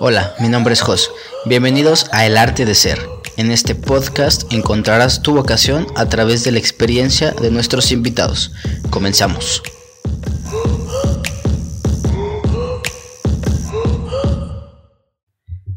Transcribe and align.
Hola, 0.00 0.32
mi 0.38 0.48
nombre 0.48 0.74
es 0.74 0.80
Jos. 0.80 1.12
Bienvenidos 1.44 2.08
a 2.12 2.24
El 2.24 2.36
Arte 2.36 2.64
de 2.64 2.76
Ser. 2.76 3.00
En 3.36 3.50
este 3.50 3.74
podcast 3.74 4.52
encontrarás 4.52 5.22
tu 5.22 5.34
vocación 5.34 5.88
a 5.96 6.08
través 6.08 6.44
de 6.44 6.52
la 6.52 6.60
experiencia 6.60 7.32
de 7.32 7.50
nuestros 7.50 7.90
invitados. 7.90 8.52
Comenzamos. 8.90 9.60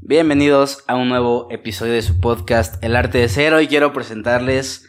Bienvenidos 0.01 0.83
a 0.85 0.93
un 0.93 1.09
nuevo 1.09 1.47
episodio 1.49 1.93
de 1.93 2.03
su 2.03 2.19
podcast 2.19 2.75
El 2.83 2.95
Arte 2.95 3.17
de 3.17 3.27
Ser. 3.27 3.55
Hoy 3.55 3.67
quiero 3.67 3.91
presentarles 3.91 4.85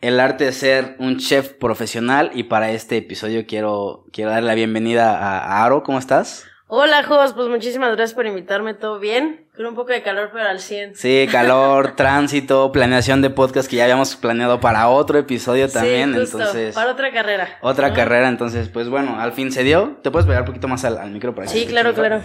el 0.00 0.18
arte 0.18 0.46
de 0.46 0.52
ser 0.52 0.96
un 0.98 1.18
chef 1.18 1.50
profesional 1.50 2.32
y 2.34 2.42
para 2.42 2.72
este 2.72 2.96
episodio 2.96 3.46
quiero, 3.46 4.06
quiero 4.12 4.32
darle 4.32 4.48
la 4.48 4.54
bienvenida 4.54 5.16
a 5.16 5.64
Aro. 5.64 5.84
¿Cómo 5.84 6.00
estás? 6.00 6.46
Hola, 6.74 7.02
Jos, 7.02 7.34
pues 7.34 7.48
muchísimas 7.48 7.94
gracias 7.94 8.14
por 8.14 8.24
invitarme, 8.24 8.72
¿todo 8.72 8.98
bien? 8.98 9.44
Con 9.54 9.66
un 9.66 9.74
poco 9.74 9.92
de 9.92 10.02
calor, 10.02 10.30
pero 10.32 10.48
al 10.48 10.58
100. 10.58 10.94
Sí, 10.96 11.28
calor, 11.30 11.92
tránsito, 11.96 12.72
planeación 12.72 13.20
de 13.20 13.28
podcast 13.28 13.68
que 13.68 13.76
ya 13.76 13.82
habíamos 13.84 14.16
planeado 14.16 14.58
para 14.58 14.88
otro 14.88 15.18
episodio 15.18 15.68
también, 15.68 16.14
sí, 16.14 16.20
justo, 16.20 16.38
entonces... 16.38 16.74
para 16.74 16.90
otra 16.92 17.12
carrera. 17.12 17.58
Otra 17.60 17.90
¿no? 17.90 17.94
carrera, 17.94 18.26
entonces, 18.26 18.70
pues 18.70 18.88
bueno, 18.88 19.20
al 19.20 19.32
fin 19.34 19.52
se 19.52 19.64
dio. 19.64 19.98
¿Te 20.02 20.10
puedes 20.10 20.24
pegar 20.26 20.40
un 20.42 20.46
poquito 20.46 20.66
más 20.66 20.82
al, 20.86 20.96
al 20.96 21.10
micro 21.10 21.34
para 21.34 21.46
que 21.46 21.52
Sí, 21.52 21.66
claro, 21.66 21.92
claro. 21.92 22.22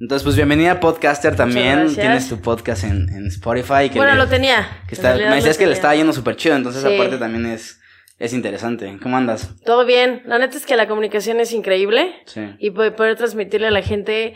Entonces, 0.00 0.24
pues 0.24 0.34
bienvenida 0.34 0.80
podcaster 0.80 1.36
también. 1.36 1.94
Tienes 1.94 2.28
tu 2.28 2.40
podcast 2.40 2.82
en, 2.82 3.08
en 3.10 3.28
Spotify. 3.28 3.90
Que 3.92 3.98
Bueno, 3.98 4.14
le- 4.14 4.18
lo 4.18 4.26
tenía. 4.26 4.66
que 4.88 4.96
está, 4.96 5.14
me 5.14 5.36
decías 5.36 5.56
que 5.56 5.68
le 5.68 5.74
estaba 5.74 5.94
yendo 5.94 6.12
súper 6.12 6.34
chido, 6.34 6.56
entonces 6.56 6.82
Sí. 6.82 6.92
aparte 6.96 7.16
también 7.16 7.46
es, 7.46 7.80
es 8.18 8.32
interesante. 8.32 8.98
¿Cómo 9.02 9.16
andas? 9.16 9.54
Todo 9.64 9.84
bien. 9.86 10.22
La 10.26 10.38
neta 10.38 10.56
es 10.56 10.66
que 10.66 10.76
la 10.76 10.88
comunicación 10.88 11.40
es 11.40 11.52
increíble 11.52 12.14
Sí. 12.26 12.40
y 12.58 12.70
po- 12.70 12.92
poder 12.96 13.16
transmitirle 13.16 13.68
a 13.68 13.70
la 13.70 13.82
gente 13.82 14.34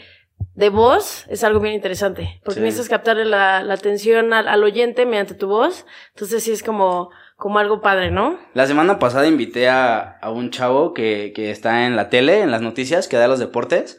de 0.54 0.68
voz 0.70 1.24
es 1.28 1.44
algo 1.44 1.60
bien 1.60 1.74
interesante. 1.74 2.40
Porque 2.44 2.60
Sí. 2.60 2.64
necesitas 2.64 2.88
captarle 2.88 3.24
la, 3.24 3.62
la 3.62 3.74
atención 3.74 4.32
al, 4.32 4.48
al 4.48 4.62
oyente 4.64 5.06
mediante 5.06 5.34
tu 5.34 5.46
voz. 5.48 5.86
Entonces 6.14 6.42
sí 6.44 6.52
es 6.52 6.62
como, 6.62 7.10
como 7.36 7.58
algo 7.58 7.80
padre, 7.80 8.10
¿no? 8.10 8.38
La 8.54 8.66
semana 8.66 8.98
pasada 8.98 9.26
invité 9.26 9.68
a, 9.68 9.98
a 10.20 10.30
un 10.30 10.50
chavo 10.50 10.94
que, 10.94 11.32
que 11.34 11.50
está 11.50 11.86
en 11.86 11.96
la 11.96 12.08
tele, 12.08 12.40
en 12.42 12.50
las 12.50 12.62
noticias, 12.62 13.08
que 13.08 13.16
da 13.16 13.28
los 13.28 13.38
deportes. 13.38 13.98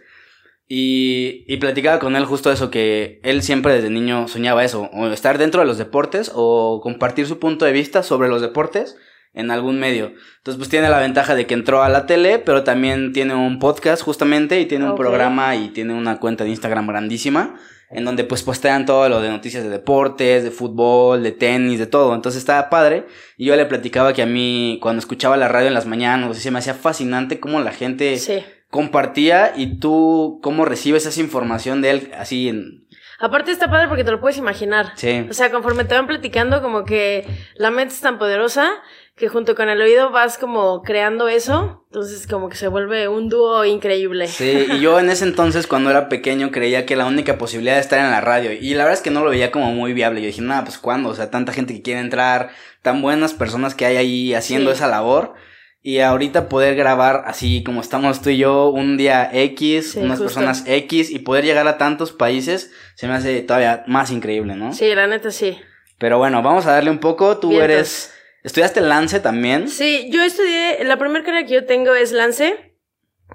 Y, 0.67 1.43
y 1.47 1.57
platicaba 1.57 1.99
con 1.99 2.15
él 2.15 2.25
justo 2.25 2.51
eso, 2.51 2.71
que 2.71 3.19
él 3.23 3.43
siempre 3.43 3.73
desde 3.73 3.89
niño 3.89 4.27
soñaba 4.27 4.63
eso, 4.63 4.89
o 4.93 5.07
estar 5.07 5.37
dentro 5.37 5.59
de 5.61 5.67
los 5.67 5.77
deportes 5.77 6.31
o 6.33 6.79
compartir 6.81 7.27
su 7.27 7.37
punto 7.37 7.65
de 7.65 7.73
vista 7.73 8.01
sobre 8.01 8.29
los 8.29 8.41
deportes 8.41 8.97
en 9.33 9.51
algún 9.51 9.79
medio. 9.79 10.13
Entonces 10.37 10.57
pues 10.57 10.69
tiene 10.69 10.89
la 10.89 10.99
ventaja 10.99 11.35
de 11.35 11.45
que 11.47 11.53
entró 11.53 11.83
a 11.83 11.89
la 11.89 12.05
tele, 12.05 12.39
pero 12.39 12.63
también 12.63 13.13
tiene 13.13 13.35
un 13.35 13.59
podcast 13.59 14.03
justamente 14.03 14.59
y 14.59 14.65
tiene 14.65 14.85
un 14.89 14.95
programa 14.95 15.55
y 15.55 15.69
tiene 15.69 15.93
una 15.93 16.19
cuenta 16.19 16.43
de 16.43 16.51
Instagram 16.51 16.87
grandísima 16.87 17.55
en 17.89 18.05
donde 18.05 18.23
pues 18.23 18.41
postean 18.41 18.87
todo 18.87 19.07
lo 19.07 19.21
de 19.21 19.29
noticias 19.29 19.63
de 19.63 19.69
deportes, 19.69 20.43
de 20.43 20.49
fútbol, 20.49 21.21
de 21.21 21.31
tenis, 21.31 21.77
de 21.77 21.85
todo. 21.85 22.15
Entonces 22.15 22.39
estaba 22.39 22.69
padre. 22.71 23.05
Y 23.37 23.45
yo 23.45 23.55
le 23.55 23.67
platicaba 23.67 24.13
que 24.13 24.23
a 24.23 24.25
mí, 24.25 24.79
cuando 24.81 24.99
escuchaba 24.99 25.37
la 25.37 25.47
radio 25.47 25.67
en 25.67 25.75
las 25.75 25.85
mañanas, 25.85 26.31
o 26.31 26.33
sea, 26.33 26.41
se 26.41 26.49
me 26.49 26.57
hacía 26.57 26.73
fascinante 26.73 27.39
cómo 27.39 27.59
la 27.59 27.71
gente 27.71 28.17
Sí. 28.17 28.43
compartía 28.71 29.53
y 29.55 29.79
tú 29.79 30.39
cómo 30.41 30.65
recibes 30.65 31.05
esa 31.05 31.19
información 31.21 31.81
de 31.81 31.89
él 31.91 32.11
así 32.17 32.49
en... 32.49 32.87
Aparte 33.19 33.51
está 33.51 33.69
padre 33.69 33.87
porque 33.87 34.03
te 34.03 34.11
lo 34.11 34.19
puedes 34.19 34.37
imaginar. 34.37 34.93
Sí. 34.95 35.27
O 35.29 35.33
sea, 35.33 35.51
conforme 35.51 35.85
te 35.85 35.93
van 35.93 36.07
platicando, 36.07 36.61
como 36.63 36.83
que 36.83 37.25
la 37.55 37.69
mente 37.71 37.93
es 37.93 38.01
tan 38.01 38.17
poderosa 38.17 38.69
que 39.15 39.27
junto 39.29 39.53
con 39.55 39.69
el 39.69 39.79
oído 39.79 40.09
vas 40.11 40.37
como 40.39 40.81
creando 40.81 41.27
eso. 41.27 41.85
Entonces, 41.91 42.25
como 42.25 42.49
que 42.49 42.55
se 42.55 42.67
vuelve 42.67 43.07
un 43.07 43.29
dúo 43.29 43.63
increíble. 43.63 44.27
Sí, 44.27 44.65
y 44.73 44.79
yo 44.79 44.99
en 44.99 45.09
ese 45.11 45.25
entonces 45.25 45.67
cuando 45.67 45.91
era 45.91 46.09
pequeño 46.09 46.49
creía 46.51 46.85
que 46.87 46.95
la 46.95 47.05
única 47.05 47.37
posibilidad 47.37 47.75
de 47.75 47.81
estar 47.81 47.99
en 47.99 48.09
la 48.09 48.21
radio 48.21 48.51
y 48.51 48.73
la 48.73 48.83
verdad 48.85 48.97
es 48.97 49.03
que 49.03 49.11
no 49.11 49.23
lo 49.23 49.29
veía 49.29 49.51
como 49.51 49.71
muy 49.71 49.93
viable. 49.93 50.21
Yo 50.21 50.27
dije, 50.27 50.41
nada, 50.41 50.63
pues 50.63 50.79
cuándo, 50.79 51.09
o 51.09 51.15
sea, 51.15 51.29
tanta 51.29 51.53
gente 51.53 51.73
que 51.75 51.81
quiere 51.83 51.99
entrar, 51.99 52.49
tan 52.81 53.01
buenas 53.03 53.33
personas 53.33 53.75
que 53.75 53.85
hay 53.85 53.97
ahí 53.97 54.33
haciendo 54.33 54.71
Sí. 54.71 54.77
esa 54.77 54.87
labor. 54.87 55.33
Y 55.85 55.99
ahorita 55.99 56.47
poder 56.47 56.75
grabar 56.75 57.23
así 57.27 57.61
como 57.61 57.81
estamos 57.81 58.21
tú 58.21 58.29
y 58.29 58.37
yo, 58.37 58.69
un 58.69 58.95
día 58.97 59.29
X, 59.33 59.91
Sí, 59.91 59.99
unas 59.99 60.17
justo. 60.17 60.23
personas 60.33 60.63
X 60.65 61.11
y 61.11 61.19
poder 61.19 61.43
llegar 61.43 61.67
a 61.67 61.77
tantos 61.77 62.13
países, 62.13 62.71
se 62.95 63.05
me 63.07 63.13
hace 63.13 63.41
todavía 63.41 63.83
más 63.85 64.09
increíble, 64.09 64.55
¿no? 64.55 64.71
Sí, 64.73 64.95
la 64.95 65.07
neta 65.07 65.29
sí. 65.29 65.57
Pero 65.99 66.17
bueno, 66.17 66.41
vamos 66.41 66.65
a 66.65 66.71
darle 66.71 66.89
un 66.89 66.99
poco. 66.99 67.37
Tú 67.37 67.49
Vientos. 67.49 67.69
eres. 67.69 68.13
¿Estudiaste 68.43 68.81
Lance 68.81 69.19
también? 69.19 69.69
Sí, 69.69 70.09
yo 70.11 70.21
estudié, 70.23 70.83
la 70.83 70.97
primera 70.97 71.23
carrera 71.23 71.45
que 71.47 71.53
yo 71.53 71.65
tengo 71.65 71.95
es 71.95 72.11
Lance, 72.11 72.73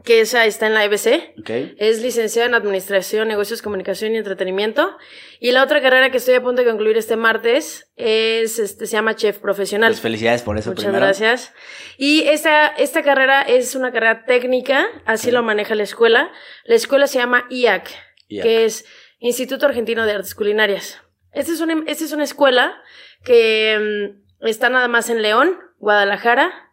que 0.05 0.21
esa 0.21 0.45
está 0.47 0.67
en 0.67 0.75
la 0.75 0.85
EBC. 0.85 1.35
Ok. 1.41 1.51
Es 1.79 2.03
licenciada 2.03 2.47
en 2.47 2.55
Administración, 2.55 3.27
Negocios, 3.27 3.63
Comunicación 3.63 4.15
y 4.15 4.19
Entretenimiento. 4.19 4.97
Y 5.41 5.53
la 5.53 5.63
otra 5.65 5.81
carrera 5.81 6.11
que 6.11 6.19
estoy 6.19 6.35
a 6.35 6.43
punto 6.43 6.63
de 6.63 6.69
concluir 6.69 6.97
este 6.97 7.17
martes 7.17 7.91
es, 7.97 8.59
este, 8.59 8.87
se 8.87 8.93
llama 8.93 9.17
Chef 9.17 9.39
Profesional. 9.39 9.91
Pues 9.93 10.01
felicidades 10.01 10.43
por 10.43 10.57
eso 10.59 10.71
Muchas 10.71 10.85
primero. 10.85 11.05
gracias. 11.05 11.53
Y 11.97 12.23
esta, 12.29 12.69
esta 12.69 13.03
carrera 13.03 13.43
es 13.43 13.75
una 13.75 13.91
carrera 13.93 14.25
técnica, 14.25 14.87
así 15.05 15.31
lo 15.31 15.43
maneja 15.43 15.75
la 15.75 15.83
escuela. 15.85 16.31
La 16.65 16.75
escuela 16.75 17.07
se 17.07 17.19
llama 17.19 17.47
IAC, 17.51 17.89
IAC. 18.29 18.43
que 18.45 18.65
es 18.67 18.85
Instituto 19.19 19.67
Argentino 19.67 20.05
de 20.07 20.13
Artes 20.13 20.35
Culinarias. 20.35 21.01
Esta 21.33 21.53
es 21.53 21.61
una, 21.61 21.83
esta 21.87 22.05
es 22.05 22.13
una 22.13 22.25
escuela 22.25 22.81
que 23.25 24.13
mm, 24.15 24.28
está 24.41 24.69
nada 24.69 24.89
más 24.89 25.11
en 25.11 25.23
León, 25.23 25.59
Guadalajara 25.79 26.73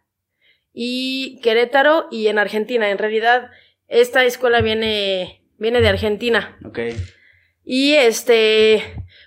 y 0.72 1.40
Querétaro 1.42 2.06
y 2.10 2.28
en 2.28 2.38
Argentina. 2.38 2.90
En 2.90 2.98
realidad, 2.98 3.50
esta 3.88 4.24
escuela 4.24 4.60
viene, 4.60 5.42
viene 5.58 5.80
de 5.80 5.88
Argentina. 5.88 6.58
Ok. 6.64 6.80
Y 7.68 7.94
este, 7.94 8.80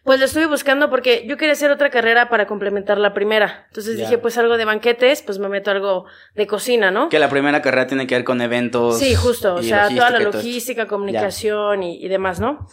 pues 0.06 0.20
lo 0.20 0.26
estuve 0.26 0.46
buscando 0.46 0.90
porque 0.90 1.26
yo 1.28 1.36
quería 1.36 1.52
hacer 1.52 1.72
otra 1.72 1.90
carrera 1.90 2.30
para 2.30 2.48
complementar 2.48 2.98
la 2.98 3.14
primera. 3.14 3.66
Entonces 3.68 3.98
dije, 3.98 4.18
pues 4.18 4.38
algo 4.38 4.58
de 4.58 4.64
banquetes, 4.64 5.22
pues 5.24 5.40
me 5.40 5.50
meto 5.50 5.72
algo 5.72 6.06
de 6.36 6.48
cocina, 6.48 6.90
¿no? 6.90 7.10
Que 7.10 7.20
la 7.20 7.30
primera 7.30 7.62
carrera 7.62 7.88
tiene 7.88 8.08
que 8.08 8.16
ver 8.16 8.24
con 8.24 8.40
eventos. 8.40 8.98
Sí, 8.98 9.14
justo, 9.14 9.56
o 9.56 9.62
sea, 9.62 9.90
toda 9.90 10.10
la 10.10 10.20
logística, 10.20 10.88
comunicación 10.88 11.84
y, 11.84 12.02
y 12.02 12.08
demás, 12.08 12.40
¿no? 12.40 12.66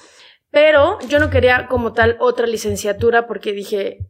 Pero 0.53 1.00
yo 1.09 1.19
no 1.19 1.31
quería 1.31 1.66
como 1.66 1.93
tal 1.93 2.16
otra 2.21 2.47
licenciatura 2.47 3.26
porque 3.26 3.53
dije, 3.53 4.06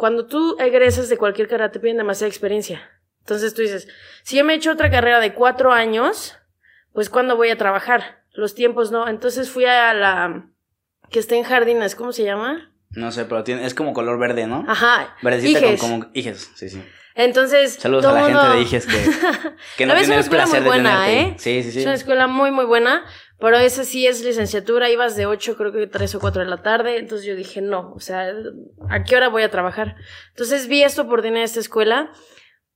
cuando 0.00 0.24
tú 0.24 0.56
egresas 0.58 1.10
de 1.10 1.18
cualquier 1.18 1.46
carrera 1.46 1.70
te 1.70 1.78
piden 1.78 1.98
demasiada 1.98 2.30
experiencia. 2.30 2.80
Entonces 3.18 3.52
tú 3.52 3.60
dices, 3.60 3.86
si 4.22 4.38
yo 4.38 4.46
me 4.46 4.54
he 4.54 4.56
hecho 4.56 4.72
otra 4.72 4.90
carrera 4.90 5.20
de 5.20 5.34
cuatro 5.34 5.72
años, 5.72 6.38
pues 6.94 7.10
¿cuándo 7.10 7.36
voy 7.36 7.50
a 7.50 7.58
trabajar? 7.58 8.24
Los 8.32 8.54
tiempos 8.54 8.90
no. 8.90 9.06
Entonces 9.08 9.50
fui 9.50 9.66
a 9.66 9.92
la 9.92 10.46
que 11.10 11.18
está 11.18 11.36
en 11.36 11.42
Jardines, 11.42 11.94
¿cómo 11.94 12.12
se 12.12 12.24
llama? 12.24 12.72
No 12.92 13.12
sé, 13.12 13.26
pero 13.26 13.44
tiene, 13.44 13.66
es 13.66 13.74
como 13.74 13.92
color 13.92 14.18
verde, 14.18 14.46
¿no? 14.46 14.64
Ajá. 14.66 15.16
Verdecita 15.20 15.58
Iges. 15.58 15.80
con 15.80 16.00
como 16.00 16.10
Iges, 16.14 16.50
sí, 16.54 16.70
sí. 16.70 16.82
Entonces. 17.14 17.74
Saludos 17.74 18.04
todo 18.04 18.16
a 18.16 18.22
la 18.22 18.26
gente 18.26 18.56
de 18.56 18.62
Iges 18.62 18.86
que, 18.86 18.92
que 19.76 19.84
no 19.84 19.92
verdad 19.92 20.00
es 20.00 20.06
tiene 20.06 20.06
una 20.06 20.14
el 20.14 20.20
escuela 20.20 20.46
muy 20.46 20.60
buena, 20.60 21.04
tenerte. 21.04 21.20
¿eh? 21.20 21.34
Sí, 21.36 21.62
sí, 21.62 21.72
sí. 21.72 21.78
Es 21.80 21.84
una 21.84 21.94
escuela 21.94 22.26
muy, 22.26 22.50
muy 22.50 22.64
buena, 22.64 23.04
pero 23.40 23.56
esa 23.56 23.84
sí 23.84 24.06
es 24.06 24.24
licenciatura, 24.24 24.90
ibas 24.90 25.16
de 25.16 25.26
8, 25.26 25.56
creo 25.56 25.72
que 25.72 25.86
3 25.86 26.14
o 26.14 26.20
4 26.20 26.42
de 26.44 26.48
la 26.48 26.62
tarde, 26.62 26.98
entonces 26.98 27.26
yo 27.26 27.34
dije, 27.34 27.60
no, 27.60 27.92
o 27.94 28.00
sea, 28.00 28.32
¿a 28.88 29.02
qué 29.04 29.16
hora 29.16 29.28
voy 29.28 29.42
a 29.42 29.50
trabajar? 29.50 29.96
Entonces 30.30 30.66
vi 30.68 30.82
esta 30.82 31.02
oportunidad 31.02 31.38
en 31.38 31.44
esta 31.44 31.60
escuela, 31.60 32.10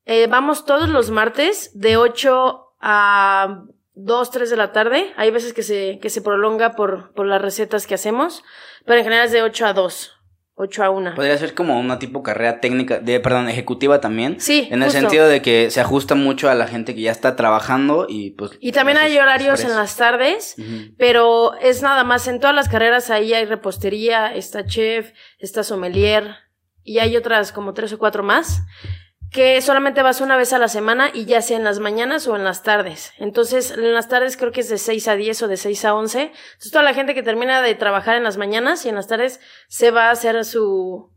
Eh, 0.07 0.27
vamos 0.29 0.67
todos 0.67 0.91
los 0.91 1.09
martes 1.11 1.71
de 1.73 1.97
8 1.97 2.75
a 2.79 3.65
2, 3.95 4.31
3 4.31 4.51
de 4.51 4.57
la 4.57 4.71
tarde, 4.71 5.15
hay 5.17 5.31
veces 5.31 5.55
que 5.55 5.63
se, 5.63 5.99
que 5.99 6.11
se 6.11 6.21
prolonga 6.21 6.75
por, 6.77 7.15
por 7.15 7.27
las 7.27 7.41
recetas 7.41 7.87
que 7.87 7.95
hacemos, 7.95 8.43
pero 8.85 8.99
en 8.99 9.05
general 9.05 9.25
es 9.25 9.33
de 9.33 9.43
8 9.43 9.67
a 9.67 9.73
2, 9.73 10.13
8 10.57 10.85
a 10.85 10.91
1. 10.91 11.15
Podría 11.17 11.37
ser 11.37 11.55
como 11.55 11.79
una 11.81 11.99
tipo 11.99 12.23
carrera 12.23 12.61
técnica, 12.61 13.01
de, 13.01 13.19
perdón, 13.19 13.49
ejecutiva 13.49 14.01
también. 14.01 14.41
Sí, 14.41 14.69
En 14.71 14.83
el 14.83 14.91
sentido 14.91 15.27
de 15.27 15.43
que 15.43 15.71
se 15.71 15.81
ajusta 15.81 16.15
mucho 16.15 16.49
a 16.49 16.55
la 16.55 16.69
gente 16.69 16.95
que 16.95 17.01
ya 17.01 17.11
está 17.11 17.35
trabajando 17.35 18.07
y 18.09 18.31
pues... 18.33 18.53
Y 18.61 18.73
también 18.73 18.99
hay 18.99 19.19
horarios 19.19 19.65
en 19.65 19.75
las 19.75 19.97
tardes, 19.97 20.57
pero 20.97 21.55
es 21.55 21.83
nada 21.83 22.05
más, 22.05 22.29
en 22.29 22.39
todas 22.39 22.55
las 22.55 22.69
carreras 22.69 23.11
ahí 23.11 23.35
hay 23.35 23.47
repostería, 23.47 24.35
está 24.35 24.65
chef, 24.65 25.13
está 25.39 25.65
sommelier 25.65 26.37
y 26.85 26.99
hay 26.99 27.17
otras 27.17 27.51
como 27.51 27.75
tres 27.75 27.93
o 27.93 27.99
cuatro 27.99 28.23
más 28.23 28.63
que 29.35 29.61
solamente 29.63 30.01
vas 30.05 30.21
una 30.21 30.37
vez 30.37 30.53
a 30.53 30.61
la 30.61 30.69
semana 30.69 31.11
y 31.13 31.25
ya 31.25 31.43
sea 31.43 31.57
en 31.57 31.65
las 31.65 31.81
mañanas 31.81 32.29
o 32.29 32.37
en 32.37 32.45
las 32.45 32.63
tardes. 32.63 33.13
Entonces, 33.19 33.73
en 33.73 33.93
las 33.93 34.09
tardes 34.09 34.37
creo 34.37 34.53
que 34.53 34.61
es 34.61 34.69
de 34.69 34.79
6 34.79 35.09
a 35.09 35.17
10 35.17 35.43
o 35.43 35.49
de 35.49 35.57
6 35.57 35.85
a 35.87 35.95
11. 35.95 36.21
Entonces, 36.23 36.71
toda 36.71 36.85
la 36.85 36.95
gente 36.95 37.15
que 37.15 37.25
termina 37.25 37.61
de 37.61 37.75
trabajar 37.75 38.17
en 38.17 38.23
las 38.23 38.37
mañanas 38.37 38.87
y 38.87 38.91
en 38.91 38.95
las 38.95 39.09
tardes 39.09 39.41
se 39.67 39.91
va 39.91 40.07
a 40.07 40.13
hacer 40.13 40.45
su, 40.45 41.13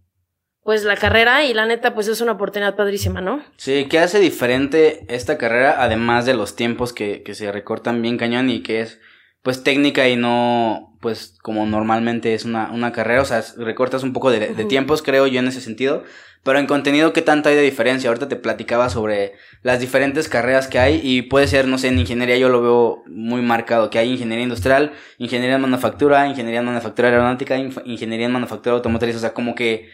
pues 0.63 0.83
la 0.83 0.97
carrera 0.97 1.43
y 1.43 1.53
la 1.53 1.67
neta, 1.67 1.93
pues 1.93 2.07
es 2.07 2.19
una 2.19 2.31
oportunidad 2.31 2.75
padrísima, 2.75 3.21
¿no? 3.21 3.45
Sí, 3.57 3.85
¿qué 3.87 3.99
hace 3.99 4.19
diferente 4.19 5.05
esta 5.09 5.37
carrera 5.37 5.75
además 5.77 6.25
de 6.25 6.33
los 6.33 6.55
tiempos 6.55 6.93
que, 6.93 7.21
que 7.21 7.35
se 7.35 7.51
recortan 7.51 8.01
bien 8.01 8.17
cañón 8.17 8.49
y 8.49 8.63
que 8.63 8.81
es 8.81 8.99
pues 9.47 9.63
técnica 9.63 10.09
y 10.09 10.17
no 10.17 10.93
pues 10.99 11.37
como 11.41 11.65
normalmente 11.65 12.33
es 12.33 12.43
una, 12.43 12.69
una 12.69 12.91
carrera, 12.91 13.21
o 13.21 13.25
sea, 13.25 13.41
recortas 13.55 14.03
un 14.03 14.11
poco 14.11 14.29
de, 14.29 14.53
de 14.53 14.65
tiempos, 14.65 15.01
creo 15.01 15.25
yo, 15.25 15.39
en 15.39 15.47
ese 15.47 15.61
sentido, 15.61 16.03
pero 16.43 16.59
en 16.59 16.65
contenido, 16.65 17.13
¿qué 17.13 17.21
tanto 17.21 17.47
hay 17.47 17.55
de 17.55 17.61
diferencia? 17.61 18.09
Ahorita 18.09 18.27
te 18.27 18.35
platicaba 18.35 18.89
sobre 18.89 19.35
las 19.61 19.79
diferentes 19.79 20.27
carreras 20.27 20.67
que 20.67 20.79
hay 20.79 20.99
y 21.01 21.21
puede 21.21 21.47
ser, 21.47 21.65
no 21.65 21.77
sé, 21.77 21.87
en 21.87 21.97
ingeniería 21.97 22.35
yo 22.35 22.49
lo 22.49 22.61
veo 22.61 23.03
muy 23.07 23.41
marcado, 23.41 23.89
que 23.89 23.99
hay 23.99 24.11
ingeniería 24.11 24.43
industrial, 24.43 24.91
ingeniería 25.17 25.55
en 25.55 25.61
manufactura, 25.61 26.27
ingeniería 26.27 26.59
en 26.59 26.65
manufactura 26.65 27.07
aeronáutica, 27.07 27.57
ingeniería 27.57 28.25
en 28.25 28.33
manufactura 28.33 28.75
automotriz, 28.75 29.15
o 29.15 29.19
sea, 29.19 29.33
como 29.33 29.55
que 29.55 29.87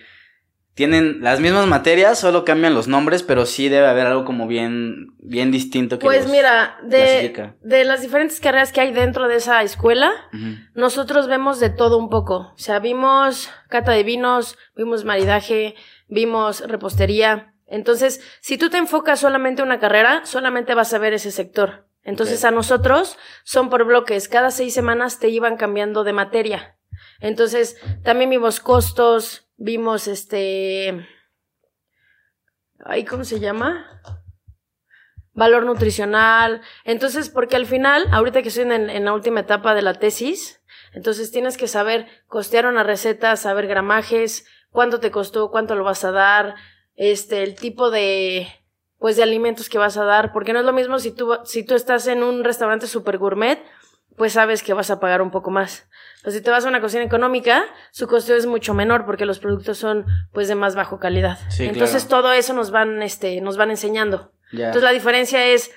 tienen 0.75 1.21
las 1.21 1.39
mismas 1.39 1.67
materias, 1.67 2.19
solo 2.19 2.45
cambian 2.45 2.73
los 2.73 2.87
nombres, 2.87 3.21
pero 3.21 3.45
sí 3.45 3.69
debe 3.69 3.87
haber 3.87 4.07
algo 4.07 4.25
como 4.25 4.47
bien, 4.47 5.13
bien 5.19 5.51
distinto 5.51 5.99
que 5.99 6.05
Pues 6.05 6.27
mira, 6.27 6.77
de, 6.83 7.53
de, 7.61 7.85
las 7.85 8.01
diferentes 8.01 8.39
carreras 8.39 8.71
que 8.71 8.81
hay 8.81 8.91
dentro 8.91 9.27
de 9.27 9.35
esa 9.35 9.61
escuela, 9.61 10.11
nosotros 10.73 11.27
vemos 11.27 11.59
de 11.59 11.69
todo 11.69 11.97
un 11.97 12.09
poco. 12.09 12.53
O 12.55 12.57
sea, 12.57 12.79
vimos 12.79 13.51
cata 13.69 13.91
de 13.91 14.03
vinos, 14.03 14.57
vimos 14.75 15.05
maridaje, 15.05 15.75
vimos 16.07 16.61
repostería. 16.61 17.53
Entonces, 17.67 18.21
si 18.41 18.57
tú 18.57 18.69
te 18.69 18.77
enfocas 18.77 19.19
solamente 19.19 19.61
en 19.61 19.67
una 19.67 19.79
carrera, 19.79 20.25
solamente 20.25 20.73
vas 20.73 20.93
a 20.93 20.97
ver 20.97 21.13
ese 21.13 21.29
sector. 21.29 21.87
Entonces, 22.03 22.43
a 22.45 22.51
nosotros 22.51 23.17
son 23.43 23.69
por 23.69 23.85
bloques. 23.85 24.27
Cada 24.27 24.51
seis 24.51 24.73
semanas 24.73 25.19
te 25.19 25.29
iban 25.29 25.55
cambiando 25.55 26.03
de 26.03 26.13
materia. 26.13 26.77
Entonces, 27.19 27.77
también 28.03 28.29
vimos 28.29 28.59
costos, 28.59 29.42
vimos 29.57 30.07
este... 30.07 31.07
Ay, 32.85 33.05
¿cómo 33.05 33.23
se 33.23 33.39
llama? 33.39 34.01
Valor 35.33 35.65
nutricional. 35.65 36.61
Entonces, 36.83 37.29
porque 37.29 37.55
al 37.55 37.65
final, 37.65 38.07
ahorita 38.11 38.41
que 38.41 38.49
estoy 38.49 38.63
en, 38.63 38.89
en 38.89 39.05
la 39.05 39.13
última 39.13 39.39
etapa 39.39 39.73
de 39.73 39.81
la 39.81 39.93
tesis, 39.93 40.61
entonces 40.93 41.31
tienes 41.31 41.57
que 41.57 41.67
saber 41.67 42.07
costear 42.27 42.65
una 42.65 42.83
receta, 42.83 43.35
saber 43.35 43.67
gramajes, 43.67 44.45
cuánto 44.69 44.99
te 44.99 45.11
costó, 45.11 45.49
cuánto 45.49 45.75
lo 45.75 45.83
vas 45.83 46.03
a 46.03 46.11
dar, 46.11 46.55
este, 46.95 47.43
el 47.43 47.55
tipo 47.55 47.89
de, 47.89 48.47
pues 48.99 49.15
de 49.15 49.23
alimentos 49.23 49.69
que 49.69 49.77
vas 49.77 49.97
a 49.97 50.03
dar, 50.03 50.33
porque 50.33 50.53
no 50.53 50.59
es 50.59 50.65
lo 50.65 50.73
mismo 50.73 50.99
si 50.99 51.11
tú, 51.11 51.37
si 51.45 51.65
tú 51.65 51.75
estás 51.75 52.07
en 52.07 52.23
un 52.23 52.43
restaurante 52.43 52.87
super 52.87 53.17
gourmet, 53.17 53.63
pues 54.17 54.33
sabes 54.33 54.61
que 54.61 54.73
vas 54.73 54.91
a 54.91 54.99
pagar 54.99 55.21
un 55.21 55.31
poco 55.31 55.51
más. 55.51 55.87
Pero 56.23 56.35
si 56.35 56.41
te 56.41 56.49
vas 56.49 56.65
a 56.65 56.69
una 56.69 56.79
cocina 56.79 57.03
económica, 57.03 57.65
su 57.91 58.07
costo 58.07 58.33
es 58.33 58.45
mucho 58.45 58.73
menor 58.73 59.05
porque 59.05 59.25
los 59.25 59.39
productos 59.39 59.77
son 59.77 60.05
pues 60.31 60.47
de 60.47 60.55
más 60.55 60.73
bajo 60.73 60.97
calidad. 60.97 61.37
Entonces 61.59 62.07
todo 62.07 62.31
eso 62.31 62.53
nos 62.53 62.71
van, 62.71 63.03
este, 63.03 63.41
nos 63.41 63.57
van 63.57 63.71
enseñando. 63.71 64.31
Entonces 64.53 64.83
la 64.83 64.91
diferencia 64.91 65.45
es 65.45 65.71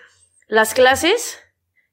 las 0.46 0.72
clases 0.72 1.40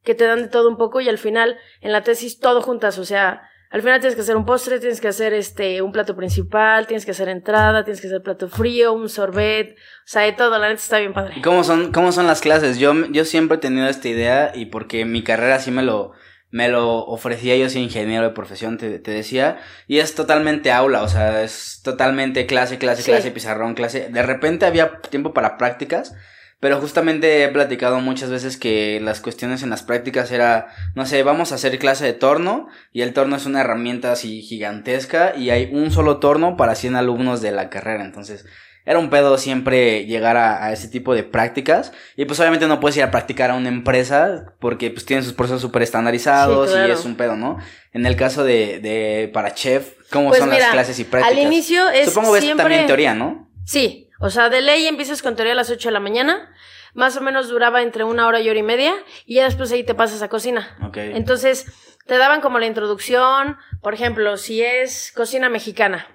que 0.03 0.13
te 0.13 0.25
dan 0.25 0.44
de 0.44 0.47
todo 0.50 0.69
un 0.69 0.77
poco 0.77 1.01
y 1.01 1.09
al 1.09 1.17
final 1.17 1.57
en 1.81 1.91
la 1.91 2.03
tesis 2.03 2.39
todo 2.39 2.61
juntas, 2.61 3.00
o 3.00 3.05
sea, 3.05 3.50
al 3.71 3.81
final 3.81 4.00
tienes 4.00 4.15
que 4.15 4.21
hacer 4.21 4.35
un 4.35 4.45
postre, 4.45 4.79
tienes 4.79 5.01
que 5.01 5.07
hacer 5.07 5.33
este 5.33 5.81
un 5.81 5.91
plato 5.91 6.15
principal, 6.15 6.85
tienes 6.85 7.05
que 7.05 7.11
hacer 7.11 7.27
entrada, 7.29 7.83
tienes 7.83 8.01
que 8.01 8.07
hacer 8.07 8.21
plato 8.21 8.47
frío, 8.47 8.94
un 8.94 9.09
sorbet, 9.09 9.75
o 9.75 10.05
sea, 10.05 10.21
de 10.21 10.33
todo, 10.33 10.51
la 10.59 10.67
neta 10.67 10.79
está 10.79 11.00
bien 11.00 11.13
padre. 11.13 11.41
¿Cómo 11.44 11.63
son, 11.63 11.91
cómo 11.91 12.11
son 12.11 12.27
las 12.27 12.41
clases? 12.41 12.77
Yo, 12.77 12.94
yo 13.07 13.25
siempre 13.25 13.57
he 13.57 13.59
tenido 13.59 13.88
esta 13.88 14.07
idea 14.07 14.51
y 14.53 14.67
porque 14.67 15.05
mi 15.05 15.23
carrera 15.23 15.57
sí 15.57 15.71
me 15.71 15.81
lo, 15.81 16.11
me 16.53 16.69
lo 16.69 17.00
ofrecía, 17.05 17.57
yo 17.57 17.67
soy 17.67 17.81
ingeniero 17.81 18.25
de 18.25 18.29
profesión, 18.29 18.77
te, 18.77 19.00
te 19.00 19.09
decía, 19.09 19.57
y 19.88 19.97
es 19.97 20.13
totalmente 20.13 20.71
aula, 20.71 21.01
o 21.01 21.07
sea, 21.07 21.41
es 21.41 21.81
totalmente 21.83 22.45
clase, 22.45 22.77
clase, 22.77 23.01
clase, 23.01 23.31
pizarrón, 23.31 23.73
clase. 23.73 24.09
De 24.09 24.21
repente 24.21 24.67
había 24.67 25.00
tiempo 25.01 25.33
para 25.33 25.57
prácticas, 25.57 26.13
pero 26.59 26.79
justamente 26.79 27.44
he 27.44 27.50
platicado 27.50 28.01
muchas 28.01 28.29
veces 28.29 28.57
que 28.57 29.00
las 29.01 29.19
cuestiones 29.19 29.63
en 29.63 29.71
las 29.71 29.81
prácticas 29.81 30.31
era, 30.31 30.67
no 30.94 31.07
sé, 31.07 31.23
vamos 31.23 31.51
a 31.51 31.55
hacer 31.55 31.79
clase 31.79 32.05
de 32.05 32.13
torno 32.13 32.67
y 32.91 33.01
el 33.01 33.13
torno 33.13 33.35
es 33.35 33.47
una 33.47 33.61
herramienta 33.61 34.11
así 34.11 34.44
gigantesca 34.44 35.35
y 35.35 35.50
hay 35.50 35.71
un 35.73 35.89
solo 35.89 36.19
torno 36.19 36.55
para 36.55 36.75
100 36.75 36.97
alumnos 36.97 37.41
de 37.41 37.51
la 37.51 37.71
carrera. 37.71 38.05
Entonces, 38.05 38.45
era 38.85 39.00
un 39.00 39.09
pedo 39.09 39.38
siempre 39.38 40.06
llegar 40.06 40.38
a, 40.38 40.71
ese 40.71 40.88
tipo 40.88 41.13
de 41.15 41.24
prácticas. 41.24 41.94
Y 42.15 42.25
pues 42.25 42.39
obviamente 42.39 42.68
no 42.68 42.80
puedes 42.80 42.97
ir 42.97 43.03
a 43.03 43.12
practicar 43.12 43.51
a 43.51 43.56
una 43.56 43.69
empresa 43.69 44.53
porque 44.59 44.89
pues 44.91 45.06
tienen 45.06 45.24
sus 45.24 45.33
procesos 45.33 45.62
súper 45.62 45.81
estandarizados 45.81 46.75
y 46.75 46.91
es 46.91 47.06
un 47.06 47.15
pedo, 47.15 47.35
¿no? 47.35 47.57
En 47.94 48.06
el 48.06 48.15
caso 48.15 48.44
de, 48.44 48.80
de 48.80 49.30
para 49.33 49.53
chef, 49.53 49.94
¿cómo 50.12 50.30
pues 50.30 50.39
son 50.39 50.50
las 50.50 50.71
clases 50.71 51.00
y 51.00 51.03
prácticas? 51.03 51.38
Al 51.38 51.44
inicio 51.44 51.89
es 51.89 52.09
Supongo 52.09 52.31
ves 52.31 52.56
también 52.56 52.88
teoría, 52.88 53.13
¿no? 53.13 53.50
Sí, 53.65 54.09
o 54.19 54.30
sea, 54.30 54.50
de 54.50 54.62
ley 54.62 54.88
empiezas 54.88 55.21
con 55.21 55.36
teoría 55.36 55.53
a 55.53 55.56
las 55.56 55.69
8 55.69 55.89
de 55.89 55.94
la 55.94 56.00
mañana, 56.00 56.50
más 56.94 57.18
o 57.18 57.21
menos 57.21 57.50
duraba 57.50 57.81
entre 57.81 58.03
una 58.03 58.27
hora 58.27 58.39
y 58.39 58.50
hora 58.50 58.59
y 58.59 58.63
media, 58.63 58.94
y 59.25 59.36
ya 59.36 59.45
después 59.45 59.71
ahí 59.71 59.83
te 59.83 59.95
pasas 59.95 60.21
a 60.21 60.29
cocina. 60.29 60.77
Ok. 60.81 60.97
Entonces, 60.97 61.65
te 62.06 62.18
daban 62.18 62.41
como 62.41 62.59
la 62.59 62.65
introducción, 62.65 63.57
por 63.81 63.94
ejemplo, 63.94 64.38
si 64.38 64.62
es 64.62 65.12
cocina 65.13 65.50
mexicana, 65.50 66.07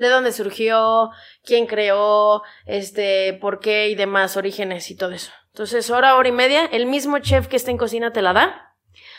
de 0.00 0.08
dónde 0.08 0.32
surgió, 0.32 1.10
quién 1.44 1.66
creó, 1.66 2.42
este, 2.64 3.34
por 3.34 3.60
qué 3.60 3.90
y 3.90 3.94
demás 3.94 4.36
orígenes 4.36 4.90
y 4.90 4.96
todo 4.96 5.12
eso. 5.12 5.30
Entonces, 5.48 5.90
hora, 5.90 6.16
hora 6.16 6.28
y 6.28 6.32
media, 6.32 6.64
el 6.64 6.86
mismo 6.86 7.18
chef 7.18 7.46
que 7.48 7.56
está 7.56 7.70
en 7.70 7.76
cocina 7.76 8.12
te 8.12 8.22
la 8.22 8.32
da. 8.32 8.74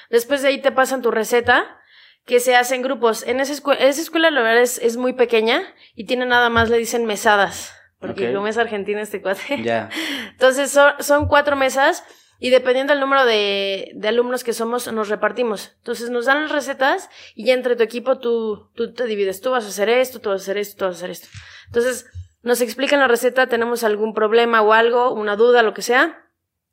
Después 0.10 0.42
de 0.42 0.50
ahí 0.50 0.58
te 0.60 0.72
pasan 0.72 1.04
tu 1.04 1.12
receta, 1.12 1.80
que 2.26 2.40
se 2.40 2.56
hace 2.56 2.76
en 2.76 2.82
grupos. 2.82 3.24
En 3.28 3.40
esa, 3.40 3.54
escuela, 3.54 3.80
esa 3.82 4.02
escuela, 4.02 4.32
la 4.32 4.42
verdad, 4.42 4.64
es, 4.64 4.80
es 4.80 4.98
muy 4.98 5.14
pequeña 5.14 5.62
y 5.96 6.06
tiene 6.06 6.26
nada 6.26 6.50
más, 6.50 6.70
le 6.70 6.78
dicen 6.78 7.06
mesadas. 7.06 7.76
Porque 8.00 8.34
como 8.34 8.48
es 8.48 8.58
argentino 8.58 9.00
este 9.00 9.22
cuate. 9.22 9.62
Ya. 9.62 9.90
Entonces 10.32 10.72
son, 10.72 10.94
son 11.00 11.28
cuatro 11.28 11.56
mesas 11.56 12.04
y 12.44 12.50
dependiendo 12.50 12.92
del 12.92 13.00
número 13.00 13.24
de, 13.24 13.92
de, 13.94 14.08
alumnos 14.08 14.44
que 14.44 14.52
somos, 14.52 14.92
nos 14.92 15.10
repartimos. 15.10 15.74
Entonces 15.78 16.10
nos 16.10 16.26
dan 16.26 16.42
las 16.42 16.52
recetas 16.52 17.08
y 17.36 17.46
ya 17.46 17.54
entre 17.54 17.76
tu 17.76 17.84
equipo 17.84 18.18
tú, 18.18 18.72
tú 18.74 18.96
te 18.96 19.06
divides. 19.06 19.42
Tú 19.42 19.52
vas 19.52 19.64
a 19.64 19.68
hacer 19.68 19.90
esto, 19.90 20.20
tú 20.20 20.30
vas 20.30 20.42
a 20.42 20.44
hacer 20.44 20.58
esto, 20.58 20.76
tú 20.76 20.86
vas 20.86 20.96
a 20.96 20.98
hacer 20.98 21.12
esto. 21.12 21.28
Entonces 21.68 22.08
nos 22.42 22.62
explican 22.62 23.00
la 23.00 23.08
receta, 23.08 23.46
tenemos 23.46 23.84
algún 23.84 24.16
problema 24.16 24.64
o 24.64 24.74
algo, 24.74 25.14
una 25.14 25.36
duda, 25.36 25.62
lo 25.62 25.76
que 25.76 25.84
sea. 25.84 26.26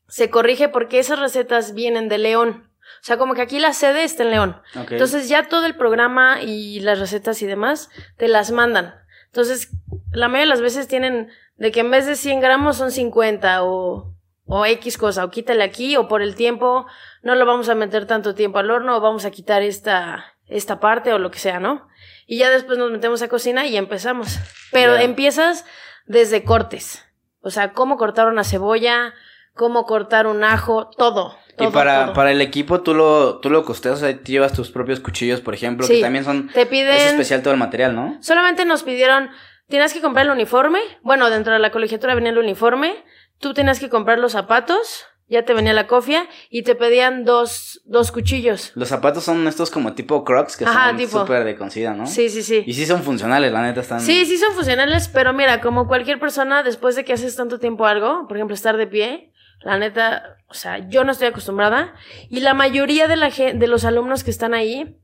Se 0.09 0.31
corrige 0.31 0.71
porque 0.71 1.01
esas 1.01 1.19
recetas 1.19 1.75
vienen 1.75 2.09
de 2.09 2.17
León. 2.17 2.71
O 3.03 3.05
sea, 3.05 3.19
como 3.19 3.35
que 3.35 3.43
aquí 3.43 3.59
la 3.59 3.75
sede 3.75 4.05
está 4.05 4.23
en 4.23 4.31
León. 4.31 4.63
Entonces 4.75 5.29
ya 5.29 5.49
todo 5.49 5.67
el 5.67 5.77
programa 5.77 6.41
y 6.41 6.81
las 6.81 6.99
recetas 6.99 7.43
y 7.43 7.47
demás 7.47 7.91
te 8.17 8.29
las 8.29 8.53
mandan. 8.53 8.95
Entonces, 9.27 9.69
la 10.13 10.29
mayoría 10.29 10.47
de 10.47 10.61
las 10.61 10.63
veces 10.63 10.89
tienen 10.89 11.29
de 11.59 11.73
que 11.73 11.81
en 11.81 11.91
vez 11.91 12.07
de 12.07 12.17
100 12.17 12.41
gramos 12.41 12.79
son 12.79 12.91
50 12.91 13.65
o, 13.65 14.15
o 14.49 14.65
X 14.65 14.99
cosa, 14.99 15.25
o 15.25 15.31
quítale 15.31 15.63
aquí, 15.63 15.97
o 15.97 16.09
por 16.09 16.23
el 16.23 16.35
tiempo 16.35 16.87
no 17.23 17.35
lo 17.35 17.47
vamos 17.47 17.69
a 17.69 17.75
meter 17.75 18.07
tanto 18.07 18.35
tiempo 18.35 18.59
al 18.59 18.71
horno, 18.71 18.97
o 18.97 19.01
vamos 19.01 19.25
a 19.25 19.31
quitar 19.31 19.63
esta, 19.63 20.35
esta 20.47 20.81
parte 20.81 21.13
o 21.13 21.19
lo 21.19 21.31
que 21.31 21.39
sea, 21.39 21.61
¿no? 21.61 21.87
Y 22.27 22.39
ya 22.39 22.51
después 22.51 22.79
nos 22.79 22.91
metemos 22.91 23.23
a 23.23 23.29
cocina 23.29 23.67
y 23.67 23.77
empezamos. 23.77 24.39
Pero 24.73 24.97
empiezas 24.97 25.65
desde 26.07 26.45
cortes. 26.45 27.05
O 27.41 27.51
sea, 27.51 27.73
cómo 27.73 27.97
cortar 27.97 28.27
una 28.27 28.43
cebolla, 28.43 29.15
cómo 29.55 29.85
cortar 29.85 30.27
un 30.27 30.43
ajo, 30.43 30.91
todo. 30.97 31.37
Y 31.61 31.67
para, 31.69 32.13
para 32.13 32.33
el 32.33 32.41
equipo 32.41 32.81
tú 32.81 32.95
lo, 32.95 33.39
tú 33.39 33.51
lo 33.51 33.65
costeas, 33.65 33.97
o 33.97 33.99
sea, 33.99 34.23
llevas 34.23 34.53
tus 34.53 34.71
propios 34.71 35.01
cuchillos, 35.01 35.41
por 35.41 35.55
ejemplo, 35.55 35.87
que 35.87 36.01
también 36.01 36.25
son... 36.25 36.49
Te 36.49 36.67
piden... 36.67 36.95
Es 36.95 37.07
especial 37.07 37.43
todo 37.43 37.53
el 37.53 37.59
material, 37.59 37.95
¿no? 37.95 38.19
Solamente 38.21 38.65
nos 38.65 38.83
pidieron, 38.83 39.31
tienes 39.69 39.93
que 39.93 40.01
comprar 40.01 40.27
el 40.27 40.33
uniforme, 40.33 40.81
bueno, 41.03 41.31
dentro 41.31 41.53
de 41.53 41.59
la 41.59 41.71
colegiatura 41.71 42.15
venía 42.15 42.31
el 42.31 42.39
uniforme, 42.39 43.05
tú 43.39 43.55
tenías 43.55 43.81
que 43.81 43.89
comprar 43.89 44.19
los 44.19 44.33
zapatos, 44.33 45.07
ya 45.29 45.45
te 45.45 45.53
venía 45.53 45.73
la 45.75 45.87
cofia 45.87 46.27
y 46.51 46.63
te 46.63 46.75
pedían 46.75 47.25
dos, 47.25 47.83
dos 47.85 48.11
cuchillos. 48.13 48.73
Los 48.75 48.89
zapatos 48.89 49.25
son 49.25 49.47
estos 49.47 49.71
como 49.71 49.93
tipo 49.93 50.25
crocs 50.25 50.57
que 50.57 50.65
son 50.65 51.09
súper 51.09 51.45
de 51.45 51.57
concida, 51.57 51.93
¿no? 51.93 52.07
Sí, 52.07 52.31
sí, 52.31 52.43
sí. 52.43 52.65
Y 52.67 52.73
sí 52.73 52.87
son 52.87 53.03
funcionales, 53.03 53.53
la 53.53 53.63
neta 53.63 53.81
están. 53.81 54.01
Sí, 54.01 54.25
sí 54.25 54.39
son 54.39 54.55
funcionales, 54.55 55.09
pero 55.09 55.33
mira, 55.33 55.61
como 55.61 55.87
cualquier 55.87 56.19
persona, 56.19 56.63
después 56.63 56.97
de 56.97 57.05
que 57.05 57.13
haces 57.13 57.37
tanto 57.37 57.59
tiempo 57.59 57.85
algo, 57.85 58.27
por 58.27 58.37
ejemplo, 58.37 58.55
estar 58.55 58.77
de 58.79 58.87
pie, 58.87 59.33
la 59.61 59.79
neta, 59.79 60.39
o 60.49 60.55
sea, 60.55 60.79
yo 60.89 61.05
no 61.05 61.13
estoy 61.13 61.29
acostumbrada. 61.29 61.95
Y 62.29 62.41
la 62.41 62.55
mayoría 62.55 63.09
de, 63.09 63.17
la, 63.17 63.31
de 63.31 63.67
los 63.67 63.85
alumnos 63.85 64.25
que 64.25 64.31
están 64.31 64.55
ahí, 64.55 64.99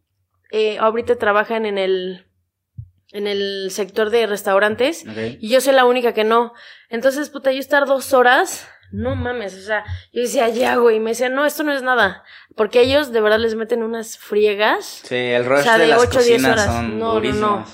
eh, 0.50 0.78
ahorita 0.78 1.16
trabajan 1.16 1.66
en 1.66 1.78
el, 1.78 2.26
en 3.10 3.26
el 3.26 3.68
sector 3.70 4.10
de 4.10 4.26
restaurantes. 4.26 5.04
Y 5.40 5.48
yo 5.48 5.60
soy 5.60 5.74
la 5.74 5.84
única 5.84 6.14
que 6.14 6.24
no. 6.24 6.52
Entonces, 6.88 7.30
puta, 7.30 7.52
yo 7.52 7.58
estar 7.58 7.86
dos 7.86 8.12
horas 8.12 8.68
no 8.94 9.16
mames, 9.16 9.54
o 9.54 9.60
sea, 9.60 9.84
yo 10.12 10.22
decía, 10.22 10.48
ya, 10.50 10.76
güey, 10.76 10.98
y 10.98 11.00
me 11.00 11.10
decía, 11.10 11.28
no, 11.28 11.44
esto 11.44 11.64
no 11.64 11.72
es 11.72 11.82
nada, 11.82 12.22
porque 12.54 12.80
ellos 12.80 13.10
de 13.10 13.20
verdad 13.20 13.40
les 13.40 13.56
meten 13.56 13.82
unas 13.82 14.18
friegas. 14.18 15.02
Sí, 15.02 15.16
el 15.16 15.44
resto 15.44 15.76
de, 15.76 15.88
las 15.88 16.00
8, 16.00 16.10
cocinas 16.12 16.52
horas. 16.52 16.66
son 16.66 16.98
no, 16.98 17.20
no, 17.20 17.32
no. 17.32 17.66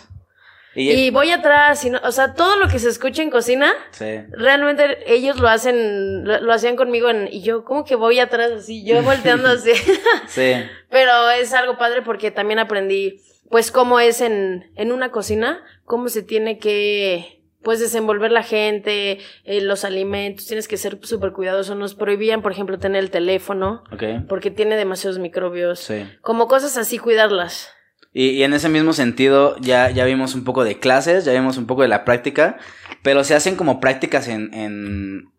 Y, 0.75 1.11
voy 1.11 1.33
atrás, 1.33 1.85
y 1.85 1.91
o 1.91 2.12
sea, 2.12 2.35
todo 2.35 2.57
lo 2.57 2.69
que 2.69 2.79
se 2.79 2.89
escucha 2.89 3.23
en 3.23 3.31
cocina, 3.31 3.73
sí. 3.91 4.21
realmente 4.31 4.99
ellos 5.12 5.41
lo 5.41 5.49
hacen, 5.49 6.25
lo, 6.25 6.53
hacían 6.53 6.77
conmigo 6.77 7.11
en, 7.11 7.29
y 7.31 7.43
yo 7.43 7.65
como 7.65 7.85
que 7.85 7.97
voy 7.97 8.21
atrás 8.21 8.53
así, 8.53 8.85
yo 8.85 9.03
volteando 9.05 9.49
así. 9.49 9.73
sí. 10.29 10.53
Pero 10.89 11.31
es 11.31 11.53
algo 11.55 11.77
padre 11.77 12.03
porque 12.03 12.31
también 12.31 12.61
aprendí, 12.61 13.21
pues, 13.49 13.73
cómo 13.73 13.99
es 13.99 14.21
en, 14.21 14.71
en 14.77 14.93
una 14.93 15.11
cocina, 15.11 15.65
cómo 15.85 16.09
se 16.09 16.23
tiene 16.23 16.59
que, 16.59 17.41
pues 17.62 17.81
desenvolver 17.81 18.31
la 18.31 18.43
gente, 18.43 19.19
eh, 19.45 19.61
los 19.61 19.85
alimentos, 19.85 20.47
tienes 20.47 20.69
que 20.69 20.77
ser 20.77 20.99
súper 21.03 21.33
cuidadoso. 21.33 21.75
Nos 21.75 21.95
prohibían, 21.95 22.43
por 22.43 22.53
ejemplo, 22.53 22.79
tener 22.79 23.03
el 23.03 23.11
teléfono, 23.11 23.83
porque 24.29 24.50
tiene 24.50 24.77
demasiados 24.77 25.19
microbios. 25.19 25.81
Sí. 25.81 26.09
Como 26.23 26.49
cosas 26.49 26.77
así, 26.77 26.99
cuidarlas. 26.99 27.75
Y, 28.12 28.43
en 28.43 28.55
ese 28.55 28.69
mismo 28.69 28.93
sentido, 28.93 29.57
ya, 29.61 29.90
ya 29.90 30.05
vimos 30.05 30.35
un 30.35 30.45
poco 30.45 30.64
de 30.64 30.79
clases, 30.79 31.25
ya 31.25 31.33
vimos 31.33 31.57
un 31.57 31.67
poco 31.67 31.83
de 31.83 31.88
la 31.88 32.05
práctica, 32.05 32.59
pero 33.02 33.23
se 33.25 33.35
hacen 33.35 33.57
como 33.57 33.81
prácticas 33.81 34.29
en, 34.29 34.52
en 34.52 35.31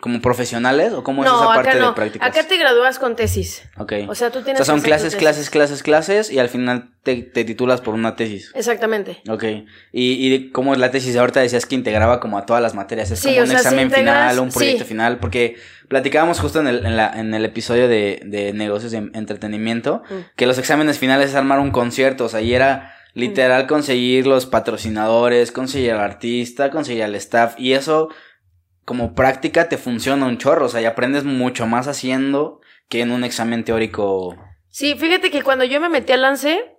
como 0.00 0.20
profesionales 0.20 0.92
o 0.92 1.02
cómo 1.02 1.24
es 1.24 1.30
esa 1.30 1.46
parte 1.46 1.70
acá 1.70 1.78
no. 1.78 1.86
de 1.88 1.92
prácticas. 1.94 2.28
Acá 2.28 2.46
te 2.46 2.56
gradúas 2.58 2.98
con 2.98 3.16
tesis. 3.16 3.62
Ok. 3.78 3.92
O 4.08 4.14
sea, 4.14 4.30
tú 4.30 4.40
O 4.40 4.42
tienes 4.42 4.58
sea, 4.58 4.64
son 4.66 4.80
que 4.80 4.86
clases, 4.86 5.16
clases, 5.16 5.50
clases, 5.50 5.82
clases 5.82 6.30
y 6.30 6.38
al 6.38 6.48
final 6.48 6.90
te, 7.02 7.22
te 7.22 7.44
titulas 7.44 7.80
por 7.80 7.94
una 7.94 8.14
tesis. 8.14 8.52
Exactamente. 8.54 9.22
Ok. 9.28 9.42
Y, 9.92 10.32
y 10.34 10.50
cómo 10.50 10.74
es 10.74 10.78
la 10.78 10.90
tesis 10.90 11.16
ahorita 11.16 11.40
decías 11.40 11.66
que 11.66 11.74
integraba 11.74 12.20
como 12.20 12.38
a 12.38 12.46
todas 12.46 12.62
las 12.62 12.74
materias. 12.74 13.10
Es 13.10 13.20
Sí, 13.20 13.28
como 13.28 13.40
o 13.40 13.42
un 13.42 13.48
sea, 13.48 13.58
si 13.58 13.64
examen 13.66 13.86
integras- 13.88 13.98
final, 14.30 14.38
un 14.40 14.50
proyecto 14.50 14.84
sí. 14.84 14.88
final, 14.88 15.18
porque 15.18 15.56
platicábamos 15.88 16.40
justo 16.40 16.60
en 16.60 16.66
el, 16.68 16.84
en 16.86 16.96
la, 16.96 17.12
en 17.18 17.32
el 17.34 17.44
episodio 17.44 17.88
de, 17.88 18.20
de 18.24 18.52
negocios 18.52 18.92
de 18.92 18.98
entretenimiento, 19.14 20.02
Mm. 20.10 20.14
que 20.36 20.46
los 20.46 20.58
exámenes 20.58 20.98
finales 20.98 21.30
es 21.30 21.36
armar 21.36 21.58
un 21.60 21.70
concierto, 21.70 22.26
o 22.26 22.28
sea, 22.28 22.40
y 22.40 22.54
era 22.54 22.92
literal 23.14 23.66
conseguir 23.66 24.26
los 24.26 24.44
patrocinadores, 24.46 25.50
conseguir 25.52 25.92
al 25.92 26.00
artista, 26.00 26.70
conseguir 26.70 27.02
al 27.04 27.14
staff, 27.14 27.54
y 27.58 27.72
eso 27.72 28.08
como 28.86 29.14
práctica 29.14 29.68
te 29.68 29.78
funciona 29.78 30.26
un 30.26 30.38
chorro, 30.38 30.66
o 30.66 30.68
sea, 30.68 30.80
y 30.80 30.84
aprendes 30.84 31.24
mucho 31.24 31.66
más 31.66 31.88
haciendo 31.88 32.60
que 32.88 33.00
en 33.00 33.10
un 33.10 33.24
examen 33.24 33.64
teórico. 33.64 34.36
Sí, 34.68 34.94
fíjate 34.94 35.30
que 35.32 35.42
cuando 35.42 35.64
yo 35.64 35.80
me 35.80 35.88
metí 35.88 36.12
al 36.12 36.22
lance, 36.22 36.76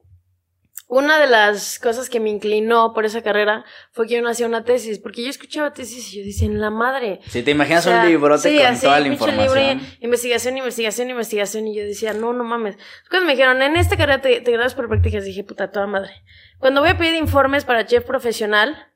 una 0.88 1.20
de 1.20 1.28
las 1.28 1.80
cosas 1.80 2.10
que 2.10 2.22
me 2.22 2.30
inclinó 2.30 2.94
por 2.94 3.04
esa 3.04 3.22
carrera 3.22 3.66
fue 3.92 4.08
que 4.08 4.16
yo 4.16 4.22
no 4.22 4.30
hacía 4.30 4.48
una 4.48 4.64
tesis, 4.64 5.00
porque 5.00 5.22
yo 5.22 5.30
escuchaba 5.30 5.74
tesis 5.74 6.14
y 6.14 6.20
yo 6.20 6.26
decía, 6.26 6.48
en 6.48 6.62
la 6.62 6.70
madre. 6.70 7.20
Si 7.28 7.44
te 7.44 7.52
imaginas 7.52 7.86
O 7.86 7.90
sea, 7.90 8.04
un 8.04 8.08
librote 8.08 8.50
sí, 8.52 8.58
con 8.58 8.66
así, 8.68 8.86
toda 8.86 9.00
la 9.02 9.08
información. 9.10 9.82
investigación, 10.00 10.58
investigación, 10.58 11.10
investigación. 11.10 11.68
Y 11.68 11.76
yo 11.76 11.84
decía, 11.84 12.14
no, 12.14 12.32
no 12.32 12.46
mames. 12.46 12.78
Cuando 13.10 13.26
me 13.28 13.34
dijeron, 13.34 13.62
en 13.62 13.76
esta 13.76 13.98
carrera 13.98 14.22
te, 14.22 14.40
te 14.40 14.52
graduas 14.54 14.76
por 14.76 14.88
prácticas, 14.88 15.26
dije, 15.26 15.44
puta, 15.44 15.72
toda 15.72 15.88
madre. 15.88 16.24
Cuando 16.58 16.80
voy 16.80 16.92
a 16.92 16.98
pedir 16.98 17.16
informes 17.16 17.66
para 17.66 17.86
chef 17.86 18.06
profesional, 18.06 18.94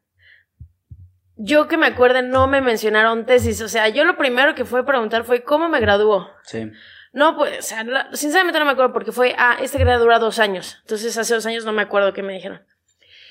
yo 1.44 1.68
que 1.68 1.78
me 1.78 1.88
acuerde, 1.88 2.22
no 2.22 2.48
me 2.48 2.62
mencionaron 2.62 3.26
tesis. 3.26 3.62
O 3.62 3.68
sea, 3.68 3.88
yo 3.90 4.06
lo 4.06 4.18
primero 4.18 4.56
que 4.56 4.66
fue 4.66 4.86
preguntar 4.86 5.24
fue, 5.24 5.44
¿cómo 5.44 5.70
me 5.70 5.80
graduó? 5.80 6.30
Sí. 6.44 6.72
No, 7.14 7.36
pues, 7.38 7.60
o 7.60 7.62
sea, 7.62 7.84
la- 7.84 8.10
sinceramente 8.16 8.58
no 8.60 8.66
me 8.66 8.72
acuerdo 8.72 8.94
porque 8.94 9.12
fue, 9.12 9.36
ah, 9.38 9.58
esta 9.62 9.78
carrera 9.78 9.98
dura 9.98 10.20
dos 10.20 10.40
años. 10.40 10.78
Entonces, 10.82 11.18
hace 11.18 11.34
dos 11.34 11.46
años 11.46 11.66
no 11.66 11.74
me 11.74 11.82
acuerdo 11.82 12.14
qué 12.14 12.24
me 12.24 12.34
dijeron. 12.34 12.62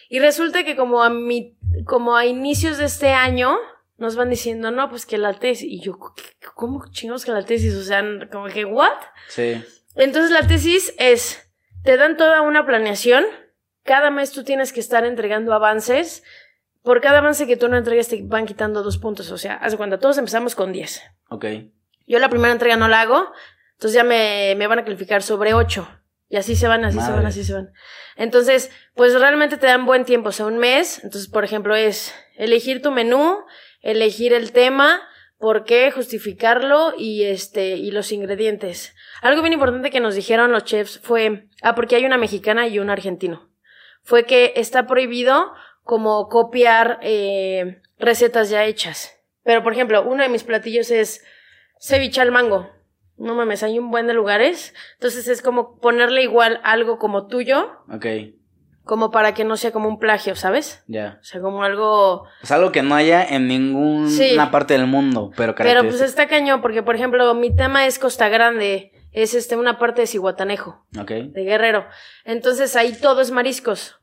Y 0.08 0.18
resulta 0.18 0.64
que 0.64 0.76
como 0.76 1.02
a 1.02 1.08
mi, 1.10 1.56
como 1.86 2.16
a 2.16 2.26
inicios 2.26 2.78
de 2.78 2.84
este 2.86 3.12
año, 3.12 3.56
nos 3.96 4.16
van 4.16 4.28
diciendo, 4.30 4.70
no, 4.70 4.88
pues 4.90 5.06
que 5.06 5.18
la 5.18 5.34
tesis. 5.34 5.66
Y 5.70 5.80
yo, 5.80 5.98
¿qué- 6.16 6.46
¿cómo 6.54 6.84
chingados 6.90 7.24
que 7.24 7.32
la 7.32 7.44
tesis? 7.44 7.74
O 7.74 7.82
sea, 7.82 8.02
como 8.30 8.46
que, 8.46 8.64
¿what? 8.64 8.90
Sí. 9.28 9.62
Entonces, 9.94 10.30
la 10.30 10.46
tesis 10.46 10.92
es, 10.98 11.48
te 11.84 11.96
dan 11.96 12.16
toda 12.16 12.42
una 12.42 12.66
planeación. 12.66 13.24
Cada 13.84 14.10
mes 14.10 14.30
tú 14.32 14.44
tienes 14.44 14.72
que 14.72 14.80
estar 14.80 15.04
entregando 15.06 15.54
avances. 15.54 16.22
Por 16.82 17.00
cada 17.00 17.18
avance 17.18 17.46
que 17.46 17.56
tú 17.56 17.68
no 17.68 17.76
entregues, 17.76 18.08
te 18.08 18.22
van 18.22 18.46
quitando 18.46 18.82
dos 18.82 18.98
puntos. 18.98 19.30
O 19.30 19.38
sea, 19.38 19.54
haz 19.54 19.72
de 19.72 19.78
cuenta, 19.78 19.98
todos 19.98 20.18
empezamos 20.18 20.54
con 20.54 20.72
10. 20.72 21.02
Ok. 21.28 21.44
Yo 22.06 22.18
la 22.18 22.28
primera 22.28 22.52
entrega 22.52 22.76
no 22.76 22.88
la 22.88 23.02
hago, 23.02 23.32
entonces 23.72 23.94
ya 23.94 24.04
me, 24.04 24.54
me 24.56 24.66
van 24.66 24.78
a 24.78 24.84
calificar 24.84 25.22
sobre 25.22 25.54
8. 25.54 25.88
Y 26.28 26.36
así 26.36 26.54
se 26.54 26.68
van, 26.68 26.84
así 26.84 27.00
se 27.00 27.10
van, 27.10 27.26
así 27.26 27.42
se 27.42 27.52
van. 27.52 27.72
Entonces, 28.14 28.70
pues 28.94 29.18
realmente 29.18 29.56
te 29.56 29.66
dan 29.66 29.84
buen 29.84 30.04
tiempo, 30.04 30.28
o 30.28 30.32
sea, 30.32 30.46
un 30.46 30.58
mes. 30.58 31.02
Entonces, 31.02 31.28
por 31.28 31.44
ejemplo, 31.44 31.74
es 31.74 32.14
elegir 32.36 32.82
tu 32.82 32.92
menú, 32.92 33.38
elegir 33.80 34.32
el 34.32 34.52
tema, 34.52 35.00
por 35.38 35.64
qué, 35.64 35.90
justificarlo 35.90 36.94
y 36.96 37.24
este, 37.24 37.76
y 37.76 37.90
los 37.90 38.12
ingredientes. 38.12 38.94
Algo 39.22 39.42
bien 39.42 39.54
importante 39.54 39.90
que 39.90 39.98
nos 39.98 40.14
dijeron 40.14 40.52
los 40.52 40.64
chefs 40.64 41.00
fue, 41.02 41.48
ah, 41.62 41.74
porque 41.74 41.96
hay 41.96 42.04
una 42.04 42.16
mexicana 42.16 42.68
y 42.68 42.78
un 42.78 42.90
argentino. 42.90 43.50
Fue 44.02 44.24
que 44.24 44.52
está 44.54 44.86
prohibido 44.86 45.52
como 45.82 46.28
copiar 46.28 46.98
eh, 47.02 47.80
recetas 47.98 48.50
ya 48.50 48.64
hechas. 48.64 49.16
Pero, 49.42 49.62
por 49.62 49.72
ejemplo, 49.72 50.02
uno 50.02 50.22
de 50.22 50.28
mis 50.28 50.44
platillos 50.44 50.90
es 50.90 51.24
ceviche 51.80 52.20
al 52.20 52.30
mango. 52.32 52.68
No 53.16 53.34
mames, 53.34 53.62
hay 53.62 53.78
un 53.78 53.90
buen 53.90 54.06
de 54.06 54.14
lugares. 54.14 54.74
Entonces 54.94 55.28
es 55.28 55.42
como 55.42 55.78
ponerle 55.78 56.22
igual 56.22 56.60
algo 56.62 56.98
como 56.98 57.26
tuyo, 57.26 57.70
Ok. 57.92 58.06
como 58.84 59.10
para 59.10 59.34
que 59.34 59.44
no 59.44 59.56
sea 59.56 59.72
como 59.72 59.88
un 59.88 59.98
plagio, 59.98 60.36
¿sabes? 60.36 60.82
Ya. 60.86 61.18
O 61.20 61.24
sea, 61.24 61.40
como 61.40 61.62
algo... 61.62 62.24
Es 62.42 62.50
algo 62.50 62.72
que 62.72 62.82
no 62.82 62.94
haya 62.94 63.22
en 63.24 63.46
ninguna 63.46 64.08
Sí. 64.08 64.36
parte 64.50 64.74
del 64.74 64.86
mundo, 64.86 65.32
pero 65.36 65.54
Pero 65.54 65.82
pues 65.82 66.00
está 66.00 66.28
cañón, 66.28 66.62
porque 66.62 66.82
por 66.82 66.94
ejemplo, 66.94 67.34
mi 67.34 67.54
tema 67.54 67.86
es 67.86 67.98
Costa 67.98 68.28
Grande, 68.30 68.92
es 69.12 69.34
este 69.34 69.56
una 69.56 69.78
parte 69.78 70.02
de 70.02 70.06
Cihuatanejo, 70.06 70.86
Ok. 70.98 71.10
de 71.10 71.44
Guerrero. 71.44 71.86
Entonces 72.24 72.74
ahí 72.76 72.94
todo 73.00 73.20
es 73.20 73.30
mariscos. 73.30 74.00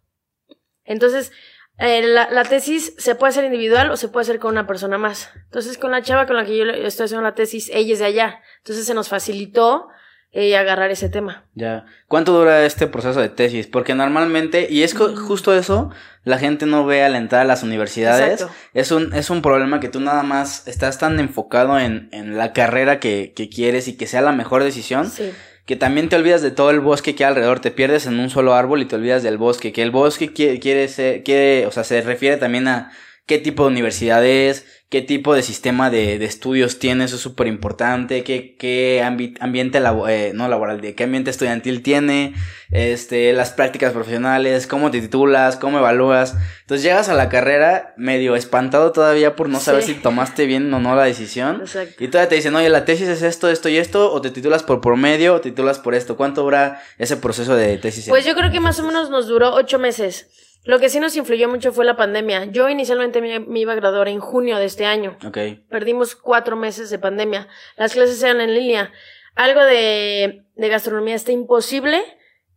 Entonces, 0.83 1.31
eh, 1.79 2.01
la, 2.07 2.29
la 2.31 2.43
tesis 2.43 2.93
se 2.97 3.15
puede 3.15 3.29
hacer 3.31 3.43
individual 3.45 3.91
o 3.91 3.97
se 3.97 4.07
puede 4.07 4.23
hacer 4.23 4.39
con 4.39 4.51
una 4.51 4.65
persona 4.67 4.97
más. 4.97 5.29
Entonces, 5.45 5.77
con 5.77 5.91
la 5.91 6.01
chava 6.01 6.25
con 6.25 6.35
la 6.35 6.45
que 6.45 6.57
yo 6.57 6.65
estoy 6.65 7.05
haciendo 7.05 7.23
la 7.23 7.35
tesis, 7.35 7.69
ella 7.73 7.93
es 7.93 7.99
de 7.99 8.05
allá. 8.05 8.41
Entonces 8.59 8.85
se 8.85 8.93
nos 8.93 9.09
facilitó 9.09 9.87
eh, 10.31 10.57
agarrar 10.57 10.91
ese 10.91 11.09
tema. 11.09 11.45
Ya. 11.55 11.85
¿Cuánto 12.07 12.33
dura 12.33 12.65
este 12.65 12.85
proceso 12.87 13.21
de 13.21 13.29
tesis? 13.29 13.65
Porque 13.67 13.95
normalmente, 13.95 14.67
y 14.69 14.83
es 14.83 14.93
Mm. 14.93 14.97
co- 14.97 15.15
justo 15.15 15.53
eso, 15.55 15.89
la 16.23 16.37
gente 16.37 16.65
no 16.65 16.85
ve 16.85 17.03
al 17.03 17.15
entrar 17.15 17.41
a 17.41 17.45
las 17.45 17.63
universidades. 17.63 18.41
Exacto. 18.41 18.53
Es 18.73 18.91
un, 18.91 19.13
es 19.13 19.29
un 19.29 19.41
problema 19.41 19.79
que 19.79 19.87
tú 19.87 19.99
nada 20.01 20.23
más 20.23 20.67
estás 20.67 20.99
tan 20.99 21.19
enfocado 21.19 21.79
en, 21.79 22.09
en 22.11 22.37
la 22.37 22.51
carrera 22.53 22.99
que, 22.99 23.33
que 23.35 23.49
quieres 23.49 23.87
y 23.87 23.95
que 23.97 24.05
sea 24.05 24.21
la 24.21 24.33
mejor 24.33 24.63
decisión, 24.63 25.09
Sí. 25.09 25.31
Que 25.67 25.75
también 25.75 26.07
te 26.07 26.15
olvidas 26.15 26.41
de 26.41 26.49
todo 26.49 26.71
el 26.71 26.79
bosque 26.79 27.13
que 27.13 27.25
hay 27.25 27.29
alrededor, 27.29 27.59
te 27.59 27.71
pierdes 27.71 28.07
en 28.07 28.19
un 28.21 28.29
solo 28.29 28.55
árbol 28.55 28.81
y 28.81 28.85
te 28.85 28.95
olvidas 28.95 29.21
del 29.21 29.37
bosque, 29.37 29.73
que 29.73 29.83
el 29.83 29.91
bosque 29.91 30.31
quiere, 30.31 30.61
quiere 30.61 30.87
ser, 30.87 31.23
quiere, 31.23 31.67
o 31.67 31.71
sea, 31.71 31.83
se 31.83 31.99
refiere 32.01 32.37
también 32.37 32.69
a 32.69 32.91
qué 33.27 33.37
tipo 33.37 33.63
de 33.63 33.69
universidad 33.71 34.25
es, 34.25 34.65
qué 34.89 35.01
tipo 35.01 35.35
de 35.35 35.43
sistema 35.43 35.89
de, 35.89 36.17
de 36.17 36.23
estudios 36.25 36.79
tiene, 36.79 37.03
eso 37.03 37.17
es 37.17 37.21
súper 37.21 37.47
importante, 37.47 38.23
qué, 38.23 38.55
qué 38.57 39.01
ambi- 39.03 39.35
ambiente 39.41 39.81
labo- 39.81 40.07
eh, 40.07 40.31
no 40.33 40.47
laboral, 40.47 40.79
de 40.79 40.95
qué 40.95 41.03
ambiente 41.03 41.29
estudiantil 41.29 41.83
tiene, 41.83 42.33
este, 42.71 43.33
las 43.33 43.51
prácticas 43.51 43.91
profesionales, 43.91 44.65
cómo 44.65 44.89
te 44.89 45.01
titulas, 45.01 45.57
cómo 45.57 45.79
evalúas. 45.79 46.35
Entonces 46.61 46.83
llegas 46.83 47.09
a 47.09 47.13
la 47.15 47.27
carrera 47.27 47.93
medio 47.97 48.35
espantado 48.37 48.93
todavía 48.93 49.35
por 49.35 49.49
no 49.49 49.59
saber 49.59 49.83
Sí. 49.83 49.93
si 49.95 49.99
tomaste 49.99 50.45
bien 50.45 50.73
o 50.73 50.79
no 50.79 50.95
la 50.95 51.03
decisión. 51.03 51.59
Exacto. 51.61 52.01
Y 52.01 52.07
todavía 52.07 52.29
te 52.29 52.35
dicen, 52.35 52.55
oye, 52.55 52.69
la 52.69 52.85
tesis 52.85 53.09
es 53.09 53.23
esto, 53.23 53.49
esto 53.49 53.67
y 53.67 53.75
esto, 53.77 54.11
o 54.13 54.21
te 54.21 54.29
titulas 54.31 54.63
por 54.63 54.79
promedio, 54.79 55.33
o 55.35 55.41
te 55.41 55.49
titulas 55.49 55.79
por 55.79 55.95
esto. 55.95 56.15
¿Cuánto 56.15 56.43
dura 56.43 56.81
ese 56.97 57.17
proceso 57.17 57.57
de 57.57 57.77
tesis? 57.77 58.05
Pues 58.07 58.23
yo 58.25 58.35
creo 58.35 58.51
que 58.53 58.61
más 58.61 58.79
o 58.79 58.83
menos 58.83 59.09
nos 59.09 59.27
duró 59.27 59.53
ocho 59.53 59.79
meses. 59.79 60.27
Lo 60.67 60.79
que 60.79 60.89
sí 60.89 60.99
nos 60.99 61.15
influyó 61.15 61.47
mucho 61.47 61.71
fue 61.71 61.85
la 61.85 61.95
pandemia. 61.95 62.43
Yo 62.45 62.67
inicialmente 62.67 63.21
me, 63.21 63.59
iba 63.59 63.71
a 63.71 63.75
graduar 63.77 64.09
en 64.09 64.19
junio 64.19 64.57
de 64.57 64.65
este 64.65 64.85
año. 64.85 65.17
Ok, 65.25 65.37
Perdimos 65.69 66.15
cuatro 66.15 66.57
meses 66.57 66.89
de 66.89 66.99
pandemia. 66.99 67.47
Las 67.77 67.93
clases 67.93 68.21
eran 68.21 68.41
en 68.41 68.53
línea. 68.53 68.91
Algo 69.35 69.63
de, 69.63 70.43
de 70.55 70.67
gastronomía 70.69 71.15
está 71.15 71.31
imposible 71.31 72.03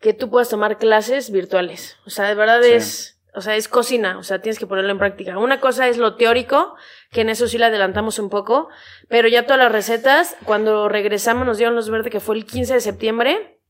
que 0.00 0.12
tú 0.12 0.28
puedas 0.28 0.48
tomar 0.48 0.78
clases 0.78 1.30
virtuales. 1.30 1.98
O 2.04 2.10
sea, 2.10 2.26
de 2.26 2.34
verdad 2.34 2.60
Sí. 2.62 2.72
es, 2.72 3.20
o 3.32 3.42
sea, 3.42 3.54
es 3.54 3.68
cocina. 3.68 4.18
O 4.18 4.24
sea, 4.24 4.40
tienes 4.40 4.58
que 4.58 4.66
ponerlo 4.66 4.90
en 4.90 4.98
práctica. 4.98 5.38
Una 5.38 5.60
cosa 5.60 5.86
es 5.86 5.96
lo 5.96 6.16
teórico, 6.16 6.74
que 7.12 7.20
en 7.20 7.28
eso 7.28 7.46
sí 7.46 7.58
la 7.58 7.66
adelantamos 7.66 8.18
un 8.18 8.28
poco, 8.28 8.68
pero 9.08 9.28
ya 9.28 9.44
todas 9.44 9.58
las 9.60 9.70
recetas, 9.70 10.36
cuando 10.44 10.88
regresamos 10.88 11.46
nos 11.46 11.58
dieron 11.58 11.76
luz 11.76 11.88
verde 11.90 12.10
que 12.10 12.18
fue 12.18 12.34
el 12.34 12.44
15 12.44 12.74
de 12.74 12.80
septiembre. 12.80 13.60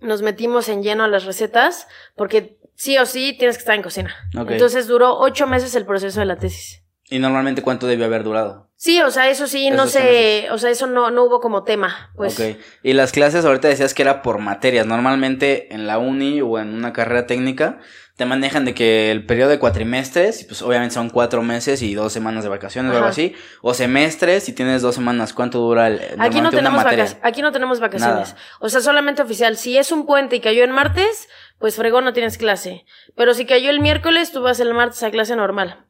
Nos 0.00 0.20
metimos 0.22 0.68
en 0.68 0.82
lleno 0.82 1.04
a 1.04 1.08
las 1.08 1.24
recetas 1.24 1.86
porque 2.14 2.58
sí 2.80 2.96
o 2.96 3.04
sí 3.04 3.36
tienes 3.38 3.58
que 3.58 3.60
estar 3.60 3.74
en 3.74 3.82
cocina. 3.82 4.14
Ok. 4.34 4.52
Entonces 4.52 4.86
duró 4.86 5.18
ocho 5.18 5.46
meses 5.46 5.74
el 5.74 5.84
proceso 5.84 6.18
de 6.18 6.24
la 6.24 6.36
tesis. 6.36 6.82
¿Y 7.10 7.18
normalmente 7.18 7.60
cuánto 7.60 7.86
debió 7.86 8.06
haber 8.06 8.24
durado? 8.24 8.70
Sí, 8.76 9.02
o 9.02 9.10
sea, 9.10 9.28
eso 9.28 9.46
sí, 9.46 9.70
no 9.70 9.86
sé, 9.86 10.48
o 10.50 10.56
sea, 10.56 10.70
eso 10.70 10.86
no, 10.86 11.10
no 11.10 11.24
hubo 11.24 11.40
como 11.40 11.64
tema, 11.64 12.10
pues. 12.16 12.40
Ok. 12.40 12.56
Y 12.82 12.94
las 12.94 13.12
clases, 13.12 13.44
ahorita 13.44 13.68
decías 13.68 13.92
que 13.92 14.00
era 14.00 14.22
por 14.22 14.38
materias. 14.38 14.86
Normalmente 14.86 15.74
en 15.74 15.86
la 15.86 15.98
uni 15.98 16.40
o 16.40 16.58
en 16.58 16.72
una 16.72 16.94
carrera 16.94 17.26
técnica 17.26 17.80
te 18.16 18.24
manejan 18.24 18.64
de 18.64 18.72
que 18.72 19.10
el 19.10 19.26
periodo 19.26 19.50
de 19.50 19.58
cuatrimestres, 19.58 20.44
pues 20.44 20.62
obviamente 20.62 20.94
son 20.94 21.10
cuatro 21.10 21.42
meses 21.42 21.82
y 21.82 21.94
dos 21.94 22.12
semanas 22.12 22.44
de 22.44 22.50
vacaciones 22.50 22.92
o 22.92 22.96
algo 22.96 23.08
así. 23.08 23.34
O 23.60 23.74
semestres 23.74 24.48
y 24.48 24.54
tienes 24.54 24.80
dos 24.80 24.94
semanas. 24.94 25.34
¿Cuánto 25.34 25.58
dura 25.58 25.88
el, 25.88 26.00
Aquí 26.18 26.40
no 26.40 26.48
una 26.48 26.50
tenemos 26.50 26.76
materia? 26.84 27.04
vacaciones, 27.04 27.18
aquí 27.22 27.42
no 27.42 27.52
tenemos 27.52 27.80
vacaciones. 27.80 28.28
Nada. 28.30 28.36
O 28.60 28.68
sea, 28.70 28.80
solamente 28.80 29.20
oficial. 29.20 29.56
Si 29.56 29.76
es 29.76 29.92
un 29.92 30.06
puente 30.06 30.36
y 30.36 30.40
cayó 30.40 30.64
en 30.64 30.70
martes, 30.70 31.28
pues 31.60 31.76
fregón 31.76 32.04
no 32.04 32.12
tienes 32.12 32.38
clase. 32.38 32.84
Pero 33.14 33.34
si 33.34 33.46
cayó 33.46 33.70
el 33.70 33.78
miércoles, 33.80 34.32
tú 34.32 34.40
vas 34.42 34.58
el 34.58 34.74
martes 34.74 35.02
a 35.04 35.10
clase 35.12 35.36
normal. 35.36 35.84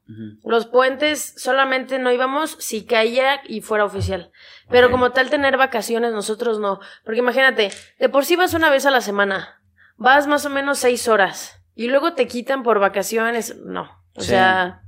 Los 0.45 0.67
puentes 0.67 1.33
solamente 1.39 1.99
no 2.01 2.11
íbamos 2.13 2.57
si 2.59 2.85
caía 2.85 3.41
y 3.47 3.61
fuera 3.63 3.85
oficial. 3.85 4.33
Pero 4.69 4.91
como 4.91 5.13
tal 5.13 5.31
tener 5.31 5.57
vacaciones 5.57 6.13
nosotros 6.13 6.59
no. 6.59 6.81
Porque 7.05 7.21
imagínate, 7.21 7.71
de 7.99 8.09
por 8.09 8.25
sí 8.27 8.35
vas 8.37 8.53
una 8.53 8.69
vez 8.69 8.85
a 8.85 8.91
la 8.91 9.01
semana. 9.01 9.63
Vas 9.97 10.27
más 10.27 10.45
o 10.45 10.51
menos 10.51 10.79
seis 10.79 11.07
horas. 11.09 11.63
Y 11.77 11.87
luego 11.87 12.15
te 12.15 12.27
quitan 12.27 12.63
por 12.65 12.81
vacaciones. 12.81 13.57
No. 13.65 14.03
O 14.17 14.23
Sí. 14.23 14.31
sea, 14.31 14.83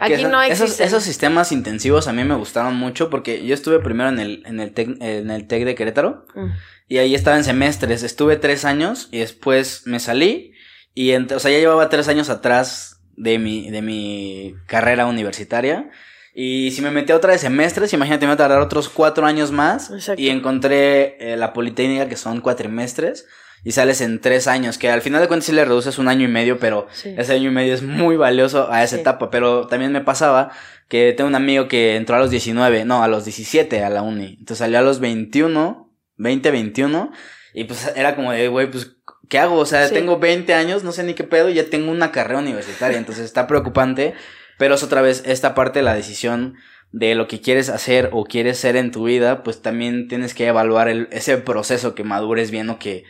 Aquí 0.00 0.24
no 0.24 0.42
existen. 0.42 0.86
Esos, 0.86 1.02
sistemas 1.02 1.52
intensivos 1.52 2.08
a 2.08 2.12
mí 2.12 2.24
me 2.24 2.34
gustaron 2.34 2.74
mucho 2.74 3.10
porque 3.10 3.44
yo 3.44 3.54
estuve 3.54 3.78
primero 3.80 4.08
en 4.08 4.18
el, 4.18 4.42
en 4.46 4.58
el, 4.58 4.72
TEC, 4.72 4.96
en 5.00 5.30
el 5.30 5.46
TEC 5.46 5.64
de 5.64 5.74
Querétaro 5.74 6.24
mm. 6.34 6.46
y 6.88 6.98
ahí 6.98 7.14
estaba 7.14 7.36
en 7.36 7.44
semestres. 7.44 8.02
Estuve 8.02 8.36
tres 8.36 8.64
años 8.64 9.08
y 9.12 9.18
después 9.18 9.82
me 9.86 10.00
salí 10.00 10.52
y, 10.94 11.14
o 11.14 11.38
sea, 11.38 11.50
ya 11.50 11.58
llevaba 11.58 11.88
tres 11.88 12.08
años 12.08 12.30
atrás 12.30 13.00
de 13.16 13.38
mi, 13.38 13.70
de 13.70 13.82
mi 13.82 14.54
carrera 14.66 15.06
universitaria. 15.06 15.90
Y 16.34 16.70
si 16.70 16.80
me 16.80 16.90
metí 16.90 17.12
a 17.12 17.16
otra 17.16 17.32
de 17.32 17.38
semestres, 17.38 17.92
imagínate, 17.92 18.24
me 18.24 18.28
va 18.28 18.34
a 18.34 18.38
tardar 18.38 18.60
otros 18.60 18.88
cuatro 18.88 19.26
años 19.26 19.52
más. 19.52 19.92
Y 20.16 20.30
encontré 20.30 21.16
eh, 21.32 21.36
la 21.36 21.52
Politécnica, 21.52 22.08
que 22.08 22.16
son 22.16 22.40
cuatrimestres 22.40 23.26
y 23.62 23.72
sales 23.72 24.00
en 24.00 24.20
tres 24.20 24.46
años, 24.46 24.78
que 24.78 24.90
al 24.90 25.02
final 25.02 25.20
de 25.20 25.28
cuentas 25.28 25.46
sí 25.46 25.52
le 25.52 25.64
reduces 25.64 25.98
un 25.98 26.08
año 26.08 26.24
y 26.24 26.30
medio, 26.30 26.58
pero 26.58 26.86
ese 27.04 27.32
año 27.34 27.50
y 27.50 27.52
medio 27.52 27.74
es 27.74 27.82
muy 27.82 28.16
valioso 28.16 28.70
a 28.72 28.82
esa 28.82 28.96
etapa. 28.96 29.30
Pero 29.30 29.66
también 29.66 29.92
me 29.92 30.00
pasaba 30.00 30.50
que 30.88 31.12
tengo 31.12 31.28
un 31.28 31.34
amigo 31.34 31.68
que 31.68 31.96
entró 31.96 32.16
a 32.16 32.18
los 32.20 32.30
19, 32.30 32.84
no, 32.84 33.02
a 33.02 33.08
los 33.08 33.24
17 33.24 33.84
a 33.84 33.90
la 33.90 34.02
uni. 34.02 34.36
Entonces 34.38 34.58
salió 34.58 34.78
a 34.78 34.82
los 34.82 35.00
21, 35.00 35.92
20, 36.16 36.50
21. 36.50 37.12
Y 37.52 37.64
pues 37.64 37.92
era 37.96 38.16
como 38.16 38.32
de, 38.32 38.48
güey, 38.48 38.70
pues, 38.70 38.96
¿qué 39.28 39.38
hago? 39.38 39.56
O 39.56 39.66
sea, 39.66 39.90
tengo 39.90 40.18
20 40.18 40.54
años, 40.54 40.82
no 40.82 40.92
sé 40.92 41.02
ni 41.02 41.14
qué 41.14 41.24
pedo, 41.24 41.50
y 41.50 41.54
ya 41.54 41.64
tengo 41.64 41.90
una 41.90 42.12
carrera 42.12 42.38
universitaria. 42.38 42.96
Entonces 42.96 43.24
está 43.24 43.46
preocupante. 43.46 44.14
Pero 44.58 44.74
es 44.74 44.82
otra 44.82 45.00
vez 45.00 45.22
esta 45.24 45.54
parte 45.54 45.78
de 45.78 45.84
la 45.84 45.94
decisión 45.94 46.56
de 46.92 47.14
lo 47.14 47.28
que 47.28 47.40
quieres 47.40 47.68
hacer 47.68 48.10
o 48.12 48.24
quieres 48.24 48.58
ser 48.58 48.76
en 48.76 48.90
tu 48.90 49.04
vida, 49.04 49.44
pues 49.44 49.62
también 49.62 50.08
tienes 50.08 50.34
que 50.34 50.48
evaluar 50.48 50.88
el, 50.88 51.08
ese 51.12 51.36
proceso 51.36 51.94
que 51.94 52.02
madures 52.02 52.50
bien 52.50 52.68
o 52.68 52.78
que 52.80 53.04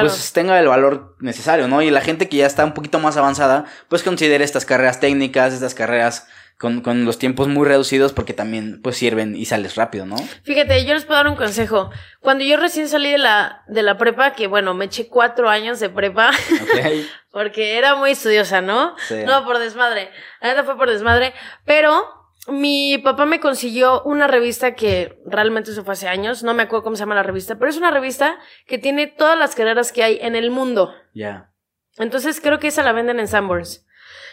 pues 0.00 0.32
tenga 0.32 0.58
el 0.58 0.66
valor 0.66 1.14
necesario, 1.20 1.68
¿no? 1.68 1.80
Y 1.80 1.90
la 1.90 2.00
gente 2.00 2.28
que 2.28 2.38
ya 2.38 2.46
está 2.46 2.64
un 2.64 2.74
poquito 2.74 2.98
más 2.98 3.16
avanzada, 3.16 3.66
pues 3.88 4.02
considere 4.02 4.42
estas 4.42 4.64
carreras 4.64 4.98
técnicas, 4.98 5.54
estas 5.54 5.74
carreras 5.74 6.26
con, 6.58 6.82
con 6.82 7.04
los 7.04 7.18
tiempos 7.18 7.46
muy 7.46 7.66
reducidos 7.66 8.12
porque 8.12 8.34
también 8.34 8.82
pues 8.82 8.96
sirven 8.96 9.36
y 9.36 9.46
sales 9.46 9.76
rápido, 9.76 10.06
¿no? 10.06 10.16
Fíjate, 10.42 10.84
yo 10.84 10.92
les 10.92 11.04
puedo 11.04 11.16
dar 11.16 11.28
un 11.28 11.36
consejo. 11.36 11.90
Cuando 12.20 12.42
yo 12.44 12.56
recién 12.56 12.88
salí 12.88 13.12
de 13.12 13.18
la, 13.18 13.62
de 13.68 13.82
la 13.82 13.96
prepa, 13.96 14.32
que 14.32 14.48
bueno, 14.48 14.74
me 14.74 14.86
eché 14.86 15.06
cuatro 15.08 15.48
años 15.48 15.78
de 15.78 15.88
prepa, 15.88 16.32
porque 17.30 17.78
era 17.78 17.94
muy 17.94 18.10
estudiosa, 18.10 18.60
¿no? 18.60 18.96
No, 19.24 19.44
por 19.44 19.58
desmadre. 19.60 20.10
La 20.42 20.48
neta 20.48 20.64
fue 20.64 20.76
por 20.76 20.90
desmadre, 20.90 21.32
pero 21.64 22.19
mi 22.48 22.98
papá 22.98 23.26
me 23.26 23.40
consiguió 23.40 24.02
una 24.02 24.26
revista 24.26 24.74
que 24.74 25.20
realmente 25.26 25.70
eso 25.70 25.84
fue 25.84 25.92
hace 25.92 26.08
años, 26.08 26.42
no 26.42 26.54
me 26.54 26.62
acuerdo 26.62 26.84
cómo 26.84 26.96
se 26.96 27.00
llama 27.00 27.14
la 27.14 27.22
revista, 27.22 27.58
pero 27.58 27.70
es 27.70 27.76
una 27.76 27.90
revista 27.90 28.38
que 28.66 28.78
tiene 28.78 29.06
todas 29.06 29.38
las 29.38 29.54
carreras 29.54 29.92
que 29.92 30.02
hay 30.02 30.18
en 30.22 30.36
el 30.36 30.50
mundo. 30.50 30.94
Ya. 31.14 31.52
Entonces 31.98 32.40
creo 32.40 32.58
que 32.58 32.68
esa 32.68 32.82
la 32.82 32.92
venden 32.92 33.20
en 33.20 33.28
Sanborns. 33.28 33.86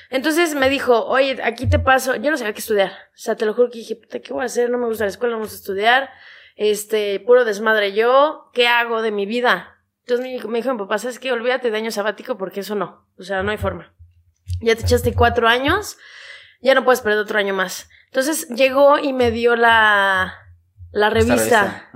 Entonces 0.10 0.56
me 0.56 0.70
dijo, 0.70 1.06
oye, 1.06 1.38
aquí 1.44 1.68
te 1.68 1.80
paso, 1.80 2.16
yo 2.16 2.32
no 2.32 2.38
sabía 2.38 2.54
qué 2.54 2.60
estudiar. 2.60 2.92
O 2.92 3.18
sea, 3.18 3.36
te 3.36 3.46
lo 3.46 3.54
juro 3.54 3.70
que 3.70 3.80
dije, 3.80 3.98
puta, 3.98 4.20
¿qué 4.20 4.32
voy 4.32 4.44
a 4.44 4.46
hacer? 4.46 4.70
No 4.70 4.78
me 4.78 4.86
gusta 4.86 5.04
la 5.04 5.10
escuela, 5.10 5.34
no 5.34 5.40
me 5.40 5.44
gusta 5.44 5.58
estudiar. 5.58 6.10
Este, 6.56 7.20
puro 7.20 7.44
desmadre 7.44 7.94
yo, 7.94 8.50
¿qué 8.54 8.68
hago 8.68 9.02
de 9.02 9.12
mi 9.12 9.26
vida? 9.26 9.84
Entonces 10.06 10.26
me, 10.26 10.50
me 10.50 10.60
dijo 10.60 10.74
mi 10.74 10.80
papá, 10.80 10.98
¿sabes 10.98 11.20
qué? 11.20 11.34
Olvídate 11.34 11.72
de 11.72 11.78
año 11.78 11.92
sabático 11.92 12.38
porque 12.38 12.62
eso 12.62 12.74
no. 12.74 13.06
O 13.20 13.24
sea, 13.24 13.44
no 13.44 13.52
hay 13.52 13.58
forma. 13.58 13.94
Ya 14.62 14.76
te 14.76 14.84
echaste 14.84 15.14
cuatro 15.14 15.50
años, 15.50 15.98
ya 16.62 16.74
no 16.74 16.86
puedes 16.86 17.02
perder 17.02 17.20
otro 17.20 17.38
año 17.38 17.54
más. 17.54 17.90
Entonces 18.18 18.50
llegó 18.50 18.98
y 18.98 19.14
me 19.14 19.30
dio 19.30 19.56
la, 19.56 20.34
la 20.92 21.12
revista. 21.12 21.88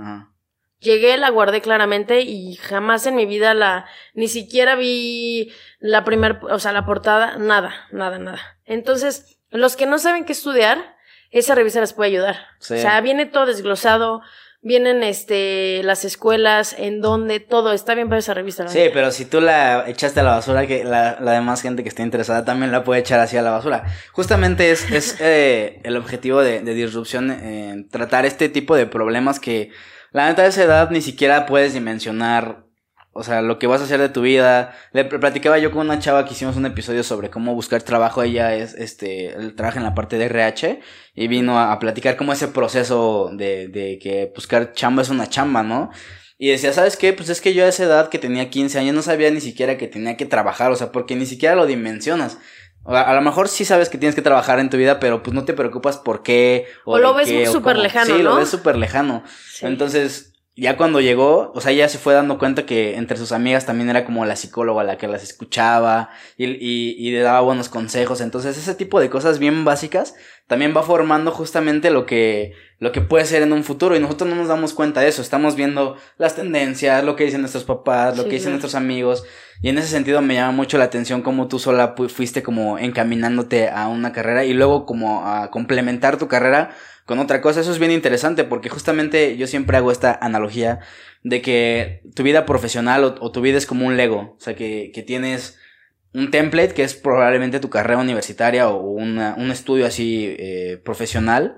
Llegué, 0.78 1.18
la 1.18 1.32
guardé 1.32 1.62
claramente 1.62 2.22
y 2.22 2.58
jamás 2.58 3.08
en 3.08 3.16
mi 3.16 3.26
vida 3.26 3.56
la, 3.56 3.88
ni 4.14 4.28
siquiera 4.28 4.76
vi 4.76 5.52
la 5.80 6.04
primer, 6.04 6.38
o 6.44 6.60
sea, 6.60 6.74
la 6.74 6.86
portada, 6.86 7.40
nada, 7.40 7.74
nada, 7.92 8.20
nada. 8.20 8.40
Entonces, 8.66 9.40
los 9.50 9.76
que 9.76 9.88
no 9.88 9.98
saben 9.98 10.26
qué 10.26 10.34
estudiar, 10.34 10.96
esa 11.32 11.56
revista 11.56 11.80
les 11.80 11.94
puede 11.94 12.12
ayudar. 12.12 12.38
O 12.60 12.64
sea, 12.64 13.02
viene 13.02 13.26
todo 13.26 13.48
desglosado, 13.48 14.22
vienen 14.62 15.04
este 15.04 15.82
las 15.84 16.06
escuelas, 16.06 16.76
en 16.78 17.02
donde 17.02 17.40
todo 17.40 17.74
está 17.74 17.96
bien 17.96 18.10
para 18.10 18.20
esa 18.20 18.34
revista. 18.34 18.68
Sí, 18.68 18.90
pero 18.94 19.12
si 19.12 19.26
tú 19.26 19.42
la 19.42 19.90
echaste 19.90 20.20
a 20.20 20.24
la 20.24 20.32
basura, 20.32 20.68
que 20.68 20.84
la, 20.84 21.18
la 21.20 21.34
demás 21.34 21.62
gente 21.62 21.84
que 21.84 21.90
esté 21.90 22.04
interesada 22.04 22.46
también 22.46 22.72
la 22.72 22.84
puede 22.84 23.02
echar 23.02 23.20
así 23.20 23.38
a 23.38 23.42
la 23.42 23.52
basura. 23.52 23.86
Justamente 24.12 24.72
es, 24.72 24.90
es 24.92 25.18
eh, 25.22 25.80
el 25.84 25.98
objetivo 25.98 26.42
de, 26.42 26.62
de 26.62 26.74
disrupción, 26.74 27.32
en 27.32 27.90
tratar 27.90 28.26
este 28.26 28.50
tipo 28.50 28.76
de 28.76 28.86
problemas 28.86 29.40
que 29.40 29.72
la 30.12 30.28
neta 30.28 30.44
de 30.44 30.50
esa 30.50 30.64
edad 30.64 30.90
ni 30.92 31.02
siquiera 31.02 31.46
puedes 31.46 31.74
dimensionar 31.74 32.66
o 33.14 33.24
sea, 33.24 33.42
lo 33.42 33.60
que 33.60 33.68
vas 33.68 33.82
a 33.82 33.84
hacer 33.84 34.00
de 34.00 34.10
tu 34.10 34.22
vida. 34.22 34.74
Le 34.94 35.04
platicaba 35.04 35.58
yo 35.60 35.72
con 35.72 35.82
una 35.82 36.00
chava 36.00 36.26
que 36.26 36.34
hicimos 36.34 36.56
un 36.56 36.66
episodio 36.66 37.04
sobre 37.04 37.30
cómo 37.30 37.54
buscar 37.54 37.82
trabajo. 37.82 38.24
Ella 38.24 38.56
es, 38.56 38.74
este, 38.74 39.36
trabaja 39.58 39.80
en 39.80 39.86
la 39.86 39.94
parte 39.94 40.18
de 40.18 40.26
RH 40.26 40.80
y 41.16 41.28
vino 41.28 41.60
a, 41.60 41.78
platicar 41.80 42.16
como 42.16 42.32
ese 42.32 42.48
proceso 42.48 43.30
de, 43.34 43.68
de 43.68 44.00
que 44.00 44.32
buscar 44.34 44.72
chamba 44.74 45.02
es 45.02 45.10
una 45.10 45.28
chamba, 45.28 45.62
¿no? 45.62 45.92
Y 46.38 46.50
decía, 46.50 46.74
¿sabes 46.74 46.98
qué? 46.98 47.14
Pues 47.14 47.30
es 47.30 47.42
que 47.42 47.54
yo 47.54 47.66
a 47.66 47.68
esa 47.68 47.84
edad 47.84 48.10
que 48.10 48.18
tenía 48.18 48.50
15 48.50 48.80
años 48.80 48.96
no 48.96 49.02
sabía 49.02 49.30
ni 49.30 49.42
siquiera 49.42 49.78
que 49.78 49.88
tenía 49.88 50.18
que 50.18 50.26
trabajar, 50.26 50.72
o 50.72 50.76
sea, 50.76 50.92
porque 50.92 51.16
ni 51.16 51.26
siquiera 51.26 51.56
lo 51.56 51.68
dimensionas. 51.68 52.40
A, 52.84 53.14
lo 53.14 53.22
mejor 53.22 53.48
sí 53.48 53.64
sabes 53.64 53.90
que 53.90 54.00
tienes 54.00 54.16
que 54.16 54.24
trabajar 54.24 54.58
en 54.58 54.72
tu 54.72 54.78
vida, 54.78 55.00
pero 55.00 55.22
pues 55.22 55.36
no 55.36 55.46
te 55.46 55.54
preocupas 55.54 55.98
por 55.98 56.24
qué. 56.24 56.66
O, 56.84 56.98
lo 56.98 57.14
ves 57.14 57.52
súper 57.52 57.78
lejano, 57.78 58.16
sí, 58.16 58.24
lo 58.24 58.38
ves 58.38 58.50
súper 58.50 58.76
lejano. 58.76 59.24
Entonces, 59.62 60.31
ya 60.58 60.76
cuando 60.76 61.00
llegó, 61.00 61.52
o 61.56 61.62
sea, 61.62 61.72
ella 61.72 61.88
se 61.88 61.98
fue 61.98 62.14
dando 62.14 62.38
cuenta 62.38 62.66
que 62.66 62.98
entre 62.98 63.16
sus 63.18 63.32
amigas 63.32 63.66
también 63.66 63.90
era 63.90 64.04
como 64.04 64.26
la 64.26 64.36
psicóloga 64.36 64.84
la 64.84 64.98
que 64.98 65.08
las 65.08 65.24
escuchaba 65.24 66.10
y, 66.36 66.46
y, 66.46 66.96
y, 66.98 67.12
le 67.12 67.22
daba 67.22 67.40
buenos 67.40 67.70
consejos. 67.70 68.20
Entonces, 68.20 68.58
ese 68.58 68.76
tipo 68.76 69.00
de 69.00 69.10
cosas 69.10 69.40
bien 69.40 69.64
básicas 69.64 70.14
también 70.48 70.76
va 70.76 70.84
formando 70.84 71.32
justamente 71.32 71.90
lo 71.90 72.06
que, 72.06 72.52
lo 72.80 72.92
que 72.92 73.00
puede 73.00 73.24
ser 73.24 73.44
en 73.44 73.54
un 73.54 73.64
futuro. 73.64 73.96
Y 73.96 74.02
nosotros 74.02 74.30
no 74.30 74.36
nos 74.36 74.50
damos 74.50 74.74
cuenta 74.74 75.00
de 75.00 75.08
eso. 75.08 75.22
Estamos 75.22 75.56
viendo 75.56 75.96
las 76.18 76.36
tendencias, 76.36 77.02
lo 77.06 77.16
que 77.16 77.24
dicen 77.24 77.40
nuestros 77.40 77.64
papás, 77.64 78.18
lo 78.18 78.26
que 78.26 78.32
dicen 78.32 78.52
nuestros 78.52 78.76
amigos. 78.76 79.24
Y 79.62 79.70
en 79.70 79.78
ese 79.78 79.88
sentido 79.88 80.22
me 80.22 80.34
llama 80.34 80.52
mucho 80.52 80.78
la 80.78 80.84
atención 80.84 81.22
cómo 81.22 81.48
tú 81.48 81.60
sola 81.60 81.96
fuiste 82.10 82.44
como 82.44 82.78
encaminándote 82.78 83.70
a 83.70 83.88
una 83.88 84.12
carrera 84.12 84.44
y 84.44 84.54
luego 84.54 84.86
como 84.86 85.26
a 85.26 85.50
complementar 85.52 86.18
tu 86.18 86.28
carrera 86.28 86.76
con 87.12 87.20
otra 87.20 87.42
cosa. 87.42 87.60
Eso 87.60 87.74
es 87.74 87.78
bien 87.78 87.92
interesante 87.92 88.46
porque 88.46 88.70
justamente 88.70 89.36
yo 89.36 89.46
siempre 89.46 89.76
hago 89.76 89.92
esta 89.92 90.18
analogía 90.22 90.80
de 91.24 91.42
que 91.42 92.04
tu 92.16 92.24
vida 92.24 92.46
profesional 92.46 93.04
o, 93.04 93.32
tu 93.34 93.42
vida 93.42 93.58
es 93.58 93.66
como 93.66 93.86
un 93.86 93.98
Lego. 93.98 94.38
O 94.38 94.40
sea, 94.40 94.56
que, 94.56 94.92
que, 94.94 95.04
tienes 95.04 95.60
un 96.14 96.32
template 96.32 96.74
que 96.74 96.84
es 96.84 96.94
probablemente 96.94 97.60
tu 97.60 97.70
carrera 97.70 98.00
universitaria 98.00 98.70
o 98.70 98.80
una, 98.80 99.36
un 99.38 99.52
estudio 99.52 99.86
así 99.86 100.38
eh, 100.40 100.80
profesional. 100.86 101.58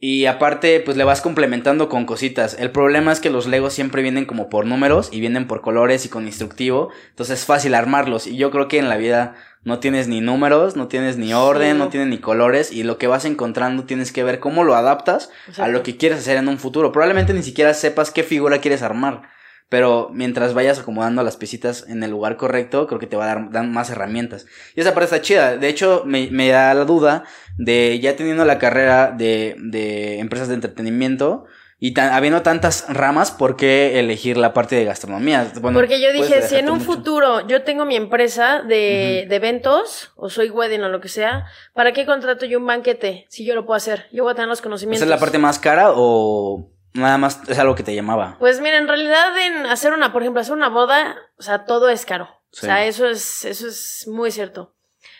Y 0.00 0.26
aparte, 0.26 0.80
pues 0.80 0.96
le 0.96 1.02
vas 1.02 1.20
complementando 1.20 1.88
con 1.88 2.06
cositas. 2.06 2.56
El 2.58 2.70
problema 2.70 3.10
es 3.10 3.18
que 3.18 3.30
los 3.30 3.48
Legos 3.48 3.72
siempre 3.72 4.00
vienen 4.00 4.26
como 4.26 4.48
por 4.48 4.64
números 4.64 5.08
y 5.10 5.18
vienen 5.18 5.48
por 5.48 5.60
colores 5.60 6.06
y 6.06 6.08
con 6.08 6.26
instructivo. 6.26 6.90
Entonces 7.10 7.40
es 7.40 7.46
fácil 7.46 7.74
armarlos. 7.74 8.28
Y 8.28 8.36
yo 8.36 8.52
creo 8.52 8.68
que 8.68 8.78
en 8.78 8.88
la 8.88 8.96
vida 8.96 9.34
no 9.64 9.80
tienes 9.80 10.06
ni 10.06 10.20
números, 10.20 10.76
no 10.76 10.86
tienes 10.86 11.16
ni 11.16 11.34
orden, 11.34 11.78
no 11.78 11.88
tienes 11.88 12.08
ni 12.08 12.18
colores 12.18 12.70
y 12.70 12.84
lo 12.84 12.96
que 12.96 13.08
vas 13.08 13.24
encontrando 13.24 13.84
tienes 13.84 14.12
que 14.12 14.22
ver 14.22 14.38
cómo 14.38 14.62
lo 14.62 14.76
adaptas 14.76 15.30
a 15.58 15.66
lo 15.68 15.82
que 15.82 15.96
quieres 15.96 16.20
hacer 16.20 16.36
en 16.36 16.48
un 16.48 16.58
futuro. 16.58 16.92
Probablemente 16.92 17.34
ni 17.34 17.42
siquiera 17.42 17.74
sepas 17.74 18.12
qué 18.12 18.22
figura 18.22 18.60
quieres 18.60 18.82
armar, 18.82 19.22
pero 19.68 20.10
mientras 20.12 20.54
vayas 20.54 20.78
acomodando 20.78 21.22
las 21.22 21.36
piecitas 21.36 21.86
en 21.88 22.02
el 22.02 22.10
lugar 22.10 22.36
correcto, 22.36 22.86
creo 22.86 22.98
que 22.98 23.06
te 23.06 23.16
va 23.16 23.30
a 23.30 23.48
dar, 23.50 23.66
más 23.66 23.90
herramientas. 23.90 24.46
Y 24.74 24.80
esa 24.80 24.94
parte 24.94 25.04
está 25.04 25.20
chida. 25.20 25.56
De 25.56 25.68
hecho, 25.68 26.02
me, 26.06 26.28
me 26.30 26.48
da 26.48 26.72
la 26.74 26.84
duda 26.84 27.24
de 27.56 27.98
ya 28.00 28.16
teniendo 28.16 28.44
la 28.44 28.58
carrera 28.58 29.10
de, 29.10 29.56
de 29.58 30.20
empresas 30.20 30.48
de 30.48 30.54
entretenimiento, 30.54 31.46
y 31.80 31.98
habiendo 32.00 32.42
tantas 32.42 32.86
ramas, 32.88 33.30
¿por 33.30 33.54
qué 33.54 34.00
elegir 34.00 34.36
la 34.36 34.52
parte 34.52 34.74
de 34.74 34.84
gastronomía? 34.84 35.52
Porque 35.62 36.00
yo 36.00 36.12
dije, 36.12 36.42
si 36.42 36.56
en 36.56 36.70
un 36.70 36.80
futuro 36.80 37.46
yo 37.46 37.62
tengo 37.62 37.84
mi 37.84 37.94
empresa 37.94 38.62
de, 38.62 39.26
de, 39.28 39.36
eventos, 39.36 40.10
o 40.16 40.28
soy 40.28 40.50
wedding 40.50 40.82
o 40.82 40.88
lo 40.88 41.00
que 41.00 41.08
sea, 41.08 41.46
¿para 41.74 41.92
qué 41.92 42.04
contrato 42.04 42.46
yo 42.46 42.58
un 42.58 42.66
banquete 42.66 43.26
si 43.28 43.44
yo 43.44 43.54
lo 43.54 43.64
puedo 43.64 43.76
hacer? 43.76 44.06
Yo 44.12 44.24
voy 44.24 44.32
a 44.32 44.34
tener 44.34 44.48
los 44.48 44.60
conocimientos. 44.60 45.06
¿Esa 45.06 45.14
es 45.14 45.20
la 45.20 45.24
parte 45.24 45.38
más 45.38 45.60
cara 45.60 45.92
o 45.94 46.68
nada 46.94 47.18
más 47.18 47.40
es 47.48 47.58
algo 47.58 47.74
que 47.74 47.82
te 47.82 47.94
llamaba? 47.94 48.36
Pues 48.38 48.60
mira, 48.60 48.78
en 48.78 48.88
realidad 48.88 49.38
en 49.38 49.66
hacer 49.66 49.92
una, 49.92 50.12
por 50.12 50.22
ejemplo, 50.22 50.40
hacer 50.40 50.54
una 50.54 50.68
boda, 50.68 51.16
o 51.38 51.42
sea, 51.42 51.64
todo 51.64 51.88
es 51.88 52.04
caro. 52.04 52.28
O 52.52 52.56
sea, 52.56 52.86
eso 52.86 53.06
es, 53.06 53.44
eso 53.44 53.68
es 53.68 54.06
muy 54.08 54.30
cierto. 54.30 54.74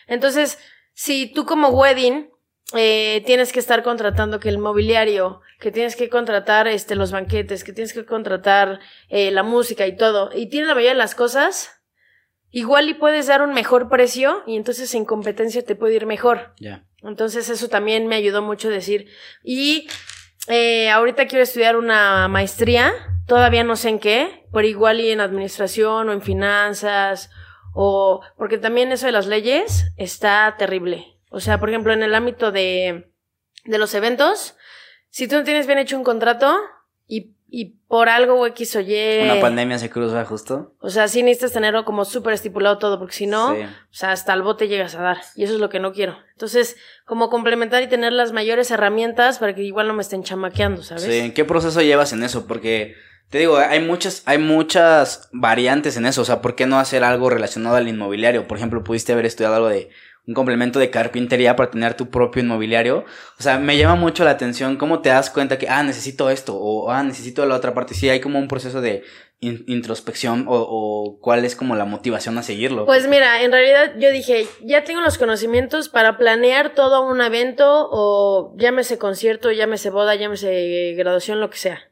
Entonces, 0.07 0.57
si 0.93 1.31
tú 1.31 1.45
como 1.45 1.69
wedding 1.69 2.29
eh, 2.73 3.23
tienes 3.25 3.51
que 3.51 3.59
estar 3.59 3.83
contratando 3.83 4.39
que 4.39 4.49
el 4.49 4.57
mobiliario, 4.57 5.41
que 5.59 5.71
tienes 5.71 5.95
que 5.95 6.09
contratar 6.09 6.67
este, 6.67 6.95
los 6.95 7.11
banquetes, 7.11 7.63
que 7.63 7.73
tienes 7.73 7.93
que 7.93 8.05
contratar 8.05 8.79
eh, 9.09 9.31
la 9.31 9.43
música 9.43 9.87
y 9.87 9.95
todo, 9.95 10.31
y 10.35 10.49
tienes 10.49 10.67
la 10.67 10.75
mayoría 10.75 10.91
de 10.93 10.97
las 10.97 11.15
cosas, 11.15 11.81
igual 12.51 12.89
y 12.89 12.95
puedes 12.95 13.27
dar 13.27 13.41
un 13.41 13.53
mejor 13.53 13.89
precio 13.89 14.43
y 14.45 14.55
entonces 14.55 14.93
en 14.95 15.05
competencia 15.05 15.63
te 15.63 15.75
puede 15.75 15.95
ir 15.95 16.05
mejor. 16.05 16.53
Ya. 16.59 16.85
Entonces 17.01 17.49
eso 17.49 17.69
también 17.69 18.07
me 18.07 18.15
ayudó 18.15 18.41
mucho 18.41 18.67
a 18.67 18.71
decir. 18.71 19.07
Y 19.43 19.87
eh, 20.47 20.89
ahorita 20.89 21.27
quiero 21.27 21.43
estudiar 21.43 21.75
una 21.75 22.27
maestría, 22.27 22.93
todavía 23.27 23.63
no 23.63 23.75
sé 23.75 23.89
en 23.89 23.99
qué, 23.99 24.47
pero 24.51 24.67
igual 24.67 24.99
y 24.99 25.09
en 25.11 25.21
administración 25.21 26.09
o 26.09 26.13
en 26.13 26.21
finanzas, 26.21 27.29
o 27.73 28.21
porque 28.37 28.57
también 28.57 28.91
eso 28.91 29.05
de 29.05 29.11
las 29.11 29.27
leyes 29.27 29.91
está 29.97 30.55
terrible. 30.57 31.17
O 31.29 31.39
sea, 31.39 31.59
por 31.59 31.69
ejemplo, 31.69 31.93
en 31.93 32.03
el 32.03 32.15
ámbito 32.15 32.51
de, 32.51 33.11
de 33.65 33.77
los 33.77 33.93
eventos, 33.93 34.55
si 35.09 35.27
tú 35.27 35.35
no 35.35 35.43
tienes 35.43 35.67
bien 35.67 35.79
hecho 35.79 35.97
un 35.97 36.03
contrato 36.03 36.57
y, 37.07 37.35
y 37.51 37.77
por 37.87 38.09
algo 38.09 38.45
X 38.47 38.75
o 38.75 38.79
Y. 38.81 39.21
Una 39.23 39.41
pandemia 39.41 39.79
se 39.79 39.89
cruza 39.89 40.23
justo. 40.25 40.73
O 40.79 40.89
sea, 40.89 41.07
sí 41.07 41.23
necesitas 41.23 41.53
tenerlo 41.53 41.85
como 41.85 42.05
súper 42.05 42.33
estipulado 42.33 42.77
todo, 42.77 42.99
porque 42.99 43.13
si 43.15 43.25
no, 43.27 43.55
Sí. 43.55 43.61
o 43.63 43.67
sea, 43.93 44.11
hasta 44.11 44.33
el 44.33 44.41
bote 44.43 44.67
llegas 44.67 44.95
a 44.95 45.01
dar. 45.01 45.17
Y 45.35 45.43
eso 45.43 45.53
es 45.55 45.59
lo 45.59 45.69
que 45.69 45.79
no 45.79 45.91
quiero. 45.93 46.17
Entonces, 46.33 46.77
como 47.05 47.29
complementar 47.29 47.81
y 47.83 47.87
tener 47.87 48.13
las 48.13 48.31
mayores 48.31 48.69
herramientas 48.71 49.39
para 49.39 49.55
que 49.55 49.63
igual 49.63 49.87
no 49.87 49.93
me 49.93 50.01
estén 50.01 50.23
chamaqueando, 50.23 50.83
¿sabes? 50.83 51.03
Sí, 51.03 51.17
¿en 51.17 51.33
qué 51.33 51.45
proceso 51.45 51.81
llevas 51.81 52.13
en 52.13 52.23
eso? 52.23 52.45
Porque 52.47 52.95
te 53.29 53.37
digo, 53.39 53.57
hay 53.57 53.79
muchas, 53.79 54.23
hay 54.25 54.37
muchas 54.37 55.29
variantes 55.31 55.97
en 55.97 56.05
eso. 56.05 56.21
O 56.21 56.25
sea, 56.25 56.41
¿por 56.41 56.55
qué 56.55 56.65
no 56.65 56.79
hacer 56.79 57.03
algo 57.03 57.29
relacionado 57.29 57.75
al 57.75 57.87
inmobiliario? 57.87 58.47
Por 58.47 58.57
ejemplo, 58.57 58.83
pudiste 58.83 59.13
haber 59.13 59.25
estudiado 59.25 59.55
algo 59.55 59.67
de 59.69 59.89
un 60.29 60.35
complemento 60.35 60.77
de 60.77 60.91
carpintería 60.91 61.55
para 61.55 61.71
tener 61.71 61.95
tu 61.95 62.11
propio 62.11 62.43
inmobiliario. 62.43 63.03
O 63.39 63.41
sea, 63.41 63.57
me 63.57 63.77
llama 63.77 63.95
mucho 63.95 64.23
la 64.23 64.29
atención 64.29 64.77
cómo 64.77 65.01
te 65.01 65.09
das 65.09 65.31
cuenta 65.31 65.57
que, 65.57 65.67
ah, 65.67 65.81
necesito 65.81 66.29
esto, 66.29 66.55
o 66.55 66.91
ah, 66.91 67.01
necesito 67.01 67.47
la 67.47 67.55
otra 67.55 67.73
parte. 67.73 67.95
Sí, 67.95 68.07
hay 68.09 68.19
como 68.21 68.37
un 68.37 68.47
proceso 68.47 68.79
de 68.79 69.01
in- 69.39 69.63
introspección, 69.67 70.45
o, 70.47 70.53
o 70.55 71.19
cuál 71.19 71.45
es 71.45 71.55
como 71.55 71.75
la 71.75 71.85
motivación 71.85 72.37
a 72.37 72.43
seguirlo. 72.43 72.85
Pues 72.85 73.07
mira, 73.07 73.41
en 73.41 73.51
realidad 73.51 73.93
yo 73.97 74.11
dije, 74.11 74.45
ya 74.61 74.83
tengo 74.83 75.01
los 75.01 75.17
conocimientos 75.17 75.89
para 75.89 76.19
planear 76.19 76.75
todo 76.75 77.01
un 77.01 77.21
evento 77.21 77.89
o 77.91 78.53
llámese 78.55 78.99
concierto, 78.99 79.51
llámese 79.51 79.89
boda, 79.89 80.13
llámese 80.13 80.93
graduación, 80.95 81.39
lo 81.39 81.49
que 81.49 81.57
sea. 81.57 81.89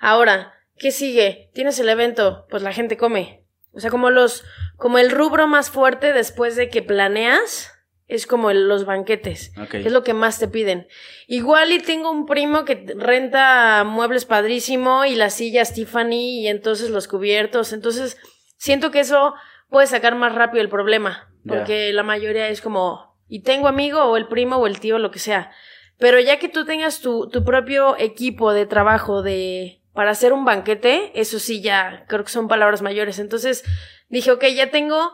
Ahora, 0.00 0.54
¿qué 0.76 0.90
sigue? 0.90 1.50
Tienes 1.54 1.78
el 1.78 1.88
evento, 1.88 2.46
pues 2.50 2.64
la 2.64 2.72
gente 2.72 2.96
come. 2.96 3.44
O 3.72 3.78
sea, 3.78 3.90
como 3.90 4.10
los, 4.10 4.42
como 4.76 4.98
el 4.98 5.12
rubro 5.12 5.46
más 5.46 5.70
fuerte 5.70 6.12
después 6.12 6.56
de 6.56 6.68
que 6.68 6.82
planeas 6.82 7.74
es 8.08 8.26
como 8.26 8.50
el- 8.50 8.68
los 8.68 8.84
banquetes. 8.84 9.52
Es 9.84 9.92
lo 9.92 10.02
que 10.04 10.14
más 10.14 10.38
te 10.38 10.48
piden. 10.48 10.86
Igual 11.26 11.72
y 11.72 11.80
tengo 11.80 12.10
un 12.10 12.26
primo 12.26 12.64
que 12.64 12.84
renta 12.96 13.84
muebles 13.84 14.24
padrísimo 14.24 15.04
y 15.04 15.14
las 15.14 15.34
sillas 15.34 15.74
Tiffany 15.74 16.40
y 16.42 16.48
entonces 16.48 16.90
los 16.90 17.08
cubiertos. 17.08 17.72
Entonces, 17.72 18.16
siento 18.56 18.90
que 18.90 19.00
eso 19.00 19.34
puede 19.68 19.86
sacar 19.86 20.14
más 20.14 20.34
rápido 20.34 20.62
el 20.62 20.68
problema. 20.68 21.32
Porque 21.48 21.92
la 21.92 22.02
mayoría 22.02 22.48
es 22.48 22.60
como, 22.60 23.16
y 23.28 23.42
tengo 23.42 23.68
amigo 23.68 24.02
o 24.02 24.16
el 24.16 24.26
primo 24.28 24.56
o 24.56 24.66
el 24.66 24.80
tío, 24.80 24.98
lo 24.98 25.10
que 25.10 25.18
sea. 25.20 25.50
Pero 25.98 26.20
ya 26.20 26.38
que 26.38 26.48
tú 26.48 26.64
tengas 26.64 27.00
tu, 27.00 27.28
tu 27.30 27.44
propio 27.44 27.96
equipo 27.98 28.52
de 28.52 28.66
trabajo 28.66 29.22
de 29.22 29.80
para 29.94 30.10
hacer 30.10 30.32
un 30.34 30.44
banquete, 30.44 31.10
eso 31.18 31.38
sí 31.38 31.62
ya 31.62 32.04
creo 32.06 32.22
que 32.24 32.30
son 32.30 32.48
palabras 32.48 32.82
mayores. 32.82 33.18
Entonces 33.18 33.64
dije, 34.10 34.30
ok, 34.30 34.44
ya 34.54 34.70
tengo, 34.70 35.10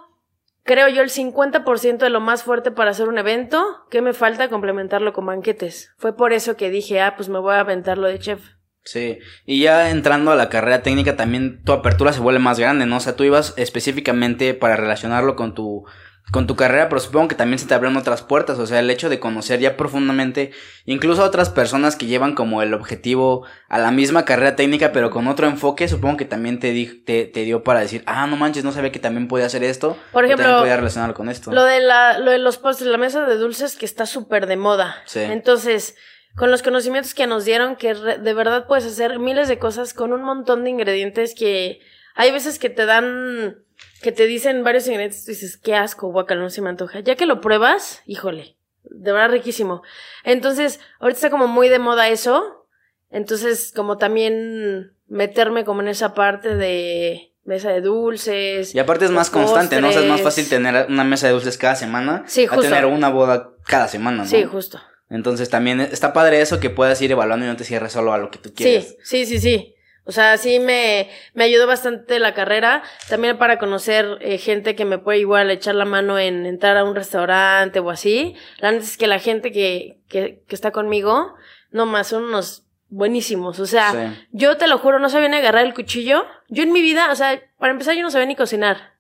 creo 0.65 0.89
yo, 0.89 1.03
el 1.03 1.11
50% 1.11 1.99
de 1.99 2.11
lo 2.11 2.21
más 2.21 2.43
fuerte 2.43 2.71
para 2.71 2.91
hacer 2.91 3.09
un 3.09 3.19
evento. 3.19 3.85
¿Qué 3.91 4.03
me 4.03 4.13
falta? 4.13 4.49
Complementarlo 4.49 5.13
con 5.13 5.27
banquetes. 5.27 5.93
Fue 5.97 6.17
por 6.17 6.33
eso 6.33 6.57
que 6.57 6.71
dije, 6.71 7.01
ah, 7.01 7.15
pues 7.17 7.29
me 7.29 7.39
voy 7.39 7.55
a 7.55 7.61
aventar 7.61 7.99
lo 7.99 8.09
de 8.09 8.19
chef. 8.19 8.41
Sí, 8.85 9.21
y 9.47 9.63
ya 9.63 9.91
entrando 9.91 10.33
a 10.33 10.37
la 10.37 10.49
carrera 10.49 10.83
técnica 10.83 11.17
también 11.17 11.63
tu 11.63 11.71
apertura 11.73 12.13
se 12.13 12.21
vuelve 12.21 12.41
más 12.41 12.59
grande, 12.59 12.85
¿no? 12.85 12.97
O 12.97 13.01
sea, 13.01 13.15
tú 13.15 13.23
ibas 13.23 13.55
específicamente 13.57 14.55
para 14.55 14.75
relacionarlo 14.75 15.37
con 15.37 15.55
tu 15.55 15.85
con 16.31 16.47
tu 16.47 16.57
carrera, 16.57 16.89
pero 16.89 17.01
supongo 17.01 17.29
que 17.29 17.35
también 17.35 17.59
se 17.59 17.67
te 17.67 17.75
abren 17.75 17.97
otras 17.97 18.23
puertas, 18.23 18.59
o 18.59 18.67
sea, 18.67 18.79
el 18.79 18.89
hecho 18.89 19.11
de 19.11 19.19
conocer 19.19 19.61
ya 19.61 19.77
profundamente 19.77 20.53
incluso 20.87 21.23
a 21.23 21.27
otras 21.27 21.51
personas 21.51 21.97
que 21.97 22.07
llevan 22.07 22.35
como 22.35 22.63
el 22.63 22.73
objetivo 22.73 23.45
a 23.69 23.79
la 23.79 23.91
misma 23.91 24.25
carrera 24.25 24.57
técnica, 24.57 24.93
pero 24.93 25.11
con 25.11 25.27
otro 25.27 25.47
enfoque, 25.47 25.89
supongo 25.89 26.17
que 26.17 26.25
también 26.25 26.59
te, 26.61 26.71
di- 26.71 27.03
te, 27.05 27.27
te 27.27 27.41
dio 27.45 27.63
para 27.65 27.81
decir, 27.81 28.03
ah, 28.07 28.27
no 28.27 28.37
manches, 28.37 28.65
no 28.65 28.73
sabía 28.73 28.93
que 28.93 28.99
también 29.01 29.29
podía 29.29 29.47
hacer 29.47 29.63
esto, 29.65 29.99
Por 30.13 30.23
o 30.23 30.27
ejemplo, 30.27 30.45
también 30.47 30.63
podía 30.63 30.77
relacionarlo 30.77 31.15
con 31.15 31.29
esto. 31.29 31.53
Lo 31.53 31.65
de, 31.65 31.81
la, 31.81 32.19
lo 32.19 32.31
de 32.31 32.39
los 32.39 32.57
postres, 32.57 32.89
la 32.89 32.99
mesa 32.99 33.27
de 33.27 33.37
dulces 33.37 33.77
que 33.77 33.85
está 33.85 34.07
súper 34.07 34.47
de 34.47 34.57
moda. 34.57 34.97
Sí. 35.07 35.21
Entonces, 35.21 35.97
con 36.37 36.51
los 36.51 36.63
conocimientos 36.63 37.13
que 37.15 37.27
nos 37.27 37.45
dieron, 37.45 37.77
que 37.77 37.95
de 37.95 38.33
verdad 38.33 38.67
puedes 38.67 38.87
hacer 38.87 39.19
miles 39.19 39.49
de 39.49 39.59
cosas 39.59 39.93
con 39.93 40.13
un 40.15 40.23
montón 40.23 40.65
de 40.65 40.71
ingredientes 40.71 41.35
que 41.35 41.81
hay 42.15 42.31
veces 42.31 42.59
que 42.59 42.71
te 42.71 42.87
dan, 42.87 43.57
que 44.03 44.13
te 44.13 44.27
dicen 44.27 44.65
varios 44.65 44.87
ingredientes, 44.87 45.25
tú 45.25 45.31
dices, 45.31 45.57
qué 45.57 45.75
asco, 45.75 46.09
guacala, 46.09 46.41
no 46.43 46.51
se 46.51 46.63
me 46.63 46.71
antoja. 46.71 47.01
Ya 47.01 47.15
que 47.15 47.27
lo 47.27 47.41
pruebas, 47.41 48.03
híjole, 48.07 48.57
de 48.85 49.13
verdad 49.13 49.31
riquísimo. 49.31 49.83
Entonces, 50.25 50.81
ahorita 51.01 51.17
está 51.19 51.31
como 51.31 51.47
muy 51.47 51.69
de 51.69 51.79
moda 51.79 52.09
eso. 52.09 52.67
Entonces, 53.11 53.73
como 53.75 53.99
también 53.99 54.93
meterme 55.07 55.65
como 55.65 55.83
en 55.83 55.89
esa 55.89 56.15
parte 56.15 56.57
de 56.57 57.33
mesa 57.45 57.71
de 57.71 57.81
dulces. 57.81 58.75
Y 58.75 58.79
aparte 58.79 59.05
es 59.05 59.11
más 59.11 59.33
los 59.33 59.45
constante, 59.45 59.81
¿no? 59.81 59.89
O 59.89 59.93
sea, 59.93 60.01
es 60.03 60.09
más 60.09 60.21
postres. 60.21 60.47
fácil 60.47 60.49
tener 60.49 60.87
una 60.89 61.05
mesa 61.05 61.27
de 61.27 61.33
dulces 61.35 61.59
cada 61.59 61.75
semana 61.75 62.25
Sí, 62.27 62.45
a 62.45 62.49
justo. 62.49 62.63
tener 62.63 62.87
una 62.87 63.09
boda 63.11 63.51
cada 63.67 63.89
semana, 63.89 64.19
¿no? 64.19 64.29
Sí, 64.29 64.45
justo. 64.45 64.81
Entonces 65.11 65.51
también 65.51 65.81
está 65.81 66.13
padre 66.15 66.41
eso 66.41 66.59
que 66.59 66.71
puedas 66.71 67.03
ir 67.03 67.13
evaluando 67.13 67.45
y 67.45 67.49
no 67.49 67.57
te 67.57 67.65
cierres 67.65 67.93
solo 67.93 68.15
a 68.15 68.19
lo 68.19 68.31
que 68.31 68.39
tú 68.39 68.55
quieres. 68.55 68.97
Sí, 69.03 69.27
sí, 69.27 69.27
sí, 69.27 69.39
sí. 69.41 69.75
O 70.05 70.11
sea, 70.13 70.37
sí 70.37 70.59
me, 70.59 71.09
me 71.35 71.45
ayudó 71.45 71.67
bastante 71.67 72.19
la 72.19 72.35
carrera. 72.35 72.83
También 73.09 73.39
para 73.39 73.59
conocer 73.59 74.19
eh, 74.21 74.39
gente 74.39 74.75
que 74.75 74.85
me 74.85 74.99
puede 74.99 75.19
igual 75.21 75.51
echar 75.51 75.75
la 75.77 75.85
mano 75.85 76.19
en 76.19 76.45
entrar 76.47 76.77
a 76.77 76.85
un 76.85 76.95
restaurante 76.97 77.79
o 77.79 77.89
así. 77.91 78.35
La 78.59 78.73
neta 78.73 78.85
es 78.85 78.97
que 78.97 79.07
la 79.07 79.21
gente 79.21 79.53
que, 79.53 80.01
que, 80.09 80.43
que 80.49 80.55
está 80.55 80.73
conmigo, 80.73 81.35
no 81.71 81.87
más, 81.87 82.09
son 82.09 82.25
unos 82.25 82.65
buenísimos. 82.89 83.61
O 83.61 83.67
sea, 83.67 83.93
Sí. 83.93 84.27
yo 84.33 84.57
te 84.57 84.67
lo 84.67 84.79
juro, 84.79 84.99
no 84.99 85.09
sabía 85.09 85.29
ni 85.29 85.37
agarrar 85.37 85.65
el 85.65 85.73
cuchillo. 85.75 86.27
Yo 86.49 86.63
en 86.65 86.73
mi 86.73 86.83
vida, 86.83 87.11
o 87.13 87.15
sea, 87.15 87.41
para 87.59 87.73
empezar, 87.73 87.95
yo 87.95 88.03
no 88.03 88.11
sabía 88.11 88.27
ni 88.27 88.35
cocinar. 88.37 88.93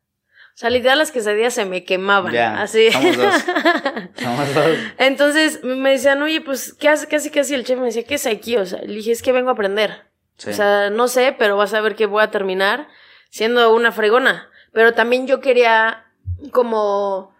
O 0.55 0.59
sea, 0.59 0.71
literal 0.71 0.99
las 0.99 1.11
quesadillas 1.11 1.55
se 1.55 1.65
me 1.65 1.83
quemaban. 1.83 2.33
Ya, 2.33 2.61
así. 2.62 2.93
somos 2.93 3.17
dos. 3.17 3.35
Somos 4.23 4.55
dos. 4.55 4.67
Entonces 4.99 5.65
me 5.65 5.91
decían, 5.91 6.23
oye, 6.23 6.41
pues, 6.43 6.75
¿qué 6.75 6.88
hace? 6.91 7.09
Casi, 7.09 7.31
casi 7.31 7.55
el 7.55 7.65
chef 7.65 7.79
me 7.79 7.87
decía, 7.87 8.05
¿qué 8.05 8.15
es 8.15 8.27
aquí? 8.27 8.57
O 8.57 8.67
sea, 8.67 8.81
le 8.83 8.95
dije, 8.95 9.12
es 9.12 9.23
que 9.23 9.33
vengo 9.33 9.49
a 9.49 9.55
aprender. 9.55 10.12
O 10.46 10.52
sea, 10.52 10.90
no 10.90 11.09
sé, 11.09 11.35
pero 11.38 11.57
vas 11.57 11.74
a 11.74 11.81
ver 11.81 11.94
que 11.94 12.07
voy 12.07 12.22
a 12.22 12.31
terminar 12.31 12.88
siendo 13.31 13.72
una 13.74 13.92
fregona. 13.92 14.50
Pero 14.72 14.94
también 14.94 15.26
yo 15.26 15.40
quería 15.40 16.07
como, 16.50 17.35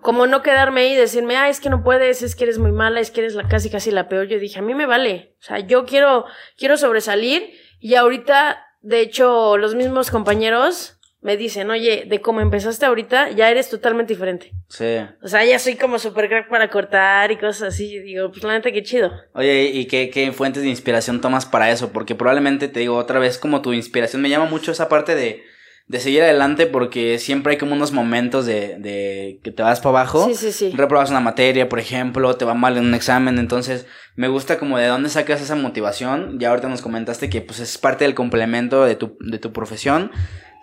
como 0.00 0.26
no 0.26 0.42
quedarme 0.42 0.82
ahí 0.82 0.92
y 0.92 0.96
decirme, 0.96 1.36
ah, 1.36 1.48
es 1.48 1.60
que 1.60 1.70
no 1.70 1.82
puedes, 1.82 2.22
es 2.22 2.34
que 2.36 2.44
eres 2.44 2.58
muy 2.58 2.72
mala, 2.72 3.00
es 3.00 3.10
que 3.10 3.20
eres 3.20 3.34
la 3.34 3.48
casi 3.48 3.70
casi 3.70 3.90
la 3.90 4.08
peor. 4.08 4.26
Yo 4.26 4.38
dije, 4.38 4.58
a 4.58 4.62
mí 4.62 4.74
me 4.74 4.86
vale. 4.86 5.34
O 5.40 5.42
sea, 5.42 5.58
yo 5.58 5.84
quiero, 5.84 6.26
quiero 6.56 6.76
sobresalir 6.76 7.52
y 7.80 7.94
ahorita, 7.94 8.64
de 8.80 9.00
hecho, 9.00 9.56
los 9.58 9.74
mismos 9.74 10.10
compañeros 10.10 10.95
me 11.20 11.36
dicen, 11.36 11.70
oye, 11.70 12.04
de 12.06 12.20
cómo 12.20 12.40
empezaste 12.40 12.86
ahorita, 12.86 13.30
ya 13.30 13.50
eres 13.50 13.68
totalmente 13.68 14.12
diferente. 14.12 14.52
Sí. 14.68 14.98
O 15.22 15.28
sea, 15.28 15.44
ya 15.44 15.58
soy 15.58 15.74
como 15.76 15.98
super 15.98 16.28
crack 16.28 16.48
para 16.48 16.70
cortar 16.70 17.32
y 17.32 17.36
cosas 17.36 17.74
así. 17.74 17.94
Y 17.94 18.00
digo, 18.00 18.30
pues 18.30 18.44
la 18.44 18.52
neta, 18.52 18.70
qué 18.70 18.82
chido. 18.82 19.10
Oye, 19.34 19.64
¿y 19.64 19.86
qué, 19.86 20.10
qué 20.10 20.30
fuentes 20.32 20.62
de 20.62 20.68
inspiración 20.68 21.20
tomas 21.20 21.46
para 21.46 21.70
eso? 21.70 21.90
Porque 21.90 22.14
probablemente 22.14 22.68
te 22.68 22.80
digo 22.80 22.96
otra 22.96 23.18
vez 23.18 23.38
como 23.38 23.62
tu 23.62 23.72
inspiración 23.72 24.22
me 24.22 24.28
llama 24.28 24.44
mucho 24.44 24.70
esa 24.70 24.88
parte 24.88 25.14
de, 25.14 25.42
de 25.88 26.00
seguir 26.00 26.22
adelante 26.22 26.66
porque 26.66 27.18
siempre 27.18 27.52
hay 27.52 27.58
como 27.58 27.74
unos 27.74 27.92
momentos 27.92 28.44
de, 28.46 28.76
de 28.78 29.40
que 29.42 29.50
te 29.50 29.62
vas 29.62 29.80
para 29.80 30.00
abajo. 30.00 30.26
Sí, 30.26 30.34
sí, 30.34 30.52
sí. 30.52 30.72
Reprobas 30.76 31.10
una 31.10 31.20
materia, 31.20 31.68
por 31.68 31.78
ejemplo, 31.80 32.36
te 32.36 32.44
va 32.44 32.54
mal 32.54 32.76
en 32.76 32.84
un 32.84 32.94
examen, 32.94 33.38
entonces 33.38 33.86
me 34.16 34.28
gusta 34.28 34.58
como 34.58 34.78
de 34.78 34.86
dónde 34.86 35.08
sacas 35.08 35.40
esa 35.40 35.56
motivación. 35.56 36.38
Ya 36.38 36.50
ahorita 36.50 36.68
nos 36.68 36.82
comentaste 36.82 37.30
que 37.30 37.40
pues 37.40 37.60
es 37.60 37.78
parte 37.78 38.04
del 38.04 38.14
complemento 38.14 38.84
de 38.84 38.96
tu, 38.96 39.16
de 39.20 39.38
tu 39.38 39.52
profesión. 39.52 40.10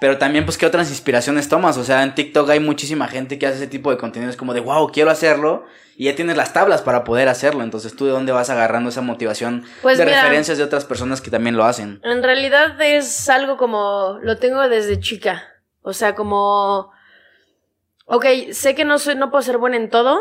Pero 0.04 0.18
también, 0.18 0.44
pues, 0.44 0.58
¿qué 0.58 0.66
otras 0.66 0.90
inspiraciones 0.90 1.48
tomas? 1.48 1.78
O 1.78 1.84
sea, 1.86 2.04
en 2.04 2.14
TikTok 2.14 2.50
hay 2.50 2.60
muchísima 2.60 3.08
gente 3.08 3.40
que 3.40 3.48
hace 3.48 3.56
ese 3.56 3.68
tipo 3.68 3.90
de 3.90 3.96
contenidos 3.96 4.36
como 4.36 4.54
de, 4.54 4.60
wow, 4.60 4.92
quiero 4.92 5.10
hacerlo. 5.10 5.64
Y 5.96 6.04
ya 6.08 6.16
tienes 6.18 6.36
las 6.36 6.52
tablas 6.52 6.82
para 6.82 7.06
poder 7.06 7.30
hacerlo. 7.30 7.64
Entonces, 7.64 7.96
¿tú 7.96 8.04
de 8.04 8.12
dónde 8.12 8.34
vas 8.34 8.50
agarrando 8.50 8.90
esa 8.90 9.00
motivación 9.00 9.64
Pues 9.82 9.98
de 9.98 10.04
mira. 10.04 10.22
referencias 10.22 10.58
de 10.58 10.66
otras 10.66 10.84
personas 10.84 11.22
que 11.22 11.32
también 11.32 11.56
lo 11.56 11.64
hacen? 11.64 12.02
En 12.04 12.22
realidad 12.22 12.82
es 12.82 13.30
algo 13.30 13.56
como 13.56 14.20
lo 14.22 14.38
tengo 14.40 14.68
desde 14.68 15.00
chica. 15.00 15.42
O 15.84 15.94
sea, 15.94 16.16
como 16.16 16.92
ok, 18.06 18.26
sé 18.52 18.76
que 18.76 18.84
no 18.84 19.00
soy, 19.00 19.16
no 19.16 19.32
puedo 19.32 19.42
ser 19.42 19.58
buena 19.58 19.78
en 19.78 19.90
todo, 19.90 20.20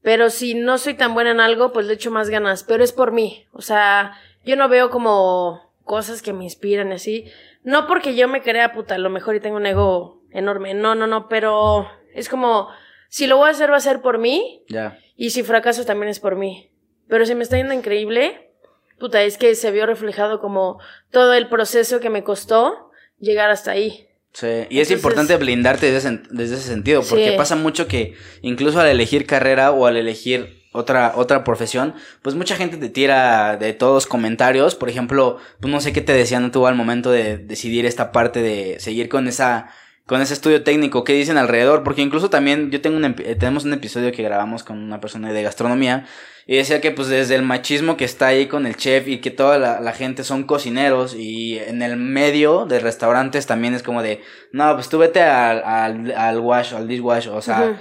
pero 0.00 0.30
si 0.30 0.54
no 0.54 0.78
soy 0.78 0.94
tan 0.94 1.12
buena 1.12 1.32
en 1.32 1.40
algo, 1.40 1.74
pues 1.74 1.84
le 1.84 1.92
echo 1.92 2.10
más 2.10 2.30
ganas. 2.30 2.64
Pero 2.64 2.82
es 2.82 2.92
por 2.92 3.12
mí. 3.12 3.44
O 3.52 3.60
sea, 3.60 4.14
yo 4.46 4.56
no 4.56 4.70
veo 4.70 4.88
como 4.88 5.70
cosas 5.84 6.22
que 6.22 6.32
me 6.32 6.44
inspiran 6.44 6.90
así. 6.92 7.30
No 7.62 7.86
porque 7.86 8.14
yo 8.14 8.26
me 8.28 8.42
crea 8.42 8.72
puta, 8.72 8.94
a 8.94 8.98
lo 8.98 9.10
mejor 9.10 9.36
y 9.36 9.40
tengo 9.40 9.56
un 9.56 9.66
ego 9.66 10.22
enorme. 10.30 10.74
No, 10.74 10.94
no, 10.94 11.06
no, 11.06 11.28
pero 11.28 11.88
es 12.14 12.28
como 12.28 12.68
si 13.08 13.26
lo 13.26 13.36
voy 13.36 13.48
a 13.48 13.52
hacer 13.52 13.70
va 13.70 13.76
a 13.76 13.80
ser 13.80 14.00
por 14.00 14.18
mí 14.18 14.62
Ya. 14.68 14.98
y 15.16 15.30
si 15.30 15.42
fracaso 15.42 15.84
también 15.84 16.08
es 16.08 16.20
por 16.20 16.36
mí. 16.36 16.70
Pero 17.08 17.26
si 17.26 17.34
me 17.34 17.42
está 17.42 17.56
yendo 17.56 17.74
increíble, 17.74 18.52
puta, 18.98 19.22
es 19.22 19.36
que 19.36 19.54
se 19.54 19.70
vio 19.72 19.84
reflejado 19.86 20.40
como 20.40 20.78
todo 21.10 21.34
el 21.34 21.48
proceso 21.48 22.00
que 22.00 22.08
me 22.10 22.22
costó 22.24 22.90
llegar 23.18 23.50
hasta 23.50 23.72
ahí. 23.72 24.06
Sí, 24.32 24.46
y 24.70 24.78
es 24.78 24.92
importante 24.92 25.36
blindarte 25.36 25.90
desde, 25.90 26.08
ese- 26.08 26.22
desde 26.30 26.54
ese 26.54 26.68
sentido, 26.68 27.02
porque 27.02 27.32
Sí. 27.32 27.36
pasa 27.36 27.56
mucho 27.56 27.88
que 27.88 28.14
incluso 28.42 28.78
al 28.80 28.86
elegir 28.86 29.26
carrera 29.26 29.72
o 29.72 29.86
al 29.86 29.96
elegir 29.96 30.59
otra, 30.72 31.12
otra 31.16 31.44
profesión, 31.44 31.94
pues 32.22 32.36
mucha 32.36 32.56
gente 32.56 32.76
te 32.76 32.88
tira 32.88 33.56
de 33.56 33.72
todos 33.72 34.06
comentarios, 34.06 34.74
por 34.74 34.88
ejemplo, 34.88 35.38
pues 35.60 35.72
no 35.72 35.80
sé 35.80 35.92
qué 35.92 36.00
te 36.00 36.12
decían 36.12 36.52
tú 36.52 36.66
al 36.66 36.76
momento 36.76 37.10
de 37.10 37.38
decidir 37.38 37.86
esta 37.86 38.12
parte 38.12 38.40
de 38.40 38.78
seguir 38.78 39.08
con 39.08 39.26
esa 39.26 39.70
con 40.06 40.20
ese 40.20 40.34
estudio 40.34 40.64
técnico, 40.64 41.04
qué 41.04 41.12
dicen 41.12 41.38
alrededor, 41.38 41.84
porque 41.84 42.02
incluso 42.02 42.30
también 42.30 42.72
yo 42.72 42.80
tengo 42.80 42.96
un, 42.96 43.14
tenemos 43.14 43.64
un 43.64 43.72
episodio 43.74 44.10
que 44.10 44.24
grabamos 44.24 44.64
con 44.64 44.76
una 44.76 45.00
persona 45.00 45.32
de 45.32 45.40
gastronomía 45.44 46.04
y 46.48 46.56
decía 46.56 46.80
que 46.80 46.90
pues 46.90 47.06
desde 47.06 47.36
el 47.36 47.42
machismo 47.42 47.96
que 47.96 48.06
está 48.06 48.26
ahí 48.26 48.46
con 48.46 48.66
el 48.66 48.74
chef 48.74 49.06
y 49.06 49.18
que 49.18 49.30
toda 49.30 49.56
la, 49.80 49.92
gente 49.92 50.24
son 50.24 50.42
cocineros 50.42 51.14
y 51.14 51.60
en 51.60 51.80
el 51.80 51.96
medio 51.96 52.66
de 52.66 52.80
restaurantes 52.80 53.46
también 53.46 53.72
es 53.74 53.84
como 53.84 54.02
de, 54.02 54.20
no, 54.50 54.74
pues 54.74 54.88
tú 54.88 54.98
vete 54.98 55.22
al, 55.22 55.62
al, 55.62 56.10
al 56.10 56.40
wash, 56.40 56.74
al 56.74 56.88
dishwash, 56.88 57.28
o 57.28 57.40
sea... 57.40 57.80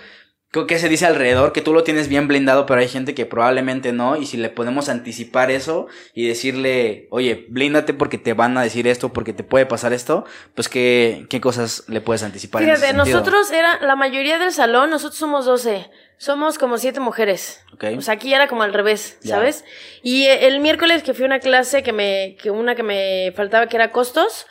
¿Qué 0.52 0.80
se 0.80 0.90
dice 0.90 1.06
alrededor? 1.06 1.54
Que 1.54 1.62
tú 1.62 1.74
lo 1.74 1.84
tienes 1.84 2.08
bien 2.08 2.28
blindado, 2.28 2.66
pero 2.66 2.80
hay 2.80 2.88
gente 2.88 3.14
que 3.14 3.28
probablemente 3.28 3.94
no. 3.94 4.18
Y 4.18 4.26
si 4.26 4.36
le 4.36 4.50
podemos 4.50 4.90
anticipar 4.90 5.52
eso 5.52 5.86
y 6.16 6.28
decirle, 6.28 7.08
oye, 7.12 7.46
blíndate 7.50 7.94
porque 7.94 8.18
te 8.18 8.34
van 8.34 8.58
a 8.58 8.64
decir 8.64 8.88
esto, 8.88 9.14
porque 9.14 9.32
te 9.32 9.44
puede 9.44 9.68
pasar 9.68 9.94
esto, 9.94 10.26
pues 10.56 10.68
qué, 10.68 11.28
qué 11.30 11.40
cosas 11.40 11.84
le 11.88 12.02
puedes 12.02 12.24
anticipar. 12.24 12.64
Fíjate, 12.64 12.94
nosotros 12.94 13.52
era, 13.52 13.80
la 13.82 13.96
mayoría 13.96 14.40
del 14.40 14.52
salón, 14.52 14.90
nosotros 14.90 15.20
somos 15.20 15.46
12. 15.46 15.88
Somos 16.18 16.58
como 16.58 16.80
siete 16.80 17.00
mujeres. 17.00 17.62
Okay. 17.76 17.96
O 17.96 18.02
sea, 18.02 18.16
aquí 18.16 18.34
era 18.34 18.48
como 18.48 18.64
al 18.64 18.74
revés, 18.74 19.20
¿sabes? 19.24 19.64
Y 20.02 20.26
el 20.26 20.60
miércoles 20.62 21.04
que 21.04 21.14
fui 21.14 21.24
a 21.24 21.28
una 21.28 21.40
clase 21.40 21.84
que 21.84 21.94
me, 21.94 22.36
que 22.42 22.50
una 22.50 22.74
que 22.74 22.84
me 22.84 23.32
faltaba 23.36 23.68
que 23.68 23.78
era 23.78 23.92
costos, 23.92 24.48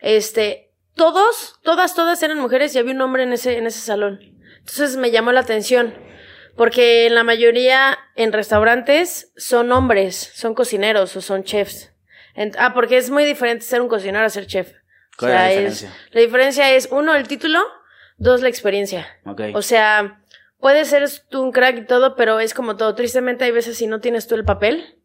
este, 0.00 0.70
todos, 0.94 1.58
todas, 1.62 1.94
todas 1.94 2.22
eran 2.22 2.38
mujeres 2.38 2.74
y 2.74 2.78
había 2.78 2.94
un 2.94 3.00
hombre 3.02 3.24
en 3.24 3.32
ese, 3.32 3.58
en 3.58 3.66
ese 3.66 3.80
salón. 3.80 4.39
Entonces 4.60 4.96
me 4.96 5.10
llamó 5.10 5.32
la 5.32 5.40
atención, 5.40 5.94
porque 6.56 7.06
en 7.06 7.14
la 7.14 7.24
mayoría 7.24 7.98
en 8.16 8.32
restaurantes 8.32 9.32
son 9.36 9.72
hombres, 9.72 10.32
son 10.34 10.54
cocineros 10.54 11.16
o 11.16 11.20
son 11.20 11.44
chefs. 11.44 11.92
ah, 12.58 12.72
porque 12.74 12.96
es 12.96 13.10
muy 13.10 13.24
diferente 13.24 13.64
ser 13.64 13.80
un 13.80 13.88
cocinero 13.88 14.24
a 14.24 14.30
ser 14.30 14.46
chef. 14.46 14.72
¿Cuál 15.16 15.32
es 15.32 15.36
la 15.36 15.48
diferencia? 15.48 15.94
la 16.12 16.20
diferencia 16.20 16.74
es, 16.74 16.88
uno, 16.90 17.14
el 17.14 17.28
título, 17.28 17.60
dos, 18.16 18.42
la 18.42 18.48
experiencia. 18.48 19.06
Okay. 19.24 19.52
O 19.54 19.62
sea, 19.62 20.22
puedes 20.58 20.88
ser 20.88 21.08
tú 21.28 21.42
un 21.42 21.52
crack 21.52 21.78
y 21.78 21.84
todo, 21.86 22.16
pero 22.16 22.40
es 22.40 22.54
como 22.54 22.76
todo. 22.76 22.94
Tristemente 22.94 23.44
hay 23.44 23.50
veces 23.50 23.76
si 23.76 23.86
no 23.86 24.00
tienes 24.00 24.26
tú 24.26 24.34
el 24.34 24.44
papel, 24.44 24.98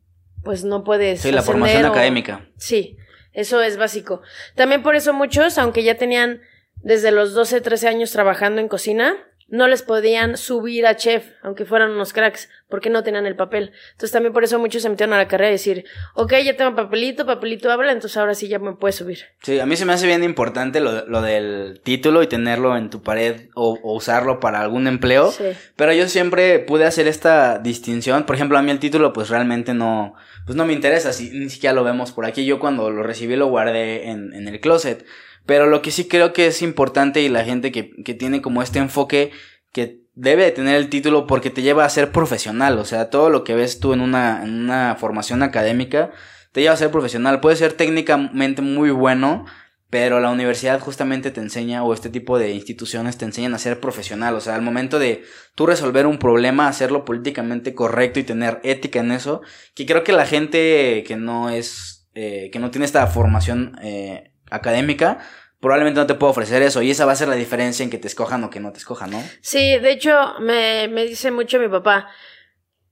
pues 0.43 0.63
no 0.63 0.83
puedes. 0.83 1.21
Sí, 1.21 1.31
la 1.31 1.41
formación 1.41 1.85
académica. 1.85 2.47
Sí, 2.57 2.97
eso 3.33 3.61
es 3.61 3.77
básico. 3.77 4.21
También 4.55 4.83
por 4.83 4.95
eso 4.95 5.13
muchos, 5.13 5.57
aunque 5.57 5.83
ya 5.83 5.95
tenían 5.95 6.41
desde 6.75 7.11
los 7.11 7.33
12, 7.33 7.61
13 7.61 7.87
años 7.87 8.11
trabajando 8.11 8.61
en 8.61 8.67
cocina, 8.67 9.15
no 9.47 9.67
les 9.67 9.83
podían 9.83 10.37
subir 10.37 10.87
a 10.87 10.95
chef, 10.95 11.25
aunque 11.43 11.65
fueran 11.65 11.91
unos 11.91 12.13
cracks, 12.13 12.49
porque 12.67 12.89
no 12.89 13.03
tenían 13.03 13.27
el 13.27 13.35
papel. 13.35 13.73
Entonces 13.91 14.11
también 14.11 14.33
por 14.33 14.43
eso 14.43 14.57
muchos 14.57 14.81
se 14.81 14.89
metieron 14.89 15.13
a 15.13 15.17
la 15.17 15.27
carrera 15.27 15.49
y 15.49 15.53
decir, 15.53 15.85
ok, 16.15 16.33
ya 16.43 16.57
tengo 16.57 16.75
papelito, 16.75 17.27
papelito 17.27 17.71
habla, 17.71 17.91
entonces 17.91 18.17
ahora 18.17 18.33
sí 18.33 18.47
ya 18.47 18.57
me 18.57 18.73
puedes 18.73 18.95
subir. 18.95 19.19
Sí, 19.43 19.59
a 19.59 19.67
mí 19.67 19.75
se 19.75 19.85
me 19.85 19.93
hace 19.93 20.07
bien 20.07 20.23
importante 20.23 20.79
lo, 20.79 21.05
lo 21.05 21.21
del 21.21 21.79
título 21.83 22.23
y 22.23 22.27
tenerlo 22.27 22.75
en 22.75 22.89
tu 22.89 23.03
pared 23.03 23.49
o, 23.53 23.79
usarlo 23.93 24.39
para 24.39 24.61
algún 24.61 24.87
empleo. 24.87 25.31
Sí. 25.31 25.45
Pero 25.75 25.93
yo 25.93 26.07
siempre 26.09 26.57
pude 26.59 26.85
hacer 26.85 27.07
esta 27.07 27.59
distinción. 27.59 28.25
Por 28.25 28.35
ejemplo, 28.35 28.57
a 28.57 28.63
mí 28.63 28.71
el 28.71 28.79
título 28.79 29.13
pues 29.13 29.29
realmente 29.29 29.75
no, 29.75 30.15
pues 30.45 30.55
no 30.55 30.65
me 30.65 30.73
interesa, 30.73 31.13
si, 31.13 31.29
ni 31.29 31.49
siquiera 31.49 31.73
lo 31.73 31.83
vemos 31.83 32.11
por 32.11 32.25
aquí. 32.25 32.45
Yo 32.45 32.59
cuando 32.59 32.89
lo 32.89 33.03
recibí 33.03 33.35
lo 33.35 33.47
guardé 33.47 34.09
en, 34.09 34.33
en 34.33 34.47
el 34.47 34.59
closet. 34.59 35.05
Pero 35.45 35.67
lo 35.67 35.81
que 35.81 35.91
sí 35.91 36.07
creo 36.07 36.33
que 36.33 36.47
es 36.47 36.61
importante 36.61 37.21
y 37.21 37.29
la 37.29 37.43
gente 37.43 37.71
que, 37.71 37.91
que 38.03 38.13
tiene 38.13 38.41
como 38.41 38.61
este 38.61 38.79
enfoque 38.79 39.31
que 39.71 40.05
debe 40.15 40.45
de 40.45 40.51
tener 40.51 40.75
el 40.77 40.89
título 40.89 41.27
porque 41.27 41.49
te 41.49 41.61
lleva 41.61 41.85
a 41.85 41.89
ser 41.89 42.11
profesional. 42.11 42.79
O 42.79 42.85
sea, 42.85 43.09
todo 43.09 43.29
lo 43.29 43.43
que 43.43 43.55
ves 43.55 43.79
tú 43.79 43.93
en 43.93 44.01
una, 44.01 44.43
en 44.43 44.53
una 44.63 44.95
formación 44.95 45.43
académica 45.43 46.11
te 46.51 46.61
lleva 46.61 46.73
a 46.73 46.77
ser 46.77 46.89
profesional. 46.89 47.41
Puede 47.41 47.57
ser 47.57 47.73
técnicamente 47.73 48.61
muy 48.61 48.89
bueno, 48.89 49.45
pero 49.89 50.21
la 50.21 50.31
universidad 50.31 50.79
justamente 50.79 51.31
te 51.31 51.41
enseña, 51.41 51.83
o 51.83 51.93
este 51.93 52.09
tipo 52.09 52.39
de 52.39 52.53
instituciones 52.53 53.17
te 53.17 53.25
enseñan 53.25 53.53
a 53.53 53.59
ser 53.59 53.81
profesional. 53.81 54.35
O 54.35 54.39
sea, 54.39 54.55
al 54.55 54.61
momento 54.61 54.97
de 54.97 55.23
tú 55.53 55.65
resolver 55.65 56.07
un 56.07 56.17
problema, 56.17 56.69
hacerlo 56.69 57.03
políticamente 57.03 57.73
correcto 57.73 58.21
y 58.21 58.23
tener 58.23 58.61
ética 58.63 59.01
en 59.01 59.11
eso, 59.11 59.41
que 59.75 59.85
creo 59.85 60.05
que 60.05 60.13
la 60.13 60.25
gente 60.25 61.03
que 61.05 61.17
no 61.17 61.49
es, 61.49 62.07
eh, 62.13 62.49
que 62.53 62.59
no 62.59 62.71
tiene 62.71 62.85
esta 62.85 63.05
formación 63.07 63.77
eh, 63.83 64.31
académica, 64.49 65.19
probablemente 65.59 65.99
no 65.99 66.07
te 66.07 66.15
puedo 66.15 66.31
ofrecer 66.31 66.61
eso. 66.61 66.81
Y 66.81 66.91
esa 66.91 67.05
va 67.05 67.13
a 67.13 67.15
ser 67.15 67.27
la 67.27 67.35
diferencia 67.35 67.83
en 67.83 67.89
que 67.89 67.97
te 67.97 68.07
escojan 68.07 68.43
o 68.43 68.49
que 68.49 68.59
no 68.59 68.71
te 68.71 68.79
escojan, 68.79 69.11
¿no? 69.11 69.23
Sí, 69.41 69.77
de 69.79 69.91
hecho, 69.91 70.35
me, 70.39 70.87
me 70.87 71.05
dice 71.05 71.31
mucho 71.31 71.59
mi 71.59 71.67
papá. 71.67 72.07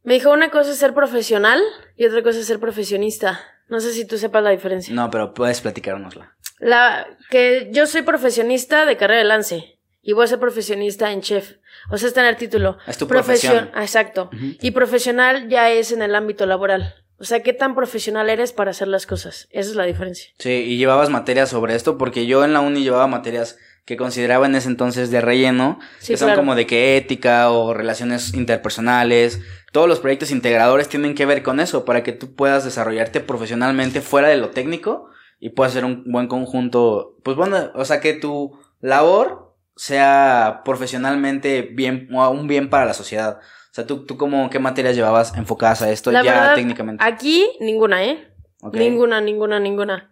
Me 0.03 0.15
dijo, 0.15 0.31
una 0.31 0.49
cosa 0.49 0.71
es 0.71 0.77
ser 0.77 0.93
profesional 0.93 1.61
y 1.95 2.05
otra 2.05 2.23
cosa 2.23 2.39
es 2.39 2.45
ser 2.45 2.59
profesionista. 2.59 3.39
No 3.69 3.79
sé 3.79 3.93
si 3.93 4.05
tú 4.05 4.17
sepas 4.17 4.43
la 4.43 4.49
diferencia. 4.49 4.93
No, 4.93 5.09
pero 5.09 5.33
puedes 5.33 5.61
platicárnosla. 5.61 6.35
La, 6.59 7.07
que 7.29 7.69
yo 7.71 7.87
soy 7.87 8.01
profesionista 8.01 8.85
de 8.85 8.97
carrera 8.97 9.19
de 9.19 9.25
lance 9.25 9.79
y 10.01 10.13
voy 10.13 10.25
a 10.25 10.27
ser 10.27 10.39
profesionista 10.39 11.11
en 11.11 11.21
chef. 11.21 11.55
O 11.89 11.97
sea, 11.97 12.07
es 12.09 12.13
tener 12.13 12.35
título. 12.35 12.77
Es 12.85 12.97
tu 12.97 13.07
profesión. 13.07 13.71
Exacto. 13.75 14.29
Y 14.31 14.71
profesional 14.71 15.47
ya 15.47 15.69
es 15.69 15.91
en 15.91 16.01
el 16.01 16.13
ámbito 16.15 16.45
laboral. 16.45 17.02
O 17.17 17.25
sea, 17.25 17.41
¿qué 17.41 17.53
tan 17.53 17.75
profesional 17.75 18.29
eres 18.29 18.53
para 18.53 18.71
hacer 18.71 18.87
las 18.87 19.05
cosas? 19.05 19.47
Esa 19.51 19.69
es 19.69 19.75
la 19.75 19.85
diferencia. 19.85 20.31
Sí, 20.39 20.49
y 20.49 20.77
llevabas 20.77 21.09
materias 21.09 21.49
sobre 21.49 21.75
esto, 21.75 21.97
porque 21.97 22.25
yo 22.25 22.43
en 22.43 22.53
la 22.53 22.59
uni 22.59 22.83
llevaba 22.83 23.07
materias 23.07 23.57
que 23.85 23.97
consideraba 23.97 24.45
en 24.45 24.55
ese 24.55 24.69
entonces 24.69 25.11
de 25.11 25.21
relleno, 25.21 25.79
que 26.05 26.17
son 26.17 26.35
como 26.35 26.55
de 26.55 26.65
que 26.65 26.95
ética 26.95 27.51
o 27.51 27.73
relaciones 27.73 28.33
interpersonales, 28.33 29.41
todos 29.71 29.89
los 29.89 29.99
proyectos 29.99 30.31
integradores 30.31 30.87
tienen 30.87 31.15
que 31.15 31.25
ver 31.25 31.43
con 31.43 31.59
eso, 31.59 31.83
para 31.83 32.03
que 32.03 32.13
tú 32.13 32.33
puedas 32.33 32.63
desarrollarte 32.63 33.19
profesionalmente 33.19 34.01
fuera 34.01 34.29
de 34.29 34.37
lo 34.37 34.51
técnico 34.51 35.09
y 35.39 35.49
puedas 35.49 35.73
hacer 35.73 35.83
un 35.83 36.03
buen 36.05 36.27
conjunto, 36.27 37.17
pues 37.23 37.35
bueno, 37.35 37.71
o 37.75 37.83
sea, 37.83 37.99
que 37.99 38.13
tu 38.13 38.57
labor 38.79 39.53
sea 39.75 40.61
profesionalmente 40.63 41.63
bien, 41.63 42.07
o 42.13 42.29
un 42.29 42.47
bien 42.47 42.69
para 42.69 42.85
la 42.85 42.93
sociedad. 42.93 43.39
O 43.73 43.75
sea, 43.75 43.87
¿tú, 43.87 44.05
tú 44.05 44.17
cómo, 44.17 44.51
qué 44.51 44.59
materias 44.59 44.95
llevabas 44.95 45.35
enfocadas 45.35 45.81
a 45.81 45.89
esto 45.89 46.11
ya 46.11 46.53
técnicamente? 46.53 47.03
Aquí, 47.03 47.49
ninguna, 47.59 48.05
¿eh? 48.05 48.31
Ninguna, 48.71 49.19
ninguna, 49.19 49.59
ninguna. 49.59 50.11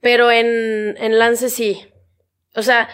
Pero 0.00 0.30
en, 0.30 0.96
en 0.96 1.18
Lance 1.18 1.50
sí. 1.50 1.84
O 2.54 2.62
sea, 2.62 2.88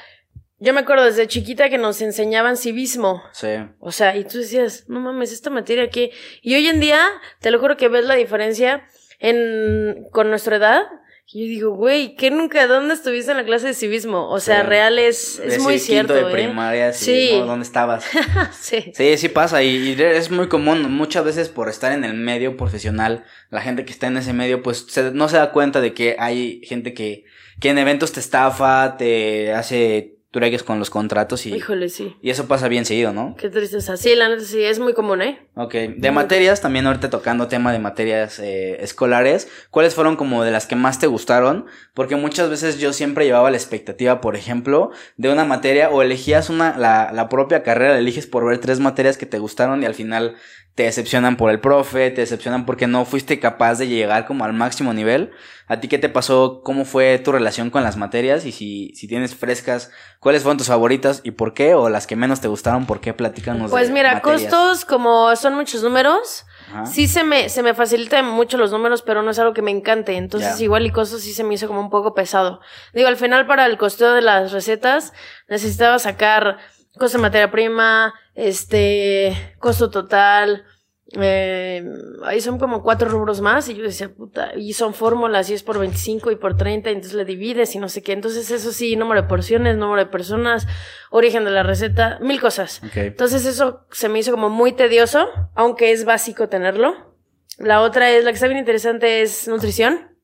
yo 0.59 0.73
me 0.73 0.81
acuerdo 0.81 1.05
desde 1.05 1.27
chiquita 1.27 1.69
que 1.69 1.77
nos 1.77 2.01
enseñaban 2.01 2.57
civismo. 2.57 3.23
Sí. 3.33 3.49
O 3.81 3.93
sea, 3.93 4.17
y 4.17 4.25
tú 4.25 4.39
decías, 4.39 4.87
no 4.89 4.99
mames, 4.99 5.31
esta 5.31 5.51
materia 5.51 5.85
aquí. 5.85 6.11
Y 6.41 6.55
hoy 6.55 6.69
en 6.69 6.81
día, 6.81 7.07
te 7.41 7.51
lo 7.51 7.59
juro 7.59 7.77
que 7.77 7.89
ves 7.89 8.07
la 8.07 8.15
diferencia 8.15 8.89
en, 9.19 10.07
con 10.11 10.31
nuestra 10.31 10.57
edad 10.57 10.85
y 11.31 11.43
yo 11.43 11.47
digo, 11.47 11.71
güey, 11.73 12.17
¿qué 12.17 12.31
nunca? 12.31 12.67
¿Dónde 12.67 12.95
estuviste 12.95 13.31
en 13.31 13.37
la 13.37 13.45
clase 13.45 13.67
de 13.67 13.75
civismo? 13.75 14.31
O 14.31 14.41
sea, 14.41 14.63
real 14.63 14.99
es, 14.99 15.39
es 15.39 15.61
muy 15.61 15.79
cierto. 15.79 16.15
de 16.15 16.23
¿eh? 16.23 16.33
primaria, 16.33 16.95
sí. 16.95 17.33
¿Dónde 17.33 17.67
estabas? 17.67 18.07
sí. 18.59 18.93
Sí, 18.95 19.19
sí 19.19 19.29
pasa. 19.29 19.63
Y, 19.63 19.93
es 20.01 20.31
muy 20.31 20.49
común. 20.49 20.91
Muchas 20.91 21.27
veces 21.27 21.51
por 21.51 21.69
estar 21.69 21.93
en 21.93 22.05
el 22.05 22.15
medio 22.15 22.57
profesional, 22.57 23.27
la 23.51 23.61
gente 23.61 23.85
que 23.85 23.93
está 23.93 24.07
en 24.07 24.17
ese 24.17 24.33
medio, 24.33 24.63
pues 24.63 24.87
no 25.13 25.29
se 25.29 25.37
da 25.37 25.53
cuenta 25.53 25.83
de 25.83 25.93
que 25.93 26.17
hay 26.19 26.63
gente 26.65 26.95
que, 26.95 27.25
que 27.61 27.69
en 27.69 27.77
eventos 27.77 28.13
te 28.13 28.21
estafa, 28.21 28.97
te 28.97 29.53
hace 29.53 30.18
trueques 30.31 30.63
con 30.63 30.79
los 30.79 30.91
contratos 30.91 31.47
y... 31.47 31.55
Híjole, 31.55 31.89
sí. 31.89 32.17
Y 32.21 32.31
eso 32.31 32.47
pasa 32.47 32.69
bien 32.69 32.85
seguido, 32.85 33.13
¿no? 33.13 33.35
Qué 33.39 33.49
tristeza. 33.49 33.97
Sí, 33.97 34.15
la 34.15 34.29
neta 34.29 34.45
sí, 34.45 34.63
es 34.63 34.79
muy 34.79 34.93
común, 34.93 35.23
¿eh? 35.23 35.49
Ok. 35.55 35.75
De 35.97 36.11
materias, 36.11 36.61
también 36.61 36.87
ahorita 36.87 37.09
tocando 37.09 37.49
tema 37.49 37.73
de 37.73 37.79
materias 37.79 38.39
eh, 38.39 38.83
escolares, 38.83 39.49
¿cuáles 39.71 39.95
fueron 39.95 40.17
como 40.17 40.45
de 40.45 40.51
las 40.51 40.67
que 40.67 40.77
más 40.77 40.99
te 40.99 41.07
gustaron? 41.07 41.67
Porque 41.95 42.17
muchas 42.17 42.51
veces 42.51 42.79
yo 42.79 42.93
siempre 42.93 43.25
llevaba 43.25 43.51
la 43.51 43.57
expectativa, 43.57 44.21
por 44.21 44.37
ejemplo, 44.37 44.91
de 45.17 45.33
una 45.33 45.45
materia 45.45 45.89
o 45.89 46.03
elegías 46.03 46.51
una, 46.51 46.77
la, 46.77 47.11
la 47.13 47.29
propia 47.31 47.63
carrera, 47.63 47.95
la 47.95 47.99
eliges 47.99 48.27
por 48.27 48.47
ver 48.47 48.59
tres 48.59 48.81
materias 48.81 49.17
que 49.17 49.27
te 49.27 49.39
gustaron 49.39 49.83
y 49.83 49.87
al 49.87 49.95
final 49.95 50.37
te 50.79 50.85
decepcionan 50.85 51.37
por 51.37 51.51
el 51.51 51.59
profe, 51.59 52.13
te 52.13 52.21
decepcionan 52.21 52.65
porque 52.65 52.87
no 52.87 53.05
fuiste 53.05 53.41
capaz 53.41 53.81
de 53.81 53.89
llegar 53.89 54.27
como 54.27 54.45
al 54.45 54.53
máximo 54.53 54.95
nivel. 54.95 55.33
¿A 55.67 55.81
ti 55.81 55.89
qué 55.89 55.99
te 55.99 56.09
pasó? 56.09 56.61
¿Cómo 56.63 56.85
fue 56.85 57.19
tu 57.19 57.33
relación 57.33 57.71
con 57.71 57.83
las 57.83 57.97
materias? 57.97 58.47
Y 58.47 58.53
si, 58.53 58.93
si 58.95 59.09
tienes 59.09 59.35
frescas, 59.35 59.91
¿cuáles 60.21 60.45
fueron 60.45 60.57
tus 60.57 60.69
favoritas 60.69 61.21
y 61.25 61.33
por 61.33 61.53
qué? 61.53 61.75
O 61.75 61.89
las 61.89 62.07
que 62.07 62.15
menos 62.15 62.41
te 62.41 62.47
gustaron, 62.47 62.87
¿por 62.87 63.01
qué? 63.01 63.13
Platícanos. 63.13 63.73
Pues 63.73 63.91
mira, 63.91 64.21
costos, 64.21 64.85
como 64.85 65.35
son 65.35 65.57
muchos 65.57 65.83
números, 65.83 66.47
sí 66.85 67.09
se 67.09 67.25
me, 67.25 67.49
se 67.49 67.65
me 67.65 67.75
facilitan 67.75 68.25
mucho 68.27 68.57
los 68.57 68.71
números, 68.71 69.03
pero 69.03 69.23
no 69.23 69.33
es 69.33 69.39
algo 69.41 69.55
que 69.55 69.63
me 69.63 69.73
encante. 69.73 70.17
Entonces, 70.17 70.61
igual 70.61 70.87
y 70.87 70.93
costos 70.93 71.23
sí 71.23 71.35
se 71.35 71.43
me 71.43 71.55
hizo 71.55 71.67
como 71.67 71.81
un 71.81 71.91
poco 71.91 72.15
pesado. 72.15 72.61
Digo, 72.95 73.09
al 73.09 73.17
final 73.17 73.49
para 73.49 73.67
el 73.67 73.79
costeo 73.79 74.13
de 74.13 74.23
las 74.23 74.53
recetas, 74.53 75.13
necesitaba 75.49 75.99
sacar 75.99 76.59
costo 76.97 77.19
de 77.19 77.23
materia 77.23 77.51
prima, 77.51 78.15
este, 78.35 79.57
costo 79.59 79.91
total, 79.91 80.65
eh, 81.13 81.83
ahí 82.25 82.41
son 82.43 82.59
como 82.59 82.83
cuatro 82.83 83.09
rubros 83.09 83.41
más 83.41 83.67
y 83.71 83.75
yo 83.75 83.83
decía, 83.83 84.13
puta, 84.13 84.53
y 84.55 84.75
son 84.75 84.93
fórmulas 84.93 85.49
y 85.49 85.55
es 85.55 85.63
por 85.63 85.79
25 85.79 86.31
y 86.31 86.37
por 86.37 86.57
30, 86.57 86.91
y 86.91 86.93
entonces 86.93 87.15
le 87.15 87.25
divides 87.25 87.75
y 87.75 87.79
no 87.79 87.89
sé 87.89 88.03
qué. 88.03 88.13
Entonces 88.13 88.51
eso 88.51 88.73
sí, 88.73 88.95
número 88.95 89.23
de 89.23 89.29
porciones, 89.29 89.77
número 89.77 90.05
de 90.05 90.11
personas, 90.11 90.67
origen 91.11 91.45
de 91.45 91.51
la 91.51 91.63
receta, 91.63 92.19
mil 92.21 92.41
cosas. 92.41 92.83
Entonces 92.95 93.47
eso 93.47 93.87
se 93.91 94.11
me 94.11 94.19
hizo 94.19 94.33
como 94.33 94.51
muy 94.51 94.73
tedioso, 94.73 95.29
aunque 95.55 95.93
es 95.93 96.05
básico 96.05 96.49
tenerlo. 96.51 97.17
La 97.57 97.81
otra 97.81 98.11
es, 98.11 98.25
la 98.25 98.31
que 98.31 98.35
está 98.35 98.47
bien 98.47 98.59
interesante 98.59 99.23
es 99.23 99.49
nutrición. 99.49 100.15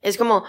Es 0.00 0.16
como 0.16 0.44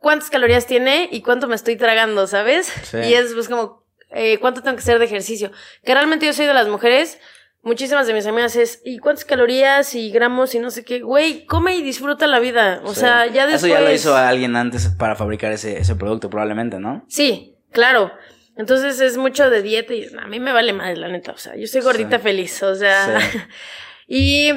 cuántas 0.00 0.30
calorías 0.30 0.66
tiene 0.66 1.08
y 1.12 1.20
cuánto 1.20 1.48
me 1.48 1.54
estoy 1.54 1.76
tragando, 1.76 2.26
¿sabes? 2.26 2.66
Sí. 2.84 2.98
Y 2.98 3.14
es 3.14 3.34
pues 3.34 3.48
como 3.48 3.85
eh, 4.16 4.38
cuánto 4.38 4.62
tengo 4.62 4.76
que 4.76 4.82
hacer 4.82 4.98
de 4.98 5.04
ejercicio. 5.04 5.52
Que 5.84 5.94
realmente 5.94 6.26
yo 6.26 6.32
soy 6.32 6.46
de 6.46 6.54
las 6.54 6.68
mujeres, 6.68 7.18
muchísimas 7.62 8.06
de 8.06 8.14
mis 8.14 8.26
amigas 8.26 8.56
es, 8.56 8.80
¿y 8.84 8.98
cuántas 8.98 9.24
calorías 9.24 9.94
y 9.94 10.10
gramos 10.10 10.54
y 10.54 10.58
no 10.58 10.70
sé 10.70 10.84
qué? 10.84 11.00
Güey, 11.00 11.46
come 11.46 11.76
y 11.76 11.82
disfruta 11.82 12.26
la 12.26 12.38
vida. 12.40 12.80
O 12.84 12.94
Sí. 12.94 13.00
sea, 13.00 13.26
ya 13.26 13.46
después... 13.46 13.64
Eso 13.64 13.74
ya 13.74 13.80
lo 13.80 13.92
hizo 13.92 14.16
alguien 14.16 14.56
antes 14.56 14.88
para 14.88 15.16
fabricar 15.16 15.52
ese, 15.52 15.78
ese 15.78 15.94
producto, 15.96 16.30
probablemente, 16.30 16.78
¿no? 16.78 17.04
Sí, 17.08 17.56
claro. 17.72 18.12
Entonces 18.56 19.00
es 19.00 19.18
mucho 19.18 19.50
de 19.50 19.60
dieta 19.62 19.92
y 19.92 20.06
a 20.18 20.26
mí 20.28 20.40
me 20.40 20.52
vale 20.52 20.72
madre, 20.72 20.96
la 20.96 21.08
neta. 21.08 21.32
O 21.32 21.36
sea, 21.36 21.56
yo 21.56 21.66
soy 21.66 21.82
gordita 21.82 22.16
Sí. 22.18 22.22
feliz. 22.22 22.62
O 22.62 22.74
sea, 22.74 23.20
Sí. 23.20 23.38
y 24.06 24.52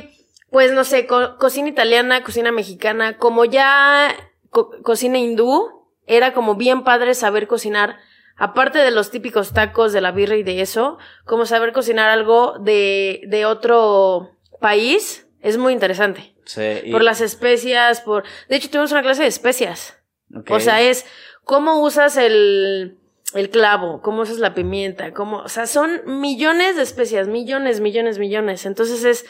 pues 0.52 0.72
no 0.72 0.84
sé, 0.84 1.06
co- 1.06 1.38
cocina 1.38 1.68
italiana, 1.70 2.24
cocina 2.24 2.52
mexicana, 2.52 3.18
como 3.18 3.46
ya 3.46 4.16
co- 4.50 4.72
cocina 4.84 5.18
hindú, 5.18 5.88
era 6.08 6.34
como 6.34 6.56
bien 6.56 6.84
padre 6.84 7.14
saber 7.14 7.48
cocinar. 7.48 7.98
Aparte 8.40 8.80
de 8.80 8.90
los 8.92 9.12
típicos 9.12 9.54
tacos 9.54 9.94
de 9.94 10.02
la 10.02 10.12
birra 10.12 10.36
y 10.38 10.44
de 10.44 10.62
eso, 10.62 10.98
como 11.26 11.46
saber 11.46 11.74
cocinar 11.74 12.10
algo 12.10 12.58
de, 12.60 13.22
de 13.28 13.46
otro 13.46 14.32
país, 14.60 15.28
es 15.42 15.58
muy 15.58 15.74
interesante. 15.74 16.34
Sí. 16.46 16.62
y- 16.86 16.92
Por 16.92 17.04
las 17.04 17.22
especias, 17.22 18.02
por... 18.02 18.24
De 18.48 18.56
hecho, 18.56 18.70
tuvimos 18.70 18.92
una 18.92 19.02
clase 19.04 19.22
de 19.24 19.28
especias. 19.28 19.98
ok. 20.36 20.52
O 20.52 20.60
sea, 20.60 20.82
es 20.82 21.06
cómo 21.44 21.82
usas 21.82 22.18
el, 22.18 22.98
el 23.34 23.50
clavo, 23.50 24.02
cómo 24.02 24.22
usas 24.22 24.40
la 24.40 24.54
pimienta, 24.56 25.14
cómo, 25.14 25.40
o 25.40 25.50
sea, 25.50 25.68
son 25.68 26.02
millones 26.06 26.76
de 26.78 26.82
especias, 26.84 27.28
millones, 27.28 27.80
millones, 27.82 28.18
millones. 28.20 28.66
Entonces 28.66 29.04
es 29.04 29.26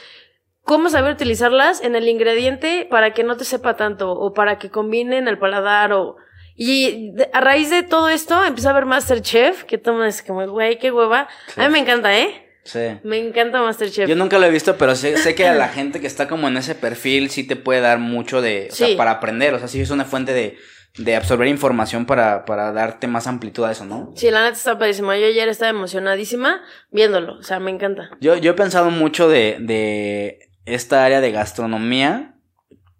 cómo 0.64 0.90
saber 0.90 1.14
utilizarlas 1.14 1.82
en 1.84 1.96
el 1.96 2.08
ingrediente 2.08 2.88
para 2.90 3.14
que 3.14 3.24
no 3.24 3.38
te 3.38 3.44
sepa 3.44 3.76
tanto 3.76 4.12
o 4.12 4.34
para 4.34 4.60
que 4.60 4.70
combine 4.70 5.18
en 5.18 5.28
el 5.28 5.40
paladar 5.40 5.94
o... 5.94 6.18
Y 6.62 7.14
a 7.32 7.40
raíz 7.40 7.70
de 7.70 7.84
todo 7.84 8.10
esto 8.10 8.44
empieza 8.44 8.72
a 8.72 8.74
ver 8.74 8.86
Masterchef, 8.86 9.64
que 9.64 9.78
tomas 9.78 10.22
como, 10.22 10.46
güey, 10.48 10.78
qué 10.78 10.92
hueva. 10.92 11.30
Sí. 11.56 11.62
A 11.62 11.68
mí 11.68 11.72
me 11.72 11.80
encanta, 11.80 12.18
¿eh? 12.20 12.46
Sí. 12.66 13.00
Me 13.04 13.18
encanta 13.18 13.62
Masterchef. 13.62 14.10
Yo 14.10 14.16
nunca 14.18 14.38
lo 14.38 14.46
he 14.46 14.52
visto, 14.52 14.76
pero 14.78 14.94
sé, 14.96 15.16
sé 15.16 15.36
que 15.36 15.48
a 15.48 15.54
la 15.56 15.70
gente 15.70 16.02
que 16.02 16.08
está 16.08 16.28
como 16.28 16.50
en 16.50 16.58
ese 16.58 16.76
perfil 16.76 17.30
sí 17.30 17.46
te 17.48 17.56
puede 17.56 17.80
dar 17.80 17.98
mucho 18.00 18.42
de, 18.42 18.68
o 18.70 18.76
Sí. 18.76 18.86
sea, 18.88 18.98
para 18.98 19.12
aprender, 19.12 19.54
o 19.54 19.60
sea, 19.60 19.70
sí 19.70 19.80
es 19.80 19.90
una 19.90 20.04
fuente 20.04 20.34
de, 20.34 20.58
de 20.98 21.16
absorber 21.16 21.48
información 21.48 22.06
para, 22.06 22.44
para 22.44 22.74
darte 22.74 23.08
más 23.08 23.26
amplitud 23.26 23.64
a 23.64 23.72
eso, 23.72 23.86
¿no? 23.86 24.12
Sí, 24.18 24.30
la 24.30 24.42
neta 24.44 24.58
está 24.58 24.78
padrísima. 24.78 25.18
Yo 25.18 25.28
ayer 25.28 25.48
estaba 25.48 25.70
emocionadísima 25.70 26.62
viéndolo. 26.92 27.38
O 27.40 27.44
sea, 27.44 27.62
me 27.62 27.72
encanta. 27.72 28.10
Yo, 28.20 28.36
yo 28.36 28.52
he 28.52 28.56
pensado 28.56 28.92
mucho 28.92 29.30
de, 29.30 29.56
de 29.62 30.50
esta 30.66 31.06
área 31.06 31.22
de 31.22 31.32
gastronomía 31.32 32.36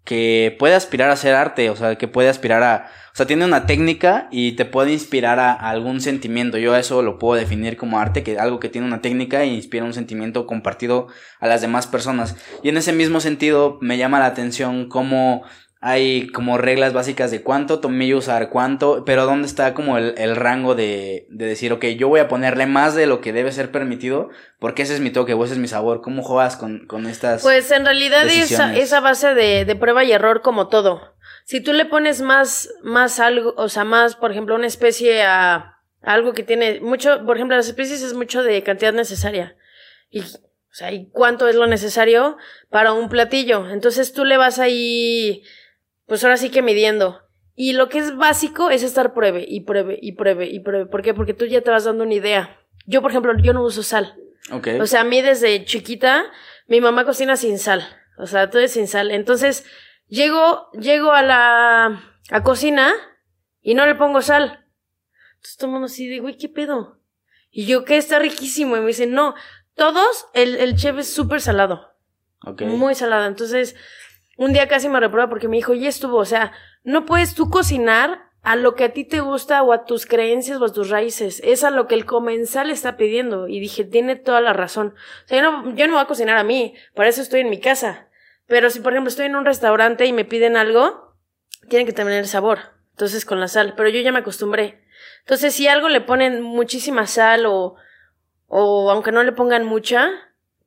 que 0.04 0.56
puede 0.58 0.74
aspirar 0.74 1.10
a 1.10 1.16
ser 1.16 1.34
arte, 1.34 1.70
o 1.70 1.76
sea, 1.76 1.96
que 1.96 2.08
puede 2.08 2.28
aspirar 2.28 2.62
a, 2.62 2.90
o 3.12 3.16
sea, 3.16 3.26
tiene 3.26 3.44
una 3.44 3.66
técnica 3.66 4.28
y 4.30 4.52
te 4.52 4.64
puede 4.64 4.92
inspirar 4.92 5.38
a, 5.38 5.52
a 5.52 5.70
algún 5.70 6.00
sentimiento. 6.00 6.58
Yo 6.58 6.74
eso 6.76 7.02
lo 7.02 7.18
puedo 7.18 7.38
definir 7.38 7.76
como 7.76 7.98
arte, 7.98 8.22
que 8.22 8.38
algo 8.38 8.60
que 8.60 8.68
tiene 8.68 8.86
una 8.86 9.02
técnica 9.02 9.42
e 9.42 9.46
inspira 9.46 9.84
un 9.84 9.94
sentimiento 9.94 10.46
compartido 10.46 11.08
a 11.38 11.46
las 11.46 11.60
demás 11.60 11.86
personas. 11.86 12.36
Y 12.62 12.70
en 12.70 12.76
ese 12.76 12.92
mismo 12.92 13.20
sentido 13.20 13.78
me 13.80 13.98
llama 13.98 14.18
la 14.18 14.26
atención 14.26 14.88
cómo 14.88 15.42
hay 15.82 16.28
como 16.28 16.58
reglas 16.58 16.92
básicas 16.92 17.30
de 17.30 17.42
cuánto 17.42 17.80
tomillo 17.80 18.18
usar, 18.18 18.50
cuánto, 18.50 19.04
pero 19.06 19.24
dónde 19.24 19.46
está 19.46 19.72
como 19.72 19.96
el, 19.96 20.14
el 20.18 20.36
rango 20.36 20.74
de, 20.74 21.26
de 21.30 21.46
decir, 21.46 21.72
ok, 21.72 21.86
yo 21.96 22.08
voy 22.08 22.20
a 22.20 22.28
ponerle 22.28 22.66
más 22.66 22.94
de 22.94 23.06
lo 23.06 23.22
que 23.22 23.32
debe 23.32 23.50
ser 23.50 23.70
permitido, 23.72 24.28
porque 24.58 24.82
ese 24.82 24.92
es 24.92 25.00
mi 25.00 25.10
toque 25.10 25.32
o 25.32 25.42
ese 25.42 25.54
es 25.54 25.58
mi 25.58 25.68
sabor. 25.68 26.02
¿Cómo 26.02 26.22
juegas 26.22 26.56
con, 26.56 26.86
con 26.86 27.06
estas? 27.06 27.42
Pues 27.42 27.70
en 27.70 27.86
realidad 27.86 28.26
esa, 28.26 28.76
esa 28.76 29.00
base 29.00 29.34
de, 29.34 29.64
de 29.64 29.76
prueba 29.76 30.04
y 30.04 30.12
error 30.12 30.42
como 30.42 30.68
todo. 30.68 31.14
Si 31.46 31.62
tú 31.62 31.72
le 31.72 31.86
pones 31.86 32.20
más, 32.20 32.68
más 32.82 33.18
algo, 33.18 33.54
o 33.56 33.70
sea, 33.70 33.84
más, 33.84 34.16
por 34.16 34.32
ejemplo, 34.32 34.54
una 34.54 34.66
especie 34.66 35.22
a, 35.22 35.54
a 35.54 35.74
algo 36.02 36.34
que 36.34 36.42
tiene 36.42 36.80
mucho, 36.80 37.24
por 37.24 37.36
ejemplo, 37.36 37.56
las 37.56 37.66
especies 37.66 38.02
es 38.02 38.12
mucho 38.12 38.42
de 38.42 38.62
cantidad 38.62 38.92
necesaria. 38.92 39.56
Y, 40.10 40.20
o 40.20 40.72
sea, 40.72 40.92
¿y 40.92 41.08
cuánto 41.10 41.48
es 41.48 41.56
lo 41.56 41.66
necesario 41.66 42.36
para 42.68 42.92
un 42.92 43.08
platillo? 43.08 43.68
Entonces 43.70 44.12
tú 44.12 44.24
le 44.24 44.36
vas 44.36 44.58
ahí, 44.60 45.42
pues 46.10 46.24
ahora 46.24 46.36
sí 46.36 46.50
que 46.50 46.60
midiendo. 46.60 47.22
Y 47.54 47.72
lo 47.74 47.88
que 47.88 47.98
es 47.98 48.16
básico 48.16 48.68
es 48.70 48.82
estar 48.82 49.14
pruebe 49.14 49.44
y 49.46 49.60
pruebe 49.60 49.96
y 50.02 50.10
pruebe 50.10 50.46
y 50.46 50.58
pruebe. 50.58 50.86
¿Por 50.86 51.02
qué? 51.02 51.14
Porque 51.14 51.34
tú 51.34 51.46
ya 51.46 51.60
te 51.60 51.70
vas 51.70 51.84
dando 51.84 52.02
una 52.02 52.14
idea. 52.14 52.58
Yo, 52.84 53.00
por 53.00 53.12
ejemplo, 53.12 53.32
yo 53.40 53.52
no 53.52 53.62
uso 53.62 53.84
sal. 53.84 54.16
ok. 54.50 54.70
O 54.80 54.86
sea, 54.86 55.02
a 55.02 55.04
mí 55.04 55.22
desde 55.22 55.64
chiquita, 55.64 56.24
mi 56.66 56.80
mamá 56.80 57.04
cocina 57.04 57.36
sin 57.36 57.60
sal. 57.60 57.86
O 58.18 58.26
sea, 58.26 58.50
todo 58.50 58.60
es 58.60 58.72
sin 58.72 58.88
sal. 58.88 59.12
Entonces, 59.12 59.64
llego, 60.08 60.68
llego 60.72 61.12
a 61.12 61.22
la 61.22 62.02
a 62.32 62.42
cocina 62.42 62.92
y 63.62 63.74
no 63.74 63.86
le 63.86 63.94
pongo 63.94 64.20
sal. 64.20 64.66
Entonces 65.36 65.58
todo 65.58 65.68
el 65.68 65.72
mundo 65.74 65.86
así 65.86 66.08
de, 66.08 66.18
güey, 66.18 66.36
¿qué 66.36 66.48
pedo? 66.48 66.98
Y 67.52 67.66
yo, 67.66 67.84
que 67.84 67.96
está 67.98 68.18
riquísimo. 68.18 68.76
Y 68.76 68.80
me 68.80 68.88
dicen, 68.88 69.12
no, 69.12 69.36
todos, 69.76 70.26
el, 70.34 70.56
el 70.56 70.74
chef 70.74 70.98
es 70.98 71.14
súper 71.14 71.40
salado. 71.40 71.92
ok. 72.44 72.62
Muy 72.62 72.96
salado. 72.96 73.26
Entonces, 73.26 73.76
un 74.36 74.52
día 74.52 74.68
casi 74.68 74.88
me 74.88 75.00
reprueba 75.00 75.28
porque 75.28 75.48
me 75.48 75.56
dijo, 75.56 75.74
ya 75.74 75.88
estuvo. 75.88 76.16
O 76.16 76.24
sea, 76.24 76.52
no 76.82 77.04
puedes 77.04 77.34
tú 77.34 77.50
cocinar 77.50 78.30
a 78.42 78.56
lo 78.56 78.74
que 78.74 78.84
a 78.84 78.92
ti 78.92 79.04
te 79.04 79.20
gusta 79.20 79.62
o 79.62 79.72
a 79.72 79.84
tus 79.84 80.06
creencias 80.06 80.60
o 80.60 80.64
a 80.64 80.72
tus 80.72 80.88
raíces. 80.88 81.40
Es 81.44 81.62
a 81.62 81.70
lo 81.70 81.86
que 81.86 81.94
el 81.94 82.06
comensal 82.06 82.70
está 82.70 82.96
pidiendo. 82.96 83.48
Y 83.48 83.60
dije, 83.60 83.84
tiene 83.84 84.16
toda 84.16 84.40
la 84.40 84.52
razón. 84.52 84.94
O 85.24 85.28
sea, 85.28 85.42
yo 85.42 85.50
no, 85.50 85.74
yo 85.74 85.86
no 85.86 85.94
voy 85.94 86.02
a 86.02 86.06
cocinar 86.06 86.38
a 86.38 86.44
mí. 86.44 86.74
Para 86.94 87.08
eso 87.08 87.20
estoy 87.20 87.40
en 87.40 87.50
mi 87.50 87.60
casa. 87.60 88.08
Pero 88.46 88.70
si, 88.70 88.80
por 88.80 88.92
ejemplo, 88.92 89.10
estoy 89.10 89.26
en 89.26 89.36
un 89.36 89.44
restaurante 89.44 90.06
y 90.06 90.12
me 90.12 90.24
piden 90.24 90.56
algo, 90.56 91.14
tiene 91.68 91.84
que 91.84 91.92
tener 91.92 92.26
sabor. 92.26 92.60
Entonces, 92.92 93.24
con 93.24 93.40
la 93.40 93.48
sal. 93.48 93.74
Pero 93.76 93.90
yo 93.90 94.00
ya 94.00 94.12
me 94.12 94.20
acostumbré. 94.20 94.82
Entonces, 95.20 95.54
si 95.54 95.68
algo 95.68 95.88
le 95.88 96.00
ponen 96.00 96.42
muchísima 96.42 97.06
sal 97.06 97.46
o, 97.46 97.76
o 98.46 98.90
aunque 98.90 99.12
no 99.12 99.22
le 99.22 99.32
pongan 99.32 99.64
mucha, 99.64 100.10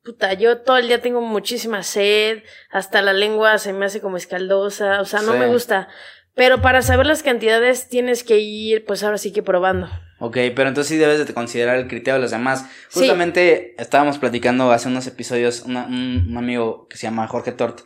puta, 0.03 0.33
yo 0.33 0.59
todo 0.59 0.77
el 0.77 0.87
día 0.87 1.01
tengo 1.01 1.21
muchísima 1.21 1.81
sed, 1.83 2.43
hasta 2.71 3.01
la 3.01 3.13
lengua 3.13 3.57
se 3.57 3.73
me 3.73 3.85
hace 3.85 4.01
como 4.01 4.17
escaldosa, 4.17 5.01
o 5.01 5.05
sea, 5.05 5.21
no 5.21 5.33
Sí. 5.33 5.37
me 5.39 5.47
gusta. 5.47 5.87
Pero 6.35 6.61
para 6.61 6.81
saber 6.81 7.05
las 7.05 7.21
cantidades 7.21 7.87
tienes 7.89 8.23
que 8.23 8.39
ir, 8.39 8.85
pues 8.85 9.03
ahora 9.03 9.17
sí 9.19 9.31
que 9.31 9.43
probando. 9.43 9.87
Ok, 10.19 10.37
pero 10.55 10.69
entonces 10.69 10.87
sí 10.87 10.97
debes 10.97 11.25
de 11.25 11.31
considerar 11.33 11.77
el 11.77 11.87
criterio 11.87 12.15
de 12.15 12.21
los 12.21 12.31
demás. 12.31 12.65
Sí. 12.89 12.99
Justamente 13.01 13.75
estábamos 13.77 14.17
platicando 14.17 14.71
hace 14.71 14.87
unos 14.87 15.05
episodios, 15.05 15.61
una- 15.61 15.85
un, 15.85 16.27
un 16.29 16.37
amigo 16.37 16.87
que 16.89 16.97
se 16.97 17.03
llama 17.03 17.27
Jorge 17.27 17.51
Tort, 17.51 17.81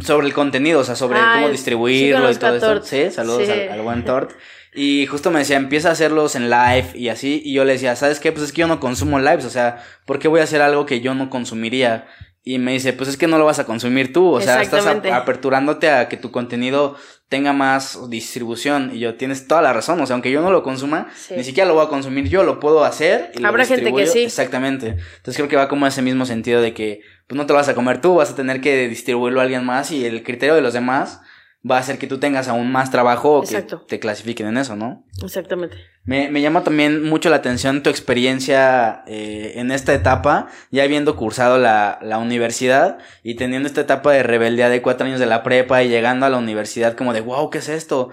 sobre 0.00 0.26
el 0.28 0.32
contenido, 0.32 0.80
o 0.80 0.84
sea, 0.84 0.94
sobre 0.96 1.18
Ah, 1.18 1.32
cómo 1.34 1.46
sí 1.48 1.52
distribuirlo 1.52 2.30
y 2.30 2.36
todo 2.36 2.56
eso. 2.56 2.82
Sí, 2.82 3.10
saludos 3.10 3.48
al 3.48 3.82
buen 3.82 4.04
Tort. 4.04 4.30
Y 4.72 5.06
justo 5.06 5.30
me 5.30 5.40
decía, 5.40 5.56
empieza 5.56 5.88
a 5.88 5.92
hacerlos 5.92 6.36
en 6.36 6.48
live 6.48 6.90
y 6.94 7.08
así. 7.08 7.42
Y 7.44 7.54
yo 7.54 7.64
le 7.64 7.72
decía, 7.72 7.96
¿sabes 7.96 8.20
qué? 8.20 8.30
Pues 8.30 8.44
es 8.44 8.52
que 8.52 8.60
yo 8.60 8.68
no 8.68 8.78
consumo 8.80 9.18
lives, 9.18 9.44
o 9.44 9.50
sea, 9.50 9.82
¿por 10.06 10.18
qué 10.18 10.28
voy 10.28 10.40
a 10.40 10.44
hacer 10.44 10.62
algo 10.62 10.86
que 10.86 11.00
yo 11.00 11.14
no 11.14 11.28
consumiría? 11.28 12.06
Y 12.42 12.58
me 12.58 12.72
dice, 12.72 12.92
pues 12.94 13.10
es 13.10 13.16
que 13.16 13.26
no 13.26 13.36
lo 13.36 13.44
vas 13.44 13.58
a 13.58 13.66
consumir 13.66 14.12
tú, 14.14 14.26
o 14.28 14.40
sea, 14.40 14.62
estás 14.62 14.86
aperturándote 14.86 15.90
a 15.90 16.08
que 16.08 16.16
tu 16.16 16.30
contenido 16.30 16.96
tenga 17.28 17.52
más 17.52 18.08
distribución. 18.08 18.92
Y 18.94 19.00
yo, 19.00 19.16
tienes 19.16 19.46
toda 19.46 19.60
la 19.60 19.72
razón, 19.72 20.00
o 20.00 20.06
sea, 20.06 20.14
aunque 20.14 20.30
yo 20.30 20.40
no 20.40 20.50
lo 20.50 20.62
consuma, 20.62 21.08
Sí. 21.14 21.34
ni 21.36 21.44
siquiera 21.44 21.68
lo 21.68 21.74
voy 21.74 21.84
a 21.84 21.88
consumir 21.88 22.28
yo, 22.28 22.42
lo 22.42 22.58
puedo 22.58 22.84
hacer. 22.84 23.32
Y 23.34 23.40
lo 23.40 23.48
Habrá 23.48 23.66
gente 23.66 23.92
que 23.92 24.06
sí. 24.06 24.22
Exactamente. 24.22 24.96
Entonces 25.16 25.36
creo 25.36 25.48
que 25.48 25.56
va 25.56 25.68
como 25.68 25.86
ese 25.86 26.00
mismo 26.00 26.24
sentido 26.24 26.62
de 26.62 26.72
que, 26.72 27.02
pues 27.26 27.36
no 27.36 27.44
te 27.44 27.52
lo 27.52 27.58
vas 27.58 27.68
a 27.68 27.74
comer 27.74 28.00
tú, 28.00 28.14
vas 28.14 28.30
a 28.30 28.36
tener 28.36 28.60
que 28.60 28.88
distribuirlo 28.88 29.40
a 29.40 29.42
alguien 29.42 29.64
más 29.64 29.90
y 29.90 30.06
el 30.06 30.22
criterio 30.22 30.54
de 30.54 30.62
los 30.62 30.72
demás 30.72 31.20
va 31.68 31.76
a 31.76 31.80
hacer 31.80 31.98
que 31.98 32.06
tú 32.06 32.18
tengas 32.18 32.48
aún 32.48 32.72
más 32.72 32.90
trabajo 32.90 33.38
o 33.38 33.42
que 33.42 33.66
te 33.86 34.00
clasifiquen 34.00 34.46
en 34.46 34.56
eso, 34.56 34.76
¿no? 34.76 35.04
Exactamente. 35.22 35.76
Me, 36.04 36.30
me 36.30 36.40
llama 36.40 36.64
también 36.64 37.02
mucho 37.02 37.28
la 37.28 37.36
atención 37.36 37.82
tu 37.82 37.90
experiencia 37.90 39.02
eh, 39.06 39.52
en 39.56 39.70
esta 39.70 39.92
etapa, 39.92 40.48
ya 40.70 40.84
habiendo 40.84 41.16
cursado 41.16 41.58
la, 41.58 41.98
la 42.00 42.18
universidad 42.18 42.98
y 43.22 43.34
teniendo 43.34 43.68
esta 43.68 43.82
etapa 43.82 44.12
de 44.12 44.22
rebeldía 44.22 44.70
de 44.70 44.80
cuatro 44.80 45.06
años 45.06 45.20
de 45.20 45.26
la 45.26 45.42
prepa 45.42 45.82
y 45.82 45.88
llegando 45.88 46.24
a 46.24 46.30
la 46.30 46.38
universidad 46.38 46.94
como 46.94 47.12
de, 47.12 47.20
wow, 47.20 47.50
¿qué 47.50 47.58
es 47.58 47.68
esto? 47.68 48.08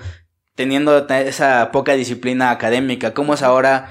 Teniendo 0.55 1.07
esa 1.07 1.71
poca 1.71 1.93
disciplina 1.93 2.51
académica, 2.51 3.13
¿cómo 3.13 3.36
es 3.36 3.43
ahora 3.43 3.89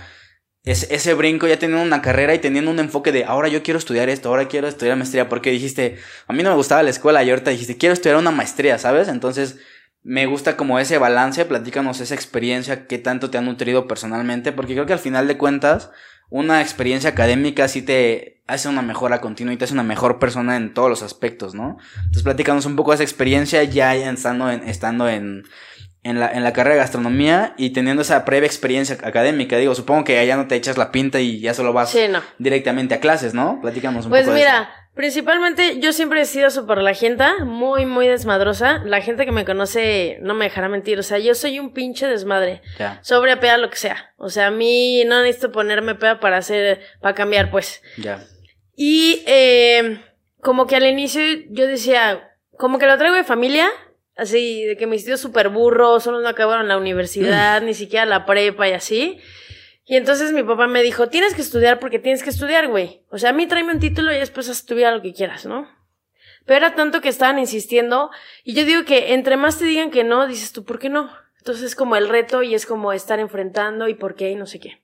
es, 0.66 0.88
ese 0.90 1.14
brinco 1.14 1.46
ya 1.46 1.58
teniendo 1.58 1.84
una 1.84 2.02
carrera 2.02 2.34
y 2.34 2.40
teniendo 2.40 2.72
un 2.72 2.80
enfoque 2.80 3.12
de, 3.12 3.24
ahora 3.24 3.48
yo 3.48 3.62
quiero 3.62 3.78
estudiar 3.78 4.08
esto, 4.08 4.28
ahora 4.28 4.48
quiero 4.48 4.66
estudiar 4.66 4.96
maestría? 4.96 5.28
Porque 5.28 5.50
dijiste, 5.50 5.96
a 6.26 6.32
mí 6.32 6.42
no 6.42 6.50
me 6.50 6.56
gustaba 6.56 6.82
la 6.82 6.90
escuela 6.90 7.22
y 7.22 7.30
ahorita 7.30 7.52
dijiste, 7.52 7.78
quiero 7.78 7.92
estudiar 7.92 8.18
una 8.18 8.32
maestría, 8.32 8.76
¿sabes? 8.76 9.06
Entonces 9.06 9.58
me 10.02 10.26
gusta 10.26 10.56
como 10.56 10.80
ese 10.80 10.98
balance, 10.98 11.44
platícanos 11.44 12.00
esa 12.00 12.16
experiencia, 12.16 12.88
qué 12.88 12.98
tanto 12.98 13.30
te 13.30 13.38
ha 13.38 13.42
nutrido 13.42 13.86
personalmente, 13.86 14.50
porque 14.50 14.74
creo 14.74 14.86
que 14.86 14.92
al 14.92 14.98
final 14.98 15.28
de 15.28 15.38
cuentas, 15.38 15.90
una 16.30 16.60
experiencia 16.60 17.10
académica 17.10 17.68
sí 17.68 17.82
te 17.82 18.42
hace 18.48 18.68
una 18.68 18.82
mejora 18.82 19.20
continua 19.20 19.54
y 19.54 19.56
te 19.56 19.64
hace 19.64 19.74
una 19.74 19.84
mejor 19.84 20.18
persona 20.18 20.56
en 20.56 20.74
todos 20.74 20.90
los 20.90 21.02
aspectos, 21.04 21.54
¿no? 21.54 21.78
Entonces 21.96 22.24
platícanos 22.24 22.66
un 22.66 22.74
poco 22.74 22.92
esa 22.92 23.04
experiencia 23.04 23.62
ya 23.62 23.94
estando 23.94 24.50
en, 24.50 24.68
estando 24.68 25.08
en, 25.08 25.44
en 26.08 26.20
la, 26.20 26.30
en 26.32 26.42
la 26.44 26.52
carrera 26.52 26.76
de 26.76 26.80
gastronomía 26.80 27.54
y 27.56 27.70
teniendo 27.70 28.02
esa 28.02 28.24
previa 28.24 28.46
experiencia 28.46 28.96
académica. 29.02 29.56
Digo, 29.58 29.74
supongo 29.74 30.04
que 30.04 30.18
allá 30.18 30.36
no 30.36 30.46
te 30.46 30.54
echas 30.56 30.78
la 30.78 30.90
pinta 30.92 31.20
y 31.20 31.40
ya 31.40 31.52
solo 31.54 31.72
vas 31.72 31.90
Sí, 31.90 32.06
no. 32.08 32.22
directamente 32.38 32.94
a 32.94 33.00
clases, 33.00 33.34
¿no? 33.34 33.60
Platícanos 33.60 34.04
un 34.06 34.10
Pues 34.10 34.22
poco 34.22 34.34
de 34.34 34.38
mira, 34.40 34.70
principalmente 34.94 35.78
yo 35.80 35.92
siempre 35.92 36.20
he 36.20 36.24
sido 36.24 36.50
súper 36.50 36.78
la 36.78 36.94
gente, 36.94 37.24
muy, 37.44 37.86
muy 37.86 38.06
desmadrosa. 38.08 38.78
La 38.84 39.00
gente 39.00 39.24
que 39.26 39.32
me 39.32 39.44
conoce 39.44 40.18
no 40.22 40.34
me 40.34 40.46
dejará 40.46 40.68
mentir. 40.68 40.98
O 40.98 41.02
sea, 41.02 41.18
yo 41.18 41.34
soy 41.34 41.58
un 41.60 41.72
pinche 41.72 42.06
desmadre. 42.06 42.62
Ya, 42.78 42.98
Sobre 43.02 43.36
peda, 43.36 43.56
lo 43.58 43.68
que 43.70 43.76
sea. 43.76 44.12
O 44.16 44.28
sea, 44.30 44.46
a 44.48 44.50
mí 44.50 45.04
no 45.04 45.22
necesito 45.22 45.52
ponerme 45.52 45.94
peda 45.94 46.18
para 46.20 46.38
hacer, 46.38 46.80
para 47.00 47.14
cambiar, 47.14 47.50
pues. 47.50 47.82
ya. 47.98 48.20
Y 48.76 49.22
eh, 49.26 50.00
como 50.40 50.66
que 50.66 50.76
al 50.76 50.86
inicio 50.86 51.22
yo 51.50 51.66
decía, 51.66 52.30
como 52.58 52.78
que 52.78 52.86
lo 52.86 52.96
traigo 52.98 53.16
de 53.16 53.24
familia, 53.24 53.68
así, 54.16 54.64
de 54.64 54.76
que 54.76 54.86
mis 54.86 55.04
tíos 55.04 55.20
súper 55.20 55.50
burros, 55.50 56.02
solo 56.02 56.20
no 56.20 56.28
acabaron 56.28 56.68
la 56.68 56.78
universidad, 56.78 57.62
ni 57.62 57.74
siquiera 57.74 58.06
la 58.06 58.26
prepa 58.26 58.68
y 58.68 58.72
así. 58.72 59.20
Y 59.84 59.96
entonces 59.96 60.32
mi 60.32 60.42
papá 60.42 60.66
me 60.66 60.82
dijo, 60.82 61.08
tienes 61.08 61.34
que 61.34 61.42
estudiar 61.42 61.78
porque 61.78 62.00
tienes 62.00 62.24
que 62.24 62.30
estudiar, 62.30 62.66
güey. 62.68 63.02
O 63.10 63.18
sea, 63.18 63.30
a 63.30 63.32
mí 63.32 63.46
tráeme 63.46 63.72
un 63.72 63.78
título 63.78 64.12
y 64.12 64.16
después 64.16 64.48
estudia 64.48 64.90
lo 64.90 65.00
que 65.00 65.14
quieras, 65.14 65.46
¿no? 65.46 65.68
Pero 66.44 66.58
era 66.58 66.74
tanto 66.74 67.00
que 67.00 67.08
estaban 67.08 67.38
insistiendo. 67.38 68.10
Y 68.42 68.54
yo 68.54 68.64
digo 68.64 68.84
que 68.84 69.14
entre 69.14 69.36
más 69.36 69.58
te 69.58 69.64
digan 69.64 69.90
que 69.90 70.02
no, 70.02 70.26
dices 70.26 70.52
tú, 70.52 70.64
¿por 70.64 70.80
qué 70.80 70.88
no? 70.88 71.10
Entonces 71.38 71.64
es 71.64 71.76
como 71.76 71.94
el 71.94 72.08
reto 72.08 72.42
y 72.42 72.54
es 72.54 72.66
como 72.66 72.92
estar 72.92 73.20
enfrentando 73.20 73.86
y 73.86 73.94
por 73.94 74.16
qué 74.16 74.30
y 74.30 74.34
no 74.34 74.46
sé 74.46 74.58
qué. 74.58 74.82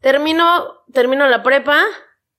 Termino, 0.00 0.82
termino 0.92 1.28
la 1.28 1.44
prepa, 1.44 1.84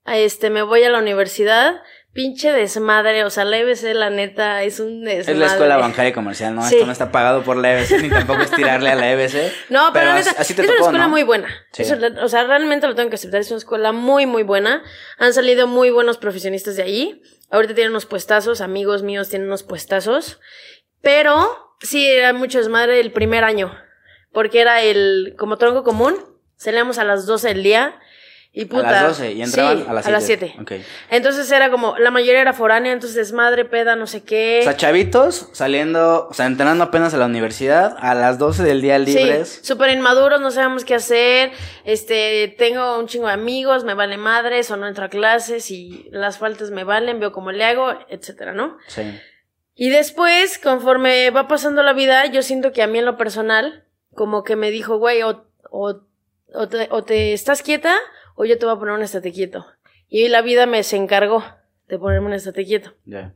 este, 0.06 0.50
me 0.50 0.64
voy 0.64 0.84
a 0.84 0.90
la 0.90 1.00
universidad, 1.00 1.82
pinche 2.14 2.52
desmadre, 2.52 3.24
o 3.24 3.30
sea, 3.30 3.46
la 3.46 3.58
EBC, 3.58 3.94
la 3.94 4.10
neta, 4.10 4.64
es 4.64 4.80
un 4.80 5.04
desmadre. 5.04 5.32
Es 5.32 5.38
la 5.38 5.46
escuela 5.46 5.78
bancaria 5.78 6.14
comercial, 6.14 6.56
¿no? 6.56 6.64
Sí. 6.64 6.76
Esto 6.76 6.86
no 6.86 6.92
está 6.92 7.12
pagado 7.12 7.44
por 7.44 7.56
la 7.56 7.74
EBC, 7.74 8.02
ni 8.02 8.10
tampoco 8.10 8.42
es 8.42 8.52
tirarle 8.52 8.90
a 8.90 8.96
la 8.96 9.12
EBC. 9.12 9.52
No, 9.70 9.92
pero, 9.94 10.14
neta, 10.14 10.32
así 10.38 10.54
te 10.54 10.64
es 10.64 10.68
una 10.68 10.78
escuela 10.78 11.04
¿no? 11.06 11.10
muy 11.10 11.24
buena. 11.24 11.48
Sí. 11.72 11.84
Eso, 11.84 11.96
o 12.22 12.28
sea, 12.28 12.44
realmente 12.44 12.88
lo 12.88 12.96
tengo 12.96 13.10
que 13.10 13.16
aceptar. 13.16 13.40
Es 13.40 13.50
una 13.52 13.60
escuela 13.60 13.92
muy, 13.94 14.26
muy 14.26 14.44
buena. 14.44 14.84
Han 15.18 15.34
salido 15.34 15.68
muy 15.68 15.90
buenos 15.90 16.18
profesionistas 16.18 16.76
de 16.76 16.84
ahí. 16.84 17.22
Ahorita 17.50 17.74
tienen 17.74 17.92
unos 17.92 18.06
puestazos, 18.06 18.60
amigos 18.60 19.04
míos 19.04 19.30
tienen 19.30 19.48
unos 19.48 19.64
puestazos. 19.64 20.40
Pero 21.02 21.76
sí, 21.80 22.08
era 22.08 22.34
mucho 22.34 22.58
desmadre 22.58 23.00
el 23.00 23.12
primer 23.12 23.44
año. 23.46 23.74
Porque 24.34 24.62
era 24.62 24.82
el, 24.82 25.36
como 25.38 25.58
tronco 25.58 25.84
común, 25.84 26.16
salíamos 26.58 26.98
a 26.98 27.06
las 27.06 27.26
12 27.26 27.48
del 27.50 27.64
día. 27.64 28.00
Y 28.54 28.66
puta. 28.66 28.90
a 28.90 28.92
las 28.92 29.18
12 29.18 29.32
y 29.32 29.42
entraban 29.44 29.78
Sí, 29.78 29.86
a 29.88 29.94
las 29.94 30.08
a 30.08 30.12
las 30.12 30.26
7. 30.26 30.54
7. 30.58 30.62
Ok. 30.62 30.86
Entonces 31.10 31.50
era 31.52 31.72
como, 31.72 31.98
la 31.98 32.12
mayoría 32.12 32.42
era 32.42 32.52
foránea, 32.52 32.92
entonces 32.92 33.16
desmadre, 33.16 33.64
peda, 33.64 33.96
no 33.96 34.08
sé 34.08 34.24
qué. 34.24 34.60
O 34.60 34.64
sea, 34.64 34.76
chavitos 34.76 35.48
saliendo, 35.54 36.28
o 36.30 36.34
sea, 36.34 36.48
entrenando 36.48 36.84
apenas 36.84 37.14
a 37.14 37.18
la 37.18 37.28
universidad, 37.28 37.96
a 38.00 38.14
las 38.14 38.40
12 38.40 38.64
del 38.64 38.82
día 38.82 39.00
libres. 39.00 39.60
Sí, 39.62 39.66
súper 39.66 39.92
inmaduros, 39.92 40.42
no 40.42 40.52
sabemos 40.52 40.84
qué 40.84 40.96
hacer. 40.96 41.52
Este, 41.86 42.54
tengo 42.58 43.00
un 43.00 43.08
chingo 43.08 43.28
de 43.28 43.34
amigos, 43.34 43.86
me 43.86 43.94
vale 43.94 44.18
madres 44.18 44.70
o 44.70 44.76
no 44.76 44.86
entro 44.86 45.06
a 45.06 45.10
clases 45.10 45.72
y 45.72 46.10
las 46.12 46.38
faltas 46.38 46.72
me 46.72 46.84
valen, 46.84 47.22
veo 47.22 47.32
cómo 47.32 47.54
le 47.54 47.64
hago, 47.64 47.94
etcétera, 48.10 48.52
¿no? 48.52 48.78
Sí. 48.88 49.04
Y 49.76 49.92
después, 49.92 50.60
conforme 50.60 51.30
va 51.30 51.48
pasando 51.48 51.84
la 51.84 51.94
vida, 51.94 52.26
yo 52.26 52.42
siento 52.42 52.74
que 52.74 52.84
a 52.84 52.88
mí 52.88 53.00
en 53.00 53.06
lo 53.06 53.16
personal, 53.16 53.86
como 54.14 54.44
que 54.44 54.58
me 54.58 54.72
dijo, 54.72 54.98
güey, 54.98 55.22
o, 55.24 55.46
o, 55.70 56.02
o, 56.54 56.68
te, 56.68 56.90
o 56.92 57.04
te 57.04 57.32
estás 57.32 57.64
quieta 57.64 57.96
o 58.36 58.46
yo 58.46 58.58
te 58.58 58.66
voy 58.66 58.76
a 58.76 58.80
poner 58.80 58.96
un 58.96 59.02
estate 59.02 59.32
quieto. 59.32 59.66
Y 60.08 60.28
la 60.28 60.42
vida 60.42 60.66
me 60.66 60.84
se 60.84 60.98
encargó 60.98 61.44
de 61.88 61.98
ponerme 61.98 62.28
un 62.28 62.34
estate 62.34 62.66
quieto. 62.66 62.94
Ya. 63.06 63.34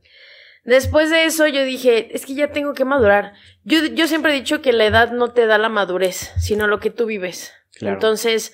Después 0.64 1.10
de 1.10 1.24
eso 1.24 1.46
yo 1.46 1.64
dije, 1.64 2.14
es 2.14 2.26
que 2.26 2.34
ya 2.34 2.50
tengo 2.50 2.74
que 2.74 2.84
madurar. 2.84 3.34
Yo, 3.62 3.84
yo 3.86 4.08
siempre 4.08 4.32
he 4.32 4.34
dicho 4.34 4.62
que 4.62 4.72
la 4.72 4.84
edad 4.84 5.12
no 5.12 5.32
te 5.32 5.46
da 5.46 5.58
la 5.58 5.68
madurez, 5.68 6.32
sino 6.38 6.66
lo 6.66 6.80
que 6.80 6.90
tú 6.90 7.06
vives. 7.06 7.52
Claro. 7.72 7.94
Entonces, 7.94 8.52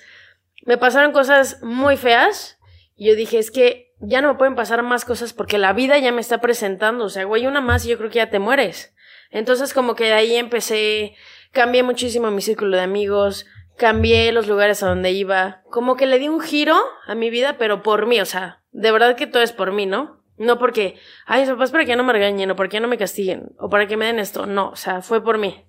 me 0.65 0.77
pasaron 0.77 1.11
cosas 1.11 1.61
muy 1.63 1.97
feas 1.97 2.59
y 2.95 3.07
yo 3.07 3.15
dije, 3.15 3.39
es 3.39 3.49
que 3.49 3.93
ya 3.99 4.21
no 4.21 4.29
me 4.29 4.37
pueden 4.37 4.55
pasar 4.55 4.83
más 4.83 5.05
cosas 5.05 5.33
porque 5.33 5.57
la 5.57 5.73
vida 5.73 5.97
ya 5.97 6.11
me 6.11 6.21
está 6.21 6.39
presentando. 6.39 7.05
O 7.05 7.09
sea, 7.09 7.23
güey, 7.23 7.47
una 7.47 7.61
más 7.61 7.85
y 7.85 7.89
yo 7.89 7.97
creo 7.97 8.09
que 8.09 8.17
ya 8.17 8.29
te 8.29 8.39
mueres. 8.39 8.93
Entonces, 9.31 9.73
como 9.73 9.95
que 9.95 10.05
de 10.05 10.13
ahí 10.13 10.35
empecé, 10.35 11.15
cambié 11.51 11.81
muchísimo 11.81 12.29
mi 12.29 12.41
círculo 12.41 12.77
de 12.77 12.83
amigos, 12.83 13.47
cambié 13.77 14.31
los 14.31 14.47
lugares 14.47 14.83
a 14.83 14.87
donde 14.87 15.11
iba, 15.11 15.61
como 15.69 15.95
que 15.95 16.05
le 16.05 16.19
di 16.19 16.29
un 16.29 16.41
giro 16.41 16.77
a 17.05 17.15
mi 17.15 17.29
vida, 17.29 17.57
pero 17.57 17.83
por 17.83 18.05
mí, 18.05 18.19
o 18.21 18.25
sea, 18.25 18.63
de 18.71 18.91
verdad 18.91 19.15
que 19.15 19.27
todo 19.27 19.43
es 19.43 19.51
por 19.51 19.71
mí, 19.71 19.85
¿no? 19.85 20.23
No 20.37 20.57
porque, 20.57 20.99
ay, 21.25 21.45
papás 21.45 21.71
para 21.71 21.85
que 21.85 21.95
no 21.95 22.03
me 22.03 22.13
regañen 22.13 22.51
o 22.51 22.55
para 22.55 22.69
que 22.69 22.79
no 22.79 22.87
me 22.87 22.97
castiguen 22.97 23.51
o 23.57 23.69
para 23.69 23.87
que 23.87 23.97
me 23.97 24.05
den 24.05 24.19
esto, 24.19 24.45
no, 24.45 24.69
o 24.69 24.75
sea, 24.75 25.01
fue 25.01 25.23
por 25.23 25.37
mí. 25.37 25.65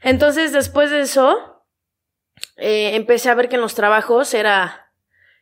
Entonces, 0.00 0.52
después 0.52 0.90
de 0.90 1.00
eso, 1.00 1.64
eh, 2.56 2.96
empecé 2.96 3.30
a 3.30 3.34
ver 3.34 3.48
que 3.48 3.56
en 3.56 3.62
los 3.62 3.74
trabajos 3.74 4.34
era, 4.34 4.92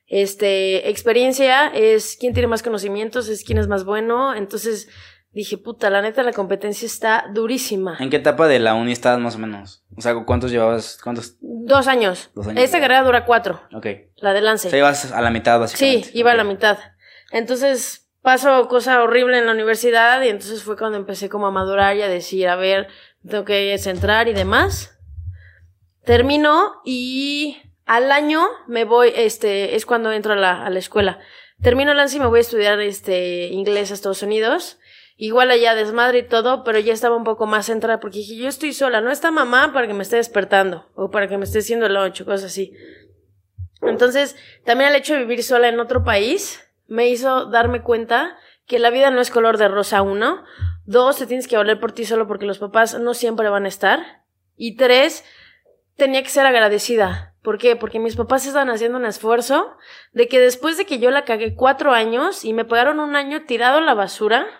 este, 0.06 0.90
experiencia 0.90 1.68
es 1.68 2.16
quién 2.18 2.34
tiene 2.34 2.48
más 2.48 2.62
conocimientos, 2.62 3.28
es 3.28 3.44
quién 3.44 3.58
es 3.58 3.68
más 3.68 3.84
bueno, 3.84 4.34
entonces 4.34 4.88
dije, 5.32 5.58
puta, 5.58 5.90
la 5.90 6.02
neta 6.02 6.22
la 6.22 6.32
competencia 6.32 6.86
está 6.86 7.26
durísima. 7.32 7.96
¿En 8.00 8.10
qué 8.10 8.16
etapa 8.16 8.48
de 8.48 8.58
la 8.58 8.74
uni 8.74 8.92
estabas 8.92 9.20
más 9.20 9.36
o 9.36 9.38
menos? 9.38 9.84
O 9.96 10.00
sea, 10.00 10.14
¿cuántos 10.24 10.50
llevabas? 10.50 10.98
¿Cuántos? 11.02 11.36
Dos 11.40 11.86
años. 11.86 12.30
Dos 12.34 12.46
años, 12.48 12.62
Esta 12.62 12.78
ya. 12.78 12.82
carrera 12.82 13.02
dura 13.04 13.24
cuatro, 13.24 13.60
Ok. 13.74 13.86
la 14.16 14.32
de 14.32 14.40
O 14.40 14.42
lance. 14.42 14.70
sea, 14.70 14.78
ibas 14.78 15.12
a 15.12 15.20
la 15.20 15.30
mitad, 15.30 15.54
Sí, 15.56 15.60
básicamente. 15.60 16.10
iba 16.14 16.32
a 16.32 16.34
la 16.34 16.44
mitad. 16.44 16.78
Entonces 17.32 18.08
pasó 18.22 18.66
cosa 18.68 19.02
horrible 19.02 19.38
en 19.38 19.46
la 19.46 19.52
universidad 19.52 20.20
y 20.22 20.28
entonces 20.28 20.62
fue 20.62 20.76
cuando 20.76 20.98
empecé 20.98 21.28
como 21.28 21.46
a 21.46 21.50
madurar 21.50 21.96
y 21.96 22.02
a 22.02 22.08
decir, 22.08 22.48
a 22.48 22.56
ver, 22.56 22.88
tengo 23.28 23.44
que 23.44 23.76
centrar 23.78 24.26
y 24.28 24.32
demás. 24.34 24.98
Termino 26.04 26.80
y 26.84 27.56
al 27.86 28.10
año 28.10 28.46
me 28.66 28.84
voy, 28.84 29.12
este, 29.14 29.76
es 29.76 29.86
cuando 29.86 30.12
entro 30.12 30.32
a 30.32 30.36
la, 30.36 30.64
a 30.66 30.70
la 30.70 30.78
escuela. 30.78 31.18
Termino 31.62 31.92
lance 31.94 32.16
y 32.16 32.20
me 32.20 32.26
voy 32.26 32.38
a 32.38 32.40
estudiar 32.40 32.80
este 32.80 33.46
inglés 33.48 33.90
a 33.90 33.94
Estados 33.94 34.22
Unidos. 34.22 34.78
Igual 35.22 35.50
allá 35.50 35.74
desmadre 35.74 36.20
y 36.20 36.22
todo, 36.22 36.64
pero 36.64 36.78
ya 36.78 36.94
estaba 36.94 37.14
un 37.14 37.24
poco 37.24 37.44
más 37.44 37.66
centrada 37.66 38.00
porque 38.00 38.20
dije, 38.20 38.36
yo 38.36 38.48
estoy 38.48 38.72
sola, 38.72 39.02
no 39.02 39.10
está 39.10 39.30
mamá 39.30 39.70
para 39.70 39.86
que 39.86 39.92
me 39.92 40.02
esté 40.02 40.16
despertando 40.16 40.86
o 40.94 41.10
para 41.10 41.28
que 41.28 41.36
me 41.36 41.44
esté 41.44 41.58
haciendo 41.58 41.84
el 41.84 41.96
ocho, 41.98 42.24
cosas 42.24 42.44
así. 42.44 42.72
Entonces, 43.82 44.34
también 44.64 44.88
el 44.88 44.96
hecho 44.96 45.12
de 45.12 45.20
vivir 45.20 45.44
sola 45.44 45.68
en 45.68 45.78
otro 45.78 46.04
país 46.04 46.66
me 46.86 47.10
hizo 47.10 47.44
darme 47.44 47.82
cuenta 47.82 48.38
que 48.64 48.78
la 48.78 48.88
vida 48.88 49.10
no 49.10 49.20
es 49.20 49.30
color 49.30 49.58
de 49.58 49.68
rosa, 49.68 50.00
uno. 50.00 50.42
Dos, 50.86 51.18
te 51.18 51.26
tienes 51.26 51.48
que 51.48 51.58
valer 51.58 51.78
por 51.78 51.92
ti 51.92 52.06
solo 52.06 52.26
porque 52.26 52.46
los 52.46 52.58
papás 52.58 52.98
no 52.98 53.12
siempre 53.12 53.50
van 53.50 53.66
a 53.66 53.68
estar. 53.68 54.22
Y 54.56 54.76
tres, 54.76 55.22
tenía 55.96 56.22
que 56.22 56.30
ser 56.30 56.46
agradecida. 56.46 57.34
¿Por 57.42 57.58
qué? 57.58 57.76
Porque 57.76 57.98
mis 57.98 58.16
papás 58.16 58.46
estaban 58.46 58.70
haciendo 58.70 58.96
un 58.96 59.04
esfuerzo 59.04 59.76
de 60.14 60.28
que 60.28 60.40
después 60.40 60.78
de 60.78 60.86
que 60.86 60.98
yo 60.98 61.10
la 61.10 61.26
cagué 61.26 61.54
cuatro 61.54 61.92
años 61.92 62.42
y 62.46 62.54
me 62.54 62.64
pagaron 62.64 63.00
un 63.00 63.16
año 63.16 63.42
tirado 63.44 63.78
a 63.78 63.82
la 63.82 63.92
basura 63.92 64.59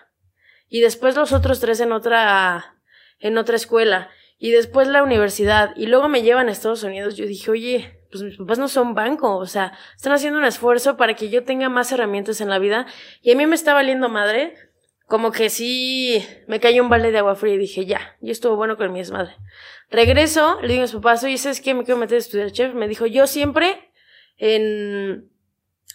y 0.71 0.79
después 0.79 1.17
los 1.17 1.33
otros 1.33 1.59
tres 1.59 1.81
en 1.81 1.91
otra, 1.91 2.77
en 3.19 3.37
otra 3.37 3.57
escuela 3.57 4.09
y 4.39 4.51
después 4.51 4.87
la 4.87 5.03
universidad 5.03 5.73
y 5.75 5.85
luego 5.85 6.07
me 6.07 6.23
llevan 6.23 6.47
a 6.47 6.51
Estados 6.53 6.81
Unidos, 6.83 7.17
yo 7.17 7.27
dije, 7.27 7.51
oye, 7.51 7.99
pues 8.09 8.23
mis 8.23 8.37
papás 8.37 8.57
no 8.57 8.69
son 8.69 8.95
banco, 8.95 9.35
o 9.35 9.45
sea, 9.45 9.77
están 9.95 10.13
haciendo 10.13 10.39
un 10.39 10.45
esfuerzo 10.45 10.95
para 10.95 11.13
que 11.13 11.29
yo 11.29 11.43
tenga 11.43 11.67
más 11.67 11.91
herramientas 11.91 12.39
en 12.39 12.49
la 12.49 12.57
vida 12.57 12.87
y 13.21 13.31
a 13.33 13.35
mí 13.35 13.45
me 13.45 13.53
está 13.53 13.73
valiendo 13.73 14.07
madre, 14.07 14.55
como 15.07 15.33
que 15.33 15.49
sí 15.49 16.25
me 16.47 16.61
cayó 16.61 16.81
un 16.81 16.89
balde 16.89 17.11
de 17.11 17.17
agua 17.17 17.35
fría 17.35 17.55
y 17.55 17.57
dije, 17.57 17.85
ya, 17.85 18.15
y 18.21 18.31
estuvo 18.31 18.55
bueno 18.55 18.77
con 18.77 18.93
mi 18.93 18.99
desmadre. 18.99 19.35
Regreso, 19.89 20.57
le 20.61 20.69
digo 20.69 20.79
a 20.79 20.85
mis 20.85 20.93
papás, 20.93 21.21
oye, 21.25 21.37
¿sabes 21.37 21.59
qué? 21.59 21.73
Me 21.73 21.83
quiero 21.83 21.99
meter 21.99 22.15
a 22.15 22.19
estudiar 22.19 22.49
chef. 22.53 22.73
Me 22.73 22.87
dijo, 22.87 23.05
yo 23.07 23.27
siempre 23.27 23.91
en, 24.37 25.29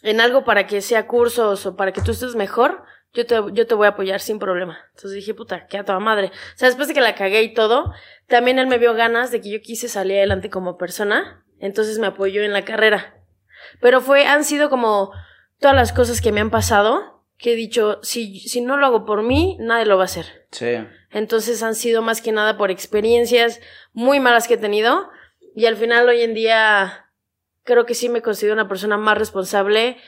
en 0.03 0.20
algo 0.20 0.45
para 0.45 0.66
que 0.66 0.83
sea 0.83 1.07
cursos 1.07 1.64
o 1.64 1.77
para 1.77 1.93
que 1.93 2.03
tú 2.03 2.11
estés 2.11 2.35
mejor, 2.35 2.85
yo 3.17 3.27
te, 3.27 3.37
yo 3.53 3.67
te 3.67 3.75
voy 3.75 3.87
a 3.87 3.91
apoyar 3.91 4.21
sin 4.21 4.39
problema. 4.39 4.79
Entonces 4.91 5.14
dije, 5.14 5.33
puta, 5.33 5.67
qué 5.67 5.79
a 5.79 5.85
toda 5.85 5.99
madre. 5.99 6.29
O 6.29 6.59
sea, 6.59 6.69
después 6.69 6.87
de 6.87 6.95
que 6.95 7.01
la 7.01 7.14
cagué 7.14 7.43
y 7.43 7.55
todo, 7.55 7.93
también 8.27 8.59
él 8.59 8.67
me 8.67 8.79
vio 8.79 8.95
ganas 8.95 9.31
de 9.31 9.41
que 9.41 9.51
yo 9.51 9.61
quise 9.61 9.89
salir 9.89 10.19
adelante 10.19 10.51
como 10.51 10.77
persona. 10.77 11.43
Entonces 11.59 11.99
me 11.99 12.09
apoyó 12.09 12.43
en 12.43 12.53
la 12.53 12.64
carrera. 12.64 13.17
Pero 13.81 14.03
fue, 14.03 14.27
han 14.27 14.45
sido 14.45 14.69
como 14.69 15.12
todas 15.59 15.75
las 15.75 15.93
cosas 15.93 16.21
que 16.21 16.31
me 16.31 16.41
han 16.41 16.51
pasado 16.51 17.25
que 17.39 17.53
he 17.53 17.57
dicho, 17.57 18.01
si, 18.03 18.41
si 18.41 18.61
no 18.61 18.77
lo 18.77 18.87
hago 18.87 19.05
por 19.05 19.23
mí, 19.23 19.59
nadie 19.61 19.87
lo 19.87 19.97
va 19.97 20.05
a 20.05 20.07
hacer. 20.07 20.47
Sí. 20.53 20.77
Entonces 21.11 21.62
han 21.62 21.75
sido 21.75 22.03
más 22.03 22.23
que 22.23 22.33
nada 22.33 22.57
por 22.57 22.71
experiencias 22.71 23.61
muy 23.93 24.21
malas 24.21 24.49
que 24.49 24.55
he 24.55 24.59
tenido. 24.59 25.11
Y 25.55 25.67
al 25.67 25.77
final 25.77 26.09
hoy 26.09 26.23
en 26.23 26.35
día 26.35 27.07
creo 27.62 27.85
que 27.85 27.95
sí 27.95 28.09
me 28.09 28.23
considero 28.23 28.55
una 28.55 28.69
persona 28.69 28.97
más 28.97 29.19
responsable 29.19 29.99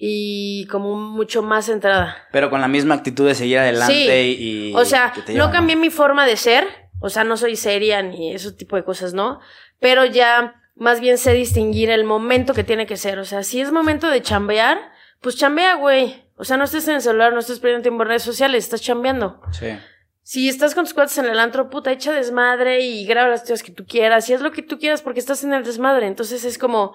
y 0.00 0.66
como 0.68 0.96
mucho 0.96 1.42
más 1.42 1.66
centrada. 1.66 2.16
Pero 2.30 2.50
con 2.50 2.60
la 2.60 2.68
misma 2.68 2.94
actitud 2.94 3.26
de 3.26 3.34
seguir 3.34 3.58
adelante 3.58 4.28
y... 4.28 4.72
O 4.74 4.84
sea, 4.84 5.12
no 5.34 5.50
cambié 5.50 5.74
mi 5.74 5.90
forma 5.90 6.24
de 6.24 6.36
ser, 6.36 6.66
o 7.00 7.08
sea, 7.10 7.24
no 7.24 7.36
soy 7.36 7.56
seria 7.56 8.00
ni 8.00 8.32
ese 8.32 8.52
tipo 8.52 8.76
de 8.76 8.84
cosas, 8.84 9.12
¿no? 9.12 9.40
Pero 9.80 10.04
ya 10.04 10.62
más 10.76 11.00
bien 11.00 11.18
sé 11.18 11.32
distinguir 11.32 11.90
el 11.90 12.04
momento 12.04 12.54
que 12.54 12.62
tiene 12.62 12.86
que 12.86 12.96
ser. 12.96 13.18
O 13.18 13.24
sea, 13.24 13.42
si 13.42 13.60
es 13.60 13.72
momento 13.72 14.08
de 14.08 14.22
chambear, 14.22 14.78
pues 15.20 15.36
chambea, 15.36 15.74
güey. 15.74 16.24
O 16.36 16.44
sea, 16.44 16.56
no 16.56 16.64
estés 16.64 16.86
en 16.86 16.94
el 16.94 17.00
celular, 17.00 17.32
no 17.32 17.40
estés 17.40 17.58
perdiendo 17.58 17.82
tiempo 17.82 18.04
en 18.04 18.10
redes 18.10 18.22
sociales, 18.22 18.64
estás 18.64 18.80
chambeando. 18.80 19.42
Sí. 19.50 19.76
si 20.22 20.48
estás 20.48 20.74
con 20.76 20.84
tus 20.84 20.94
cuates 20.94 21.18
en 21.18 21.24
el 21.24 21.40
antro, 21.40 21.70
puta, 21.70 21.90
echa 21.90 22.12
desmadre 22.12 22.80
y 22.82 23.04
graba 23.04 23.30
las 23.30 23.40
cosas 23.40 23.64
que 23.64 23.72
tú 23.72 23.84
quieras 23.84 24.30
y 24.30 24.34
haz 24.34 24.40
lo 24.40 24.52
que 24.52 24.62
tú 24.62 24.78
quieras 24.78 25.02
porque 25.02 25.18
estás 25.18 25.42
en 25.42 25.52
el 25.52 25.64
desmadre. 25.64 26.06
Entonces 26.06 26.44
es 26.44 26.58
como, 26.58 26.94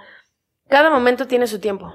cada 0.69 0.89
momento 0.89 1.27
tiene 1.27 1.47
su 1.47 1.59
tiempo. 1.59 1.93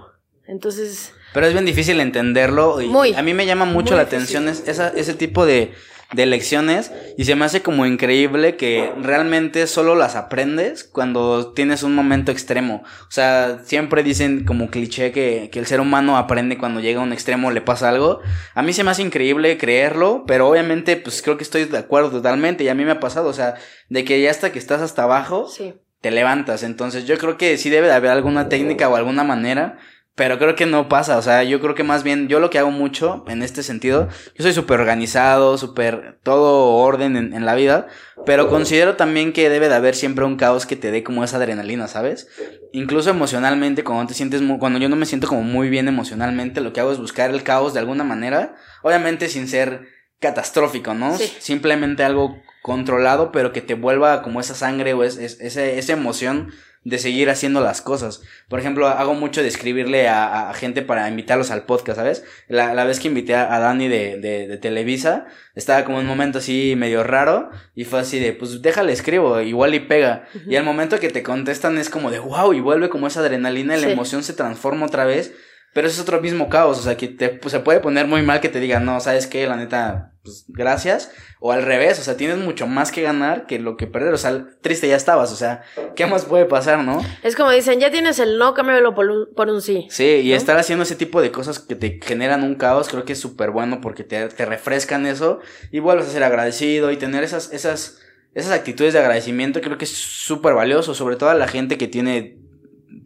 Entonces... 0.49 1.13
Pero 1.35 1.47
es 1.47 1.53
bien 1.53 1.65
difícil 1.67 2.01
entenderlo. 2.01 2.81
Y 2.81 2.89
Muy, 2.89 3.15
a 3.15 3.23
mí 3.23 3.35
me 3.35 3.47
llama 3.47 3.65
mucho 3.67 3.95
la 3.95 4.05
difícil. 4.07 4.39
atención 4.39 4.49
es- 4.49 4.67
esa- 4.67 4.89
ese 4.97 5.13
tipo 5.15 5.45
de, 5.45 5.73
de 6.15 6.25
lecciones 6.25 6.91
y 7.19 7.27
se 7.27 7.35
me 7.37 7.45
hace 7.45 7.61
como 7.61 7.85
increíble 7.85 8.57
que 8.57 8.91
realmente 9.03 9.67
solo 9.67 9.95
las 9.95 10.17
aprendes 10.17 10.85
cuando 10.85 11.53
tienes 11.53 11.83
un 11.83 11.95
momento 11.95 12.33
extremo. 12.33 12.83
O 13.03 13.11
sea, 13.11 13.59
siempre 13.63 14.03
dicen 14.03 14.47
como 14.47 14.71
cliché 14.71 15.13
que, 15.13 15.51
que 15.53 15.59
el 15.59 15.67
ser 15.67 15.81
humano 15.83 16.17
aprende 16.17 16.57
cuando 16.57 16.81
llega 16.81 17.01
a 17.01 17.05
un 17.05 17.13
extremo, 17.13 17.51
le 17.51 17.61
pasa 17.61 17.91
algo. 17.91 18.21
A 18.55 18.63
mí 18.63 18.73
se 18.73 18.83
me 18.83 18.91
hace 18.91 19.03
increíble 19.03 19.59
creerlo, 19.59 20.25
pero 20.27 20.49
obviamente 20.49 20.97
pues 20.97 21.21
creo 21.21 21.37
que 21.37 21.45
estoy 21.45 21.67
de 21.67 21.77
acuerdo 21.77 22.11
totalmente 22.11 22.65
y 22.65 22.69
a 22.69 22.75
mí 22.75 22.87
me 22.87 22.93
ha 22.93 23.01
pasado, 23.01 23.29
o 23.29 23.35
sea, 23.35 23.57
de 23.91 24.03
que 24.07 24.19
ya 24.23 24.31
hasta 24.31 24.51
que 24.51 24.59
estás 24.59 24.81
hasta 24.81 25.03
abajo, 25.03 25.47
Sí. 25.47 25.75
te 26.01 26.11
levantas. 26.11 26.63
Entonces 26.63 27.05
yo 27.07 27.19
creo 27.19 27.37
que 27.37 27.59
sí 27.59 27.69
debe 27.69 27.89
de 27.89 27.93
haber 27.93 28.13
alguna 28.13 28.49
técnica 28.49 28.89
o 28.89 28.97
alguna 28.97 29.25
manera, 29.25 29.77
pero 30.19 30.37
creo 30.39 30.55
que 30.55 30.67
no 30.67 30.89
pasa. 30.91 31.17
O 31.17 31.23
sea, 31.23 31.43
yo 31.45 31.61
creo 31.61 31.75
que 31.75 31.85
más 31.85 32.03
bien 32.03 32.29
yo 32.29 32.41
lo 32.41 32.51
que 32.51 32.59
hago 32.59 32.71
mucho 32.71 33.25
en 33.29 33.43
este 33.43 33.63
sentido, 33.63 34.09
yo 34.37 34.43
soy 34.43 34.53
súper 34.53 34.81
organizado, 34.81 35.57
súper 35.57 36.19
todo 36.23 36.75
orden 36.75 37.17
en, 37.17 37.33
en 37.33 37.47
la 37.47 37.55
vida, 37.55 37.87
pero 38.27 38.49
considero 38.51 38.97
también 38.97 39.33
que 39.33 39.49
debe 39.49 39.71
de 39.71 39.77
haber 39.77 39.95
siempre 39.95 40.27
un 40.27 40.37
caos 40.37 40.67
que 40.67 40.77
te 40.77 40.91
dé 40.91 41.03
como 41.03 41.25
esa 41.25 41.39
adrenalina, 41.39 41.87
¿sabes? 41.89 42.29
Incluso 42.73 43.09
emocionalmente, 43.09 43.85
cuando 43.85 44.07
te 44.09 44.13
sientes, 44.15 44.43
mu- 44.43 44.59
cuando 44.59 44.79
yo 44.79 44.89
no 44.91 44.97
me 44.97 45.07
siento 45.07 45.29
como 45.29 45.43
muy 45.43 45.71
bien 45.71 45.89
emocionalmente, 45.89 46.61
lo 46.61 46.75
que 46.75 46.81
hago 46.81 46.93
es 46.93 46.99
buscar 46.99 47.31
el 47.31 47.43
caos 47.45 47.73
de 47.73 47.79
alguna 47.81 48.05
manera, 48.05 48.57
obviamente 48.83 49.29
sin 49.29 49.49
ser 49.49 49.87
catastrófico, 50.21 50.95
¿no? 50.95 51.17
Sí. 51.17 51.33
Simplemente 51.39 52.03
algo 52.05 52.43
controlado, 52.61 53.31
pero 53.33 53.53
que 53.53 53.63
te 53.63 53.75
vuelva 53.75 54.21
como 54.23 54.41
esa 54.41 54.55
sangre 54.55 54.93
o 54.93 55.05
es, 55.05 55.17
es- 55.17 55.41
ese- 55.41 55.79
esa 55.79 55.93
emoción 55.93 56.53
de 56.85 56.99
seguir 56.99 57.31
haciendo 57.31 57.61
las 57.61 57.83
cosas. 57.83 58.23
Por 58.49 58.61
ejemplo, 58.61 58.87
hago 58.87 59.15
mucho 59.15 59.43
de 59.43 59.49
escribirle 59.49 60.09
a, 60.09 60.51
a 60.51 60.55
gente 60.55 60.83
para 60.83 61.09
invitarlos 61.09 61.51
al 61.51 61.65
podcast, 61.65 61.99
¿sabes? 61.99 62.25
La, 62.49 62.75
la 62.75 62.85
vez 62.85 63.01
que 63.01 63.09
invité 63.09 63.35
a, 63.35 63.59
Dani 63.59 63.89
de, 63.89 64.19
de, 64.19 64.47
de 64.47 64.59
Televisa, 64.59 65.27
estaba 65.55 65.85
como 65.85 65.99
un 65.99 66.07
momento 66.07 66.39
así 66.39 66.75
medio 66.77 67.03
raro 67.05 67.51
y 67.75 67.85
fue 67.85 68.01
así 68.01 68.19
de, 68.19 68.33
pues 68.33 68.63
déjale 68.63 68.93
escribo, 68.93 69.41
igual 69.41 69.75
y 69.75 69.81
pega. 69.81 70.27
Y 70.47 70.57
al 70.57 70.65
momento 70.65 70.99
que 71.01 71.11
te 71.11 71.23
contestan 71.23 71.79
es 71.79 71.91
como 71.91 72.11
de, 72.11 72.19
wow, 72.19 72.53
y 72.53 72.61
vuelve 72.61 72.89
como 72.89 73.07
esa 73.07 73.21
adrenalina 73.21 73.77
y 73.77 73.81
la 73.81 73.91
emoción 73.91 74.23
se 74.23 74.33
transforma 74.33 74.87
otra 74.87 75.05
vez. 75.05 75.35
Pero 75.75 75.87
es 75.87 76.01
otro 76.01 76.21
mismo 76.21 76.49
caos, 76.49 76.79
o 76.79 76.83
sea, 76.83 76.97
que 76.97 77.09
te, 77.09 77.29
pues, 77.29 77.53
se 77.53 77.61
puede 77.61 77.81
poner 77.81 78.07
muy 78.07 78.23
mal 78.23 78.41
que 78.41 78.49
te 78.49 78.59
digan, 78.59 78.87
no, 78.87 79.01
¿sabes 79.01 79.27
qué? 79.27 79.47
La 79.47 79.55
neta, 79.55 80.15
pues 80.29 80.45
gracias. 80.49 81.11
O 81.41 81.53
al 81.53 81.63
revés, 81.63 81.99
o 81.99 82.03
sea, 82.03 82.17
tienes 82.17 82.39
mucho 82.39 82.67
más 82.67 82.93
que 82.93 83.03
ganar 83.03 83.47
que 83.47 83.59
lo 83.59 83.77
que 83.77 83.87
perder. 83.87 84.13
O 84.13 84.19
sea, 84.19 84.47
triste 84.61 84.89
ya 84.89 84.97
estabas, 84.97 85.33
o 85.33 85.37
sea, 85.37 85.63
¿qué 85.97 86.07
más 86.07 86.25
puede 86.25 86.45
pasar, 86.45 86.85
no? 86.85 87.01
Es 87.23 87.37
como 87.37 87.51
dicen, 87.51 87.81
ya 87.81 87.91
tienes 87.91 88.19
el 88.19 88.39
no, 88.39 88.55
cámbialo 88.55 88.95
por 88.95 89.11
un, 89.11 89.35
por 89.35 89.49
un 89.49 89.63
sí. 89.63 89.87
Sí, 89.91 90.21
y 90.23 90.31
¿No? 90.31 90.37
estar 90.37 90.59
haciendo 90.59 90.83
ese 90.83 90.97
tipo 90.97 91.23
de 91.23 91.31
cosas 91.31 91.59
que 91.59 91.75
te 91.75 92.01
generan 92.03 92.43
un 92.45 92.55
caos, 92.57 92.89
creo 92.89 93.05
que 93.05 93.15
es 93.15 93.21
súper 93.21 93.51
bueno 93.51 93.81
porque 93.81 94.05
te, 94.05 94.29
te 94.29 94.45
refrescan 94.45 95.07
eso 95.07 95.41
y 95.71 95.79
vuelves 95.79 96.09
a 96.09 96.11
ser 96.11 96.25
agradecido 96.25 96.91
y 96.91 96.97
tener 96.97 97.25
esas, 97.25 97.53
esas, 97.53 98.01
esas 98.35 98.53
actitudes 98.53 98.93
de 98.93 99.01
agradecimiento 99.01 99.61
creo 99.61 99.79
que 99.79 99.85
es 99.85 99.93
súper 99.93 100.55
valioso, 100.55 100.95
sobre 100.95 101.17
todo 101.17 101.31
a 101.31 101.35
la 101.35 101.49
gente 101.49 101.79
que 101.79 101.89
tiene 101.89 102.39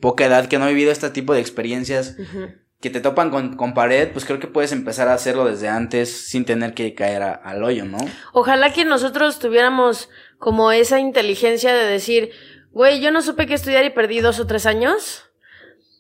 poca 0.01 0.27
edad, 0.27 0.49
que 0.49 0.59
no 0.59 0.64
ha 0.64 0.68
vivido 0.68 0.93
este 0.93 1.09
tipo 1.11 1.33
de 1.33 1.41
experiencias. 1.41 2.16
Que 2.83 2.91
te 2.91 3.01
topan 3.01 3.30
con, 3.30 3.57
con 3.57 3.74
pared, 3.74 4.11
pues 4.11 4.24
creo 4.24 4.41
que 4.41 4.49
puedes 4.49 4.72
empezar 4.72 5.07
a 5.07 5.14
hacerlo 5.14 5.45
desde 5.45 5.68
antes 5.68 6.26
sin 6.26 6.45
tener 6.45 6.74
que 6.74 6.95
caer 6.95 7.22
al 7.22 7.62
hoyo, 7.62 7.85
¿no? 7.85 7.99
Ojalá 8.33 8.72
que 8.72 8.85
nosotros 8.85 9.39
tuviéramos 9.39 10.11
como 10.39 10.72
esa 10.72 10.99
inteligencia 10.99 11.72
de 11.72 11.87
decir, 11.87 12.33
güey, 12.72 13.01
yo 13.01 13.12
no 13.12 13.22
supe 13.22 13.47
qué 13.47 13.55
estudiar 13.55 13.85
y 13.85 13.91
perdí 13.91 14.18
dos 14.18 14.41
o 14.41 14.49
tres 14.49 14.66
años. 14.66 15.30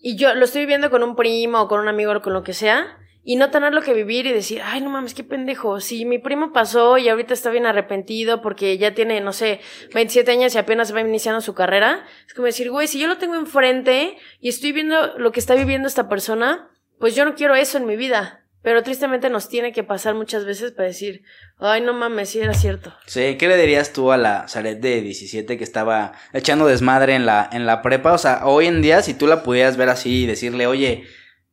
Y 0.00 0.16
yo 0.16 0.34
lo 0.34 0.44
estoy 0.44 0.62
viviendo 0.62 0.90
con 0.90 1.04
un 1.04 1.14
primo 1.14 1.62
o 1.62 1.68
con 1.68 1.78
un 1.78 1.86
amigo 1.86 2.10
o 2.10 2.20
con 2.20 2.32
lo 2.32 2.42
que 2.42 2.52
sea. 2.52 2.98
Y 3.22 3.36
no 3.36 3.52
tenerlo 3.52 3.82
que 3.82 3.94
vivir 3.94 4.26
y 4.26 4.32
decir, 4.32 4.60
ay, 4.64 4.80
no 4.80 4.90
mames, 4.90 5.14
qué 5.14 5.22
pendejo. 5.22 5.78
Si 5.78 6.04
mi 6.04 6.18
primo 6.18 6.52
pasó 6.52 6.98
y 6.98 7.08
ahorita 7.08 7.32
está 7.32 7.50
bien 7.50 7.66
arrepentido 7.66 8.42
porque 8.42 8.76
ya 8.76 8.94
tiene, 8.94 9.20
no 9.20 9.32
sé, 9.32 9.60
27 9.94 10.32
años 10.32 10.56
y 10.56 10.58
apenas 10.58 10.92
va 10.92 11.00
iniciando 11.00 11.40
su 11.40 11.54
carrera, 11.54 12.04
es 12.26 12.34
como 12.34 12.46
decir, 12.46 12.72
güey, 12.72 12.88
si 12.88 12.98
yo 12.98 13.06
lo 13.06 13.18
tengo 13.18 13.36
enfrente 13.36 14.16
y 14.40 14.48
estoy 14.48 14.72
viendo 14.72 15.16
lo 15.18 15.30
que 15.30 15.38
está 15.38 15.54
viviendo 15.54 15.86
esta 15.86 16.08
persona, 16.08 16.71
pues 17.02 17.14
yo 17.16 17.24
no 17.24 17.34
quiero 17.34 17.54
eso 17.56 17.76
en 17.78 17.86
mi 17.86 17.96
vida. 17.96 18.38
Pero 18.62 18.84
tristemente 18.84 19.28
nos 19.28 19.48
tiene 19.48 19.72
que 19.72 19.82
pasar 19.82 20.14
muchas 20.14 20.44
veces 20.44 20.70
para 20.70 20.86
decir, 20.86 21.24
ay, 21.58 21.80
no 21.80 21.92
mames, 21.92 22.28
sí 22.28 22.38
era 22.38 22.54
cierto. 22.54 22.94
Sí, 23.06 23.36
¿qué 23.36 23.48
le 23.48 23.56
dirías 23.56 23.92
tú 23.92 24.12
a 24.12 24.16
la 24.16 24.46
Zaret 24.46 24.78
de 24.80 25.00
17 25.02 25.58
que 25.58 25.64
estaba 25.64 26.12
echando 26.32 26.66
desmadre 26.66 27.16
en 27.16 27.26
la, 27.26 27.50
en 27.52 27.66
la 27.66 27.82
prepa? 27.82 28.12
O 28.12 28.18
sea, 28.18 28.46
hoy 28.46 28.68
en 28.68 28.80
día, 28.80 29.02
si 29.02 29.14
tú 29.14 29.26
la 29.26 29.42
pudieras 29.42 29.76
ver 29.76 29.88
así 29.88 30.22
y 30.22 30.26
decirle, 30.26 30.68
oye, 30.68 31.02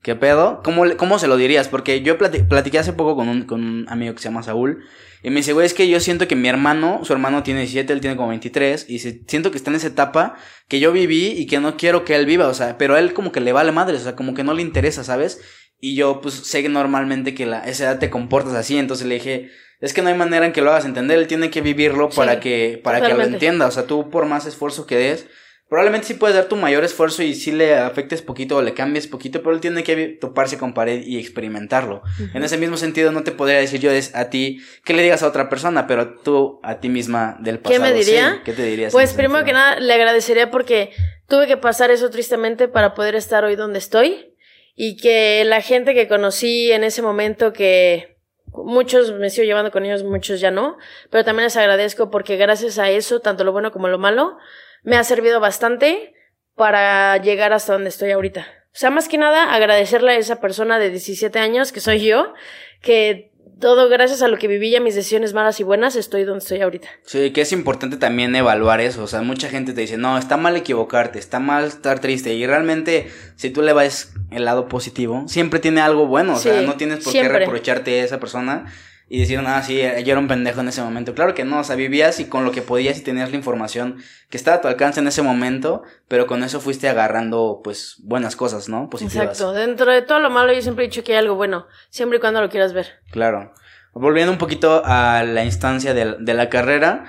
¿qué 0.03 0.15
pedo? 0.15 0.61
¿Cómo, 0.63 0.83
cómo 0.97 1.17
se 1.17 1.27
lo 1.27 1.35
dirías? 1.35 1.67
Porque 1.67 2.03
yo 2.03 2.15
plati- 2.19 2.47
platiqué 2.47 2.77
hace 2.77 2.93
poco 2.93 3.15
con 3.15 3.27
un, 3.27 3.45
con 3.47 3.63
un 3.63 3.89
amigo 3.89 4.13
que 4.13 4.19
se 4.21 4.29
llama 4.29 4.43
Saúl 4.43 4.83
y 5.21 5.29
me 5.29 5.37
dice, 5.37 5.53
güey, 5.53 5.65
es 5.65 5.73
que 5.73 5.87
yo 5.89 5.99
siento 5.99 6.27
que 6.27 6.35
mi 6.35 6.47
hermano, 6.47 7.01
su 7.03 7.11
hermano 7.11 7.43
tiene 7.43 7.61
17, 7.61 7.91
él 7.91 7.99
tiene 7.99 8.15
como 8.15 8.29
23 8.29 8.85
y 8.87 8.93
dice, 8.93 9.21
siento 9.27 9.51
que 9.51 9.57
está 9.57 9.69
en 9.69 9.75
esa 9.75 9.87
etapa 9.87 10.37
que 10.67 10.79
yo 10.79 10.91
viví 10.91 11.27
y 11.27 11.45
que 11.45 11.59
no 11.59 11.75
quiero 11.75 12.05
que 12.05 12.15
él 12.15 12.25
viva, 12.25 12.47
o 12.47 12.53
sea, 12.53 12.77
pero 12.77 12.95
a 12.95 12.99
él 12.99 13.13
como 13.13 13.31
que 13.31 13.41
le 13.41 13.51
vale 13.51 13.71
madre, 13.71 13.97
o 13.97 13.99
sea, 13.99 14.15
como 14.15 14.33
que 14.33 14.43
no 14.43 14.53
le 14.53 14.61
interesa, 14.61 15.03
¿sabes? 15.03 15.41
Y 15.81 15.95
yo 15.95 16.21
pues 16.21 16.35
sé 16.35 16.61
que 16.61 16.69
normalmente 16.69 17.33
que 17.33 17.45
la, 17.45 17.59
a 17.59 17.67
esa 17.67 17.85
edad 17.85 17.99
te 17.99 18.09
comportas 18.09 18.53
así, 18.53 18.77
entonces 18.77 19.07
le 19.07 19.15
dije, 19.15 19.49
es 19.81 19.93
que 19.93 20.01
no 20.01 20.09
hay 20.09 20.15
manera 20.15 20.45
en 20.45 20.53
que 20.53 20.61
lo 20.61 20.71
hagas 20.71 20.85
entender, 20.85 21.19
él 21.19 21.27
tiene 21.27 21.49
que 21.49 21.61
vivirlo 21.61 22.09
Sí, 22.11 22.17
para 22.17 22.39
que 22.39 22.79
para 22.81 23.01
que 23.01 23.13
lo 23.13 23.23
entienda, 23.23 23.67
o 23.67 23.71
sea, 23.71 23.87
tú 23.87 24.09
por 24.09 24.25
más 24.25 24.45
esfuerzo 24.45 24.85
que 24.85 24.95
des, 24.95 25.27
probablemente 25.69 26.07
sí 26.07 26.15
puedes 26.15 26.35
dar 26.35 26.45
tu 26.45 26.55
mayor 26.55 26.83
esfuerzo 26.83 27.21
y 27.21 27.35
sí 27.35 27.51
le 27.51 27.75
afectes 27.77 28.21
poquito 28.23 28.57
o 28.57 28.61
le 28.61 28.73
cambies 28.73 29.07
poquito, 29.07 29.41
pero 29.43 29.53
él 29.53 29.61
tiene 29.61 29.83
que 29.83 30.07
toparse 30.07 30.57
con 30.57 30.73
pared 30.73 31.03
y 31.05 31.19
experimentarlo. 31.19 32.01
En 32.33 32.43
ese 32.43 32.57
mismo 32.57 32.75
sentido 32.75 33.11
no 33.11 33.23
te 33.23 33.31
podría 33.31 33.59
decir 33.59 33.79
yo 33.79 33.91
es 33.91 34.15
a 34.15 34.29
ti 34.29 34.61
que 34.83 34.93
le 34.93 35.03
digas 35.03 35.21
a 35.21 35.27
otra 35.27 35.47
persona, 35.47 35.85
pero 35.85 36.15
tú 36.15 36.59
a 36.63 36.79
ti 36.79 36.89
misma 36.89 37.37
del 37.39 37.57
¿Qué 37.57 37.63
pasado. 37.75 37.81
me 37.83 37.93
diría? 37.93 38.33
sí, 38.33 38.41
¿Qué 38.45 38.53
te 38.53 38.63
dirías? 38.63 38.91
Pues 38.91 39.13
primero 39.13 39.45
que 39.45 39.53
nada 39.53 39.79
le 39.79 39.93
agradecería 39.93 40.49
porque 40.49 40.91
tuve 41.27 41.45
que 41.45 41.57
pasar 41.57 41.91
eso 41.91 42.09
tristemente 42.09 42.67
para 42.67 42.95
poder 42.95 43.13
estar 43.15 43.45
hoy 43.45 43.55
donde 43.55 43.77
estoy 43.77 44.33
y 44.75 44.97
que 44.97 45.43
la 45.45 45.61
gente 45.61 45.93
que 45.93 46.07
conocí 46.07 46.71
en 46.71 46.83
ese 46.83 47.01
momento 47.03 47.53
que 47.53 48.17
muchos 48.51 49.11
me 49.13 49.29
sigo 49.29 49.45
llevando 49.45 49.71
con 49.71 49.85
ellos, 49.85 50.03
muchos 50.03 50.39
ya 50.39 50.51
no, 50.51 50.77
pero 51.11 51.23
también 51.23 51.45
les 51.45 51.57
agradezco 51.57 52.09
porque 52.09 52.37
gracias 52.37 52.79
a 52.79 52.89
eso, 52.89 53.19
tanto 53.19 53.43
lo 53.43 53.51
bueno 53.51 53.71
como 53.71 53.87
lo 53.87 53.99
malo, 53.99 54.37
me 54.83 54.97
ha 54.97 55.03
servido 55.03 55.39
bastante 55.39 56.13
para 56.55 57.17
llegar 57.17 57.53
hasta 57.53 57.73
donde 57.73 57.89
estoy 57.89 58.11
ahorita. 58.11 58.47
O 58.67 58.77
sea, 58.79 58.89
más 58.89 59.07
que 59.07 59.17
nada 59.17 59.53
agradecerle 59.53 60.11
a 60.11 60.17
esa 60.17 60.39
persona 60.39 60.79
de 60.79 60.89
17 60.89 61.39
años 61.39 61.71
que 61.71 61.79
soy 61.79 62.05
yo, 62.05 62.33
que 62.81 63.31
todo 63.59 63.89
gracias 63.89 64.21
a 64.21 64.27
lo 64.27 64.37
que 64.37 64.47
viví 64.47 64.69
y 64.69 64.75
a 64.75 64.81
mis 64.81 64.95
decisiones 64.95 65.33
malas 65.33 65.59
y 65.59 65.63
buenas 65.63 65.95
estoy 65.95 66.23
donde 66.23 66.39
estoy 66.39 66.61
ahorita. 66.61 66.89
Sí, 67.05 67.31
que 67.31 67.41
es 67.41 67.51
importante 67.51 67.97
también 67.97 68.35
evaluar 68.35 68.79
eso. 68.79 69.03
O 69.03 69.07
sea, 69.07 69.21
mucha 69.21 69.49
gente 69.49 69.73
te 69.73 69.81
dice, 69.81 69.97
no, 69.97 70.17
está 70.17 70.37
mal 70.37 70.55
equivocarte, 70.55 71.19
está 71.19 71.39
mal 71.39 71.65
estar 71.65 71.99
triste. 71.99 72.33
Y 72.33 72.45
realmente, 72.45 73.09
si 73.35 73.49
tú 73.49 73.61
le 73.61 73.73
vas 73.73 74.13
el 74.31 74.45
lado 74.45 74.67
positivo, 74.67 75.27
siempre 75.27 75.59
tiene 75.59 75.81
algo 75.81 76.07
bueno. 76.07 76.33
O 76.33 76.39
sea, 76.39 76.61
no 76.61 76.75
tienes 76.75 77.03
por 77.03 77.11
siempre. 77.11 77.39
qué 77.39 77.45
reprocharte 77.45 78.01
a 78.01 78.03
esa 78.05 78.19
persona 78.19 78.71
y 79.09 79.19
decir, 79.19 79.41
no, 79.41 79.63
sí, 79.63 79.79
yo 79.79 80.11
era 80.11 80.19
un 80.19 80.27
pendejo 80.27 80.61
en 80.61 80.67
ese 80.67 80.83
momento. 80.83 81.15
Claro 81.15 81.33
que 81.33 81.43
no, 81.43 81.59
o 81.59 81.63
sea, 81.63 81.75
vivías 81.75 82.19
y 82.19 82.25
con 82.25 82.45
lo 82.45 82.51
que 82.51 82.61
podías 82.61 82.99
y 82.99 83.01
tenías 83.01 83.31
la 83.31 83.37
información 83.37 83.97
que 84.29 84.37
estaba 84.37 84.57
a 84.57 84.61
tu 84.61 84.67
alcance 84.67 84.99
en 84.99 85.07
ese 85.07 85.23
momento, 85.23 85.81
pero 86.07 86.27
con 86.27 86.43
eso 86.43 86.61
fuiste 86.61 86.87
agarrando, 86.87 87.61
pues, 87.63 87.95
buenas 88.03 88.35
cosas, 88.35 88.69
¿no? 88.69 88.87
Positivas. 88.89 89.29
Exacto. 89.29 89.53
Dentro 89.53 89.91
de 89.91 90.03
todo 90.03 90.19
lo 90.19 90.29
malo, 90.29 90.53
yo 90.53 90.61
siempre 90.61 90.85
he 90.85 90.87
dicho 90.87 91.03
que 91.03 91.13
hay 91.13 91.17
algo 91.17 91.33
bueno, 91.33 91.65
siempre 91.89 92.17
y 92.17 92.21
cuando 92.21 92.39
lo 92.39 92.49
quieras 92.49 92.73
ver. 92.73 92.99
Claro. 93.11 93.51
Volviendo 93.93 94.31
un 94.31 94.37
poquito 94.37 94.83
a 94.85 95.23
la 95.23 95.43
instancia 95.43 95.95
de, 95.95 96.15
de 96.19 96.33
la 96.35 96.49
carrera, 96.49 97.05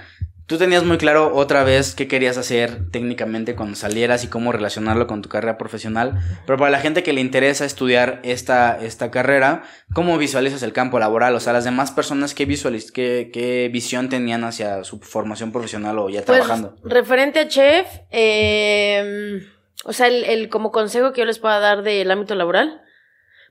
tú 0.50 0.58
tenías 0.58 0.82
muy 0.82 0.98
claro 0.98 1.32
otra 1.32 1.62
vez 1.62 1.94
qué 1.94 2.08
querías 2.08 2.36
hacer 2.36 2.90
técnicamente 2.90 3.54
cuando 3.54 3.76
salieras 3.76 4.24
y 4.24 4.26
cómo 4.26 4.50
relacionarlo 4.50 5.06
con 5.06 5.22
tu 5.22 5.28
carrera 5.28 5.56
profesional, 5.56 6.18
pero 6.44 6.58
para 6.58 6.72
la 6.72 6.80
gente 6.80 7.04
que 7.04 7.12
le 7.12 7.20
interesa 7.20 7.64
estudiar 7.64 8.18
esta, 8.24 8.76
esta 8.82 9.12
carrera, 9.12 9.62
¿cómo 9.94 10.18
visualizas 10.18 10.64
el 10.64 10.72
campo 10.72 10.98
laboral? 10.98 11.36
O 11.36 11.40
sea, 11.40 11.52
las 11.52 11.62
demás 11.62 11.92
personas, 11.92 12.34
¿qué, 12.34 12.46
visualiz 12.46 12.90
qué, 12.90 13.30
qué 13.32 13.70
visión 13.72 14.08
tenían 14.08 14.42
hacia 14.42 14.82
su 14.82 14.98
formación 14.98 15.52
profesional 15.52 15.96
o 16.00 16.08
ya 16.10 16.22
Pues, 16.22 16.40
trabajando? 16.40 16.74
referente 16.82 17.38
a 17.38 17.46
chef, 17.46 17.86
eh, 18.10 19.46
o 19.84 19.92
sea, 19.92 20.08
el, 20.08 20.24
el 20.24 20.48
como 20.48 20.72
consejo 20.72 21.12
que 21.12 21.20
yo 21.20 21.26
les 21.26 21.38
pueda 21.38 21.60
dar 21.60 21.84
del 21.84 22.10
ámbito 22.10 22.34
laboral, 22.34 22.82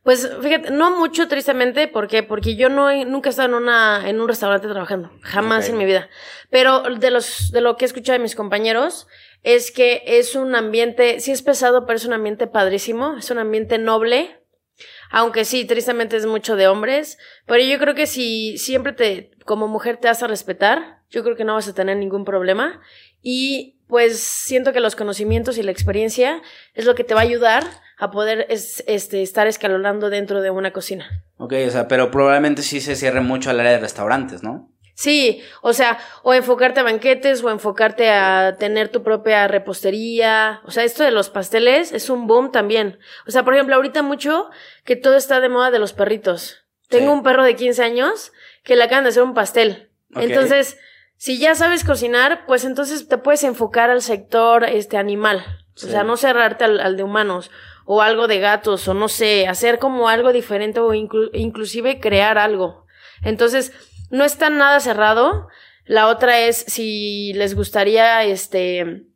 pues 0.04 0.30
fíjate, 0.42 0.72
no 0.72 0.98
mucho 0.98 1.28
tristemente, 1.28 1.88
¿por 1.88 2.08
qué? 2.08 2.24
Porque 2.24 2.56
yo 2.56 2.70
no 2.70 2.90
he- 2.90 3.06
nunca 3.06 3.30
he 3.30 3.32
estado 3.32 3.50
en 3.50 3.56
una 3.56 4.10
en 4.10 4.20
un 4.22 4.28
restaurante 4.28 4.68
trabajando, 4.68 5.12
jamás 5.22 5.68
en 5.70 5.78
mi 5.78 5.86
vida. 5.86 6.10
Pero 6.50 6.82
de 6.98 7.12
los 7.12 7.52
de 7.52 7.62
lo 7.62 7.76
que 7.78 7.86
he 7.86 7.88
escuchado 7.88 8.18
de 8.18 8.24
mis 8.24 8.36
compañeros 8.36 9.08
es 9.44 9.72
que 9.72 10.04
es 10.06 10.36
un 10.36 10.56
ambiente, 10.56 11.20
sí 11.20 11.32
es 11.32 11.42
pesado, 11.42 11.86
pero 11.86 11.98
es 11.98 12.06
un 12.06 12.14
ambiente 12.14 12.48
padrísimo, 12.48 13.18
es 13.18 13.30
un 13.32 13.40
ambiente 13.40 13.78
noble. 13.78 14.36
Aunque 15.12 15.44
sí, 15.44 15.66
tristemente 15.66 16.16
es 16.18 16.26
mucho 16.26 16.56
de 16.56 16.68
hombres. 16.68 17.18
Pero 17.46 17.64
yo 17.64 17.80
creo 17.80 17.96
que 17.96 18.08
si 18.08 18.58
siempre 18.58 18.94
te, 18.94 19.32
como 19.46 19.68
mujer 19.68 19.98
te 19.98 20.08
vas 20.08 20.24
a 20.24 20.28
respetar, 20.28 21.02
yo 21.10 21.24
creo 21.24 21.36
que 21.36 21.44
no 21.44 21.56
vas 21.56 21.68
a 21.68 21.74
tener 21.74 21.98
ningún 21.98 22.24
problema. 22.26 22.80
Y 23.22 23.78
pues 23.88 24.20
siento 24.20 24.72
que 24.72 24.80
los 24.80 24.96
conocimientos 24.96 25.58
y 25.58 25.64
la 25.64 25.72
experiencia 25.72 26.42
es 26.76 26.86
lo 26.86 26.96
que 26.96 27.04
te 27.04 27.14
va 27.16 27.22
a 27.22 27.24
ayudar 27.24 27.64
a 28.00 28.12
poder 28.12 28.48
este, 28.50 29.22
estar 29.22 29.48
escalonando 29.48 30.10
dentro 30.10 30.42
de 30.42 30.50
una 30.50 30.72
cocina. 30.72 31.24
Ok, 31.38 31.54
o 31.68 31.70
sea, 31.70 31.88
pero 31.88 32.10
probablemente 32.12 32.62
sí 32.62 32.80
se 32.80 32.96
cierre 32.96 33.20
mucho 33.20 33.50
al 33.50 33.60
área 33.60 33.74
de 33.74 33.80
restaurantes, 33.80 34.42
¿no? 34.42 34.72
Sí, 34.96 35.42
o 35.62 35.72
sea, 35.72 35.98
o 36.24 36.34
enfocarte 36.34 36.80
a 36.80 36.84
banquetes 36.84 37.42
o 37.44 37.50
enfocarte 37.50 38.10
a 38.10 38.58
tener 38.58 38.90
tu 38.90 39.02
propia 39.04 39.48
repostería. 39.48 40.62
O 40.66 40.72
sea, 40.72 40.84
esto 40.84 41.04
de 41.04 41.12
los 41.12 41.30
pasteles 41.30 41.94
es 41.94 42.10
un 42.10 42.28
boom 42.28 42.52
también. 42.52 43.00
O 43.26 43.32
sea, 43.32 43.44
por 43.46 43.54
ejemplo, 43.54 43.76
ahorita 43.76 44.02
mucho 44.02 44.50
que 44.84 44.98
todo 44.98 45.16
está 45.16 45.40
de 45.40 45.48
moda 45.48 45.72
de 45.72 45.80
los 45.80 45.94
perritos. 45.94 46.66
Tengo 46.90 47.14
un 47.14 47.24
perro 47.24 47.44
de 47.44 47.56
15 47.56 47.82
años 47.82 48.34
que 48.64 48.76
le 48.76 48.84
acaban 48.84 49.06
de 49.06 49.12
hacer 49.12 49.24
un 49.24 49.34
pastel. 49.34 49.90
Entonces, 50.16 50.78
si 51.16 51.38
ya 51.38 51.56
sabes 51.56 51.86
cocinar, 51.86 52.46
pues 52.46 52.66
entonces 52.66 53.08
te 53.08 53.18
puedes 53.18 53.44
enfocar 53.44 53.90
al 53.90 54.02
sector 54.02 54.66
este 54.66 54.98
animal. 54.98 55.46
O 55.76 55.88
sea, 55.88 56.04
no 56.04 56.18
cerrarte 56.18 56.66
al, 56.66 56.98
de 56.98 57.04
humanos 57.04 57.52
o 57.92 58.04
algo 58.04 58.28
de 58.28 58.40
gatos 58.40 58.88
o 58.88 58.94
no 58.94 59.08
sé, 59.08 59.48
hacer 59.48 59.80
como 59.80 60.10
algo 60.10 60.32
diferente 60.32 60.80
o 60.80 60.94
inclusive 60.94 62.00
crear 62.00 62.38
algo. 62.38 62.86
Entonces, 63.24 63.74
no 64.12 64.26
está 64.26 64.52
nada 64.52 64.80
cerrado. 64.80 65.48
La 65.86 66.06
otra 66.06 66.38
es 66.38 66.58
si 66.68 67.34
les 67.34 67.56
gustaría 67.56 68.24
este 68.26 69.08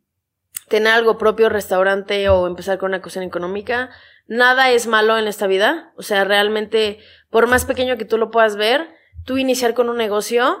tener 0.68 0.92
algo 0.92 1.18
propio, 1.18 1.48
restaurante 1.50 2.28
o 2.28 2.48
empezar 2.48 2.78
con 2.78 2.88
una 2.90 3.00
cocina 3.00 3.24
económica. 3.24 3.90
Nada 4.26 4.72
es 4.72 4.88
malo 4.88 5.18
en 5.18 5.28
esta 5.28 5.46
vida. 5.46 5.92
O 5.96 6.02
sea, 6.02 6.24
realmente, 6.24 6.98
por 7.30 7.46
más 7.46 7.66
pequeño 7.66 7.96
que 7.96 8.04
tú 8.04 8.18
lo 8.18 8.32
puedas 8.32 8.56
ver, 8.56 8.88
tú 9.24 9.38
iniciar 9.38 9.74
con 9.74 9.88
un 9.88 9.98
negocio 9.98 10.58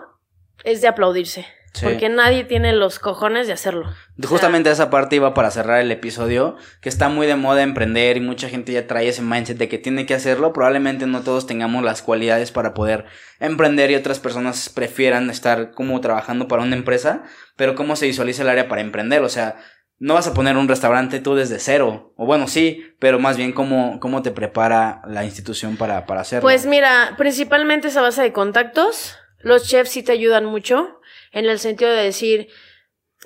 es 0.62 0.80
de 0.80 0.86
aplaudirse. 0.86 1.46
Porque 1.82 2.08
nadie 2.08 2.44
tiene 2.44 2.72
los 2.72 2.98
cojones 2.98 3.46
de 3.46 3.52
hacerlo. 3.52 3.90
Justamente 4.22 4.70
esa 4.70 4.90
parte 4.90 5.16
iba 5.16 5.34
para 5.34 5.50
cerrar 5.50 5.80
el 5.80 5.90
episodio, 5.90 6.56
que 6.80 6.88
está 6.88 7.08
muy 7.08 7.26
de 7.26 7.34
moda 7.36 7.62
emprender 7.62 8.16
y 8.16 8.20
mucha 8.20 8.48
gente 8.48 8.72
ya 8.72 8.86
trae 8.86 9.08
ese 9.08 9.22
mindset 9.22 9.58
de 9.58 9.68
que 9.68 9.78
tiene 9.78 10.06
que 10.06 10.14
hacerlo. 10.14 10.52
Probablemente 10.52 11.06
no 11.06 11.22
todos 11.22 11.46
tengamos 11.46 11.82
las 11.82 12.02
cualidades 12.02 12.52
para 12.52 12.74
poder 12.74 13.06
emprender 13.40 13.90
y 13.90 13.96
otras 13.96 14.20
personas 14.20 14.68
prefieran 14.68 15.30
estar 15.30 15.72
como 15.72 16.00
trabajando 16.00 16.46
para 16.46 16.62
una 16.62 16.76
empresa, 16.76 17.24
pero 17.56 17.74
cómo 17.74 17.96
se 17.96 18.06
visualiza 18.06 18.42
el 18.42 18.50
área 18.50 18.68
para 18.68 18.80
emprender, 18.80 19.22
o 19.22 19.28
sea, 19.28 19.56
no 19.98 20.14
vas 20.14 20.26
a 20.26 20.34
poner 20.34 20.56
un 20.56 20.68
restaurante 20.68 21.20
tú 21.20 21.34
desde 21.34 21.58
cero, 21.58 22.12
o 22.16 22.26
bueno, 22.26 22.48
sí, 22.48 22.84
pero 22.98 23.18
más 23.18 23.36
bien 23.36 23.52
cómo, 23.52 24.00
cómo 24.00 24.22
te 24.22 24.32
prepara 24.32 25.02
la 25.06 25.24
institución 25.24 25.76
para, 25.76 26.06
para 26.06 26.22
hacerlo. 26.22 26.42
Pues 26.42 26.66
mira, 26.66 27.14
principalmente 27.16 27.88
es 27.88 27.96
a 27.96 28.02
base 28.02 28.22
de 28.22 28.32
contactos. 28.32 29.16
Los 29.38 29.68
chefs 29.68 29.90
sí 29.90 30.02
te 30.02 30.12
ayudan 30.12 30.46
mucho 30.46 31.00
en 31.34 31.46
el 31.46 31.58
sentido 31.58 31.90
de 31.90 32.02
decir, 32.02 32.48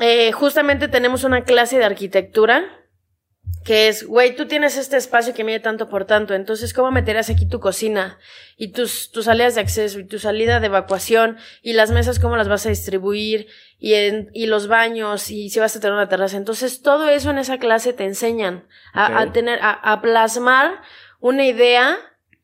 eh, 0.00 0.32
justamente 0.32 0.88
tenemos 0.88 1.24
una 1.24 1.44
clase 1.44 1.78
de 1.78 1.84
arquitectura 1.84 2.74
que 3.64 3.88
es, 3.88 4.06
güey, 4.06 4.34
tú 4.34 4.46
tienes 4.46 4.76
este 4.78 4.96
espacio 4.96 5.34
que 5.34 5.44
mide 5.44 5.60
tanto 5.60 5.88
por 5.88 6.06
tanto, 6.06 6.34
entonces, 6.34 6.72
¿cómo 6.72 6.90
meterás 6.90 7.28
aquí 7.28 7.46
tu 7.46 7.60
cocina 7.60 8.18
y 8.56 8.72
tus, 8.72 9.10
tus 9.10 9.26
salidas 9.26 9.56
de 9.56 9.60
acceso 9.60 9.98
y 9.98 10.06
tu 10.06 10.18
salida 10.18 10.58
de 10.60 10.66
evacuación 10.66 11.36
y 11.62 11.74
las 11.74 11.90
mesas, 11.90 12.18
cómo 12.18 12.36
las 12.36 12.48
vas 12.48 12.64
a 12.64 12.70
distribuir 12.70 13.48
y, 13.78 13.94
en, 13.94 14.30
y 14.32 14.46
los 14.46 14.68
baños 14.68 15.30
y 15.30 15.50
si 15.50 15.60
vas 15.60 15.76
a 15.76 15.80
tener 15.80 15.94
una 15.94 16.08
terraza? 16.08 16.36
Entonces, 16.36 16.80
todo 16.80 17.08
eso 17.08 17.30
en 17.30 17.38
esa 17.38 17.58
clase 17.58 17.92
te 17.92 18.04
enseñan 18.04 18.66
a, 18.94 19.20
a 19.20 19.32
tener, 19.32 19.58
a, 19.60 19.72
a 19.72 20.00
plasmar 20.00 20.80
una 21.20 21.44
idea 21.44 21.98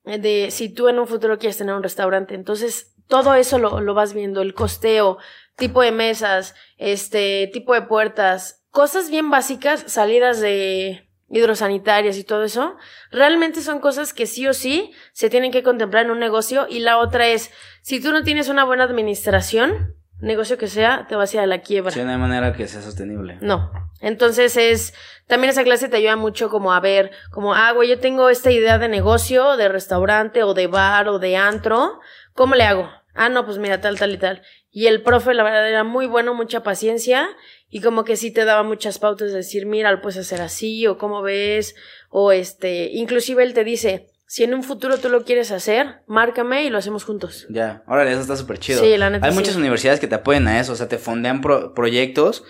de 0.04 0.48
si 0.50 0.68
tú 0.68 0.88
en 0.88 0.98
un 0.98 1.06
futuro 1.06 1.38
quieres 1.38 1.56
tener 1.56 1.74
un 1.74 1.82
restaurante. 1.82 2.34
Entonces, 2.34 2.93
todo 3.08 3.34
eso 3.34 3.58
lo, 3.58 3.80
lo 3.80 3.94
vas 3.94 4.14
viendo, 4.14 4.42
el 4.42 4.54
costeo, 4.54 5.18
tipo 5.56 5.82
de 5.82 5.92
mesas, 5.92 6.54
este, 6.78 7.50
tipo 7.52 7.74
de 7.74 7.82
puertas, 7.82 8.64
cosas 8.70 9.10
bien 9.10 9.30
básicas, 9.30 9.84
salidas 9.86 10.40
de 10.40 11.08
hidrosanitarias 11.30 12.16
y 12.18 12.24
todo 12.24 12.44
eso, 12.44 12.76
realmente 13.10 13.60
son 13.60 13.80
cosas 13.80 14.12
que 14.12 14.26
sí 14.26 14.46
o 14.46 14.54
sí 14.54 14.92
se 15.12 15.30
tienen 15.30 15.50
que 15.50 15.62
contemplar 15.62 16.04
en 16.04 16.10
un 16.10 16.18
negocio 16.18 16.66
y 16.68 16.80
la 16.80 16.98
otra 16.98 17.26
es, 17.26 17.50
si 17.82 18.00
tú 18.00 18.12
no 18.12 18.22
tienes 18.22 18.48
una 18.48 18.64
buena 18.64 18.84
administración, 18.84 19.94
negocio 20.20 20.58
que 20.58 20.68
sea, 20.68 21.06
te 21.08 21.16
vas 21.16 21.32
a 21.32 21.36
ir 21.36 21.40
a 21.40 21.46
la 21.46 21.60
quiebra. 21.60 21.90
Sí, 21.90 22.02
no 22.02 22.10
hay 22.10 22.18
manera 22.18 22.52
que 22.52 22.68
sea 22.68 22.82
sostenible. 22.82 23.38
No. 23.40 23.70
Entonces 24.00 24.56
es, 24.56 24.94
también 25.26 25.50
esa 25.50 25.64
clase 25.64 25.88
te 25.88 25.96
ayuda 25.96 26.16
mucho 26.16 26.50
como 26.50 26.72
a 26.72 26.80
ver, 26.80 27.10
como, 27.30 27.54
ah, 27.54 27.72
güey, 27.72 27.88
yo 27.88 27.98
tengo 27.98 28.28
esta 28.28 28.50
idea 28.50 28.78
de 28.78 28.88
negocio, 28.88 29.56
de 29.56 29.68
restaurante 29.68 30.42
o 30.42 30.54
de 30.54 30.66
bar 30.66 31.08
o 31.08 31.18
de 31.18 31.36
antro, 31.36 32.00
¿cómo 32.34 32.54
le 32.54 32.64
hago? 32.64 32.90
Ah, 33.14 33.28
no, 33.28 33.46
pues 33.46 33.58
mira, 33.58 33.80
tal, 33.80 33.98
tal 33.98 34.12
y 34.12 34.18
tal. 34.18 34.42
Y 34.70 34.88
el 34.88 35.02
profe, 35.02 35.34
la 35.34 35.44
verdad, 35.44 35.68
era 35.68 35.84
muy 35.84 36.06
bueno, 36.06 36.34
mucha 36.34 36.62
paciencia 36.64 37.28
y 37.70 37.80
como 37.80 38.04
que 38.04 38.16
sí 38.16 38.32
te 38.32 38.44
daba 38.44 38.64
muchas 38.64 38.98
pautas 38.98 39.30
de 39.30 39.38
decir, 39.38 39.66
mira, 39.66 39.92
lo 39.92 40.00
puedes 40.00 40.18
hacer 40.18 40.40
así 40.40 40.86
o 40.86 40.98
cómo 40.98 41.22
ves 41.22 41.76
o 42.10 42.32
este, 42.32 42.90
inclusive 42.92 43.44
él 43.44 43.54
te 43.54 43.62
dice, 43.62 44.10
si 44.26 44.42
en 44.42 44.52
un 44.52 44.64
futuro 44.64 44.98
tú 44.98 45.10
lo 45.10 45.24
quieres 45.24 45.52
hacer, 45.52 46.02
márcame 46.08 46.64
y 46.64 46.70
lo 46.70 46.78
hacemos 46.78 47.04
juntos. 47.04 47.46
Ya, 47.50 47.84
órale, 47.86 48.10
eso 48.10 48.20
está 48.20 48.36
súper 48.36 48.58
chido. 48.58 48.82
Sí, 48.82 48.96
la 48.96 49.10
neta. 49.10 49.26
Hay 49.26 49.32
muchas 49.32 49.54
universidades 49.54 50.00
que 50.00 50.08
te 50.08 50.16
apoyan 50.16 50.48
a 50.48 50.58
eso, 50.58 50.72
o 50.72 50.76
sea, 50.76 50.88
te 50.88 50.98
fondean 50.98 51.40
proyectos 51.40 52.44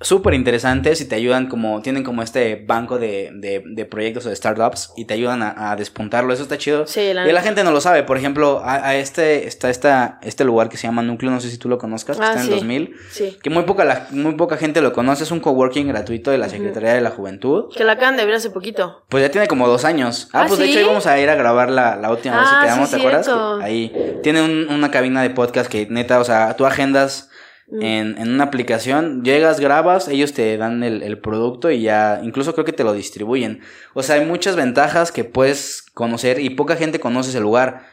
súper 0.00 0.34
interesantes 0.34 1.00
y 1.00 1.06
te 1.06 1.16
ayudan 1.16 1.48
como, 1.48 1.82
tienen 1.82 2.04
como 2.04 2.22
este 2.22 2.56
banco 2.56 2.98
de, 2.98 3.30
de, 3.34 3.62
de 3.66 3.84
proyectos 3.84 4.26
o 4.26 4.28
de 4.28 4.36
startups 4.36 4.92
y 4.96 5.06
te 5.06 5.14
ayudan 5.14 5.42
a, 5.42 5.72
a 5.72 5.76
despuntarlo, 5.76 6.32
eso 6.32 6.42
está 6.42 6.56
chido. 6.56 6.86
Sí, 6.86 7.12
la 7.12 7.28
y 7.28 7.32
la 7.32 7.42
gente 7.42 7.64
no 7.64 7.72
lo 7.72 7.80
sabe, 7.80 8.04
por 8.04 8.16
ejemplo, 8.16 8.60
a, 8.64 8.86
a, 8.86 8.96
este, 8.96 9.48
está 9.48 9.70
esta, 9.70 10.20
este 10.22 10.44
lugar 10.44 10.68
que 10.68 10.76
se 10.76 10.86
llama 10.86 11.02
Núcleo, 11.02 11.30
no 11.30 11.40
sé 11.40 11.50
si 11.50 11.58
tú 11.58 11.68
lo 11.68 11.78
conozcas, 11.78 12.16
que 12.16 12.24
ah, 12.24 12.30
está 12.30 12.42
en 12.42 12.50
2000, 12.50 12.94
sí. 13.10 13.38
que 13.42 13.50
muy 13.50 13.64
poca, 13.64 13.84
la, 13.84 14.06
muy 14.10 14.34
poca 14.34 14.56
gente 14.56 14.80
lo 14.80 14.92
conoce, 14.92 15.24
es 15.24 15.30
un 15.32 15.40
coworking 15.40 15.88
gratuito 15.88 16.30
de 16.30 16.38
la 16.38 16.48
Secretaría 16.48 16.92
de 16.92 17.00
la 17.00 17.10
Juventud. 17.10 17.74
Que 17.74 17.84
la 17.84 17.92
acaban 17.92 18.16
de 18.16 18.24
ver 18.24 18.36
hace 18.36 18.50
poquito. 18.50 19.02
Pues 19.08 19.22
ya 19.22 19.30
tiene 19.30 19.48
como 19.48 19.66
dos 19.66 19.84
años. 19.84 20.28
Ah, 20.32 20.42
ah 20.42 20.44
pues 20.46 20.60
de 20.60 20.66
hecho 20.66 20.80
íbamos 20.80 21.06
a 21.06 21.18
ir 21.18 21.28
a 21.28 21.34
grabar 21.34 21.70
la, 21.70 21.96
la 21.96 22.10
última 22.10 22.38
vez 22.40 22.48
que 22.48 22.56
ah, 22.56 22.62
quedamos, 22.62 22.90
¿te 22.90 22.96
acuerdas? 22.96 23.28
Ahí. 23.62 23.92
Tiene 24.22 24.42
un, 24.42 24.68
una 24.70 24.90
cabina 24.90 25.22
de 25.22 25.30
podcast 25.30 25.68
que 25.70 25.86
neta, 25.90 26.20
o 26.20 26.24
sea, 26.24 26.54
tú 26.56 26.66
agendas 26.66 27.27
Mm. 27.70 27.82
en, 27.82 28.18
en, 28.18 28.28
una 28.30 28.44
aplicación, 28.44 29.22
llegas, 29.24 29.60
grabas, 29.60 30.08
ellos 30.08 30.32
te 30.32 30.56
dan 30.56 30.82
el, 30.82 31.02
el, 31.02 31.18
producto 31.18 31.70
y 31.70 31.82
ya, 31.82 32.18
incluso 32.22 32.54
creo 32.54 32.64
que 32.64 32.72
te 32.72 32.82
lo 32.82 32.94
distribuyen. 32.94 33.60
O 33.92 34.02
sea, 34.02 34.16
hay 34.16 34.24
muchas 34.24 34.56
ventajas 34.56 35.12
que 35.12 35.24
puedes 35.24 35.82
conocer 35.92 36.40
y 36.40 36.50
poca 36.50 36.76
gente 36.76 36.98
conoce 36.98 37.28
ese 37.28 37.40
lugar. 37.40 37.86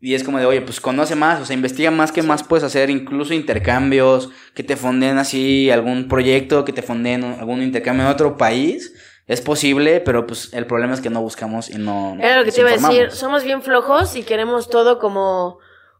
Y 0.00 0.14
es 0.14 0.24
como 0.24 0.38
de, 0.38 0.46
oye, 0.46 0.62
pues 0.62 0.80
conoce 0.80 1.14
más, 1.14 1.40
o 1.40 1.44
sea, 1.44 1.54
investiga 1.54 1.90
más 1.90 2.10
qué 2.10 2.22
más 2.22 2.42
puedes 2.42 2.64
hacer, 2.64 2.88
incluso 2.88 3.34
intercambios, 3.34 4.30
que 4.54 4.62
te 4.62 4.76
fonden 4.76 5.18
así 5.18 5.70
algún 5.70 6.08
proyecto, 6.08 6.64
que 6.64 6.72
te 6.72 6.82
fonden 6.82 7.24
algún 7.24 7.62
intercambio 7.62 8.06
en 8.06 8.12
otro 8.12 8.36
país. 8.36 8.94
Es 9.26 9.42
posible, 9.42 10.00
pero 10.00 10.26
pues 10.26 10.54
el 10.54 10.66
problema 10.66 10.94
es 10.94 11.02
que 11.02 11.10
no 11.10 11.20
buscamos 11.20 11.68
y 11.68 11.76
no. 11.76 12.16
Era 12.18 12.38
lo 12.38 12.44
que 12.44 12.52
te 12.52 12.60
iba 12.60 12.70
a 12.70 12.72
decir, 12.74 13.10
somos 13.10 13.44
bien 13.44 13.60
flojos 13.60 14.16
y 14.16 14.22
queremos 14.22 14.70
todo 14.70 14.98
como 14.98 15.58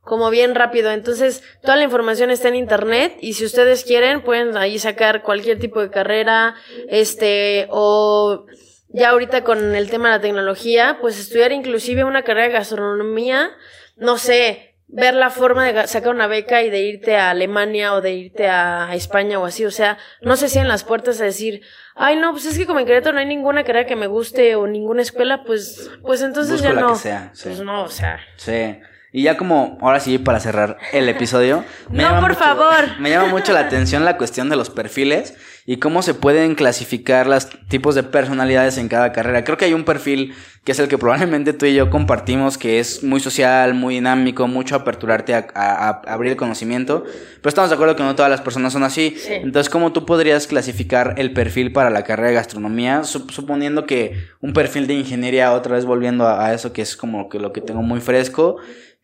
como 0.09 0.31
bien 0.31 0.55
rápido. 0.55 0.91
Entonces, 0.91 1.43
toda 1.61 1.77
la 1.77 1.85
información 1.85 2.31
está 2.31 2.49
en 2.49 2.55
internet 2.55 3.19
y 3.21 3.35
si 3.35 3.45
ustedes 3.45 3.85
quieren, 3.85 4.23
pueden 4.23 4.57
ahí 4.57 4.79
sacar 4.79 5.23
cualquier 5.23 5.59
tipo 5.59 5.83
de 5.83 5.91
carrera, 5.91 6.55
este, 6.89 7.69
o 7.71 8.47
ya 8.89 9.11
ahorita 9.11 9.45
con 9.45 9.75
el 9.75 9.91
tema 9.91 10.09
de 10.09 10.17
la 10.17 10.23
tecnología, 10.23 10.97
pues 11.03 11.21
estudiar 11.21 11.53
inclusive 11.53 12.05
una 12.05 12.23
carrera 12.23 12.47
de 12.47 12.55
gastronomía, 12.55 13.51
no 13.97 14.17
sé, 14.17 14.77
ver 14.87 15.13
la 15.13 15.29
forma 15.29 15.71
de 15.71 15.87
sacar 15.87 16.15
una 16.15 16.27
beca 16.27 16.63
y 16.63 16.71
de 16.71 16.81
irte 16.81 17.15
a 17.17 17.29
Alemania 17.29 17.93
o 17.93 18.01
de 18.01 18.15
irte 18.15 18.49
a 18.49 18.89
España 18.95 19.39
o 19.39 19.45
así, 19.45 19.67
o 19.67 19.71
sea, 19.71 19.99
no 20.23 20.39
se 20.39 20.49
cierren 20.49 20.69
las 20.69 20.85
puertas 20.85 21.21
a 21.21 21.25
decir, 21.25 21.61
ay 21.95 22.17
no, 22.17 22.33
pues 22.33 22.47
es 22.47 22.57
que 22.57 22.65
como 22.65 22.81
en 22.81 22.87
Querétaro 22.87 23.13
no 23.13 23.21
hay 23.21 23.27
ninguna 23.27 23.63
carrera 23.63 23.87
que 23.87 23.95
me 23.95 24.07
guste 24.07 24.57
o 24.57 24.67
ninguna 24.67 25.03
escuela, 25.03 25.45
pues, 25.45 25.91
pues 26.01 26.23
entonces 26.23 26.63
ya 26.63 26.73
no. 26.73 26.95
Pues 27.43 27.61
no, 27.61 27.83
o 27.83 27.89
sea. 27.91 28.19
Sí. 28.37 28.79
Y 29.11 29.23
ya 29.23 29.39
como, 29.39 29.79
ahora 29.81 30.01
sí, 30.01 30.19
para 30.19 30.39
cerrar 30.39 30.77
el 30.93 31.09
episodio. 31.09 31.65
no, 31.91 32.21
por 32.21 32.35
favor. 32.35 32.85
Me 33.01 33.11
llama 33.11 33.29
mucho 33.29 33.53
la 33.53 33.61
atención 33.61 34.05
la 34.05 34.19
cuestión 34.19 34.51
de 34.51 34.57
los 34.57 34.69
perfiles 34.69 35.35
y 35.65 35.79
cómo 35.79 36.03
se 36.03 36.15
pueden 36.15 36.55
clasificar 36.55 37.27
los 37.27 37.49
tipos 37.69 37.95
de 37.95 38.03
personalidades 38.03 38.79
en 38.79 38.89
cada 38.89 39.13
carrera. 39.13 39.45
Creo 39.45 39.57
que 39.57 39.67
hay 39.67 39.75
un 39.75 39.85
perfil 39.85 40.35
que 40.65 40.73
es 40.73 40.79
el 40.79 40.89
que 40.89 40.99
probablemente 40.99 41.55
tú 41.55 41.65
y 41.65 41.75
yo 41.75 41.89
compartimos, 41.89 42.59
que 42.59 42.81
es 42.81 43.03
muy 43.03 43.21
social, 43.21 43.75
muy 43.75 43.95
dinámico, 43.95 44.47
mucho 44.47 44.77
aperturarte 44.77 45.35
a, 45.35 46.03
abrir 46.07 46.33
el 46.33 46.37
conocimiento. 46.37 47.05
Pero 47.05 47.49
estamos 47.49 47.71
de 47.71 47.75
acuerdo 47.75 47.97
que 47.97 48.03
no 48.03 48.15
todas 48.15 48.31
las 48.31 48.43
personas 48.43 48.75
son 48.75 48.83
así. 48.83 49.17
Entonces, 49.29 49.71
¿cómo 49.71 49.93
tú 49.93 50.05
podrías 50.05 50.47
clasificar 50.47 51.15
el 51.17 51.33
perfil 51.33 51.73
para 51.73 51.91
la 51.91 52.03
carrera 52.03 52.29
de 52.29 52.35
gastronomía? 52.35 53.05
suponiendo 53.05 53.87
que 53.87 54.27
un 54.41 54.53
perfil 54.53 54.87
de 54.87 54.95
ingeniería, 54.95 55.53
otra 55.53 55.77
vez 55.77 55.85
volviendo 55.85 56.27
a, 56.27 56.47
a 56.47 56.55
eso 56.55 56.73
que 56.73 56.83
es 56.83 56.97
como 56.97 57.29
que 57.29 57.39
lo 57.39 57.53
que 57.53 57.61
tengo 57.61 57.83
muy 57.83 58.01
fresco 58.01 58.57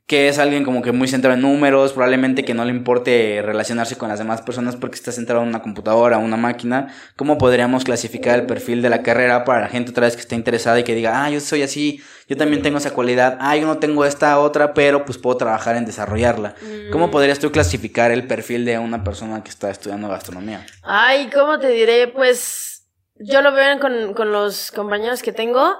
que 0.06 0.28
es 0.28 0.38
alguien 0.38 0.64
como 0.64 0.82
que 0.82 0.92
muy 0.92 1.08
centrado 1.08 1.34
en 1.34 1.40
números, 1.40 1.94
probablemente 1.94 2.44
que 2.44 2.52
no 2.52 2.66
le 2.66 2.70
importe 2.72 3.40
relacionarse 3.42 3.96
con 3.96 4.10
las 4.10 4.18
demás 4.18 4.42
personas 4.42 4.76
porque 4.76 4.96
está 4.96 5.12
centrado 5.12 5.42
en 5.42 5.48
una 5.48 5.62
computadora, 5.62 6.18
una 6.18 6.36
máquina, 6.36 6.88
¿cómo 7.16 7.38
podríamos 7.38 7.84
clasificar 7.84 8.38
el 8.38 8.44
perfil 8.44 8.82
de 8.82 8.90
la 8.90 9.02
carrera 9.02 9.44
para 9.44 9.62
la 9.62 9.68
gente 9.68 9.92
otra 9.92 10.04
vez 10.04 10.14
que 10.14 10.20
esté 10.20 10.34
interesada 10.34 10.78
y 10.78 10.84
que 10.84 10.94
diga, 10.94 11.24
ah, 11.24 11.30
yo 11.30 11.40
soy 11.40 11.62
así, 11.62 12.02
yo 12.28 12.36
también 12.36 12.60
tengo 12.62 12.76
esa 12.76 12.92
cualidad, 12.92 13.38
ah, 13.40 13.56
yo 13.56 13.66
no 13.66 13.78
tengo 13.78 14.04
esta 14.04 14.38
otra, 14.40 14.74
pero 14.74 15.06
pues 15.06 15.16
puedo 15.16 15.38
trabajar 15.38 15.74
en 15.76 15.86
desarrollarla? 15.86 16.54
¿Cómo 16.92 17.06
Mm. 17.06 17.10
podrías 17.10 17.38
tú 17.38 17.50
clasificar 17.50 18.10
el 18.10 18.26
perfil 18.26 18.66
de 18.66 18.78
una 18.78 19.04
persona 19.04 19.42
que 19.42 19.48
está 19.48 19.70
estudiando 19.70 20.08
gastronomía? 20.08 20.66
Ay, 20.82 21.30
¿cómo 21.32 21.58
te 21.58 21.68
diré? 21.68 22.08
Pues 22.08 22.86
yo 23.16 23.40
lo 23.40 23.52
veo 23.52 23.78
con, 23.80 24.12
con 24.12 24.32
los 24.32 24.70
compañeros 24.70 25.22
que 25.22 25.32
tengo. 25.32 25.76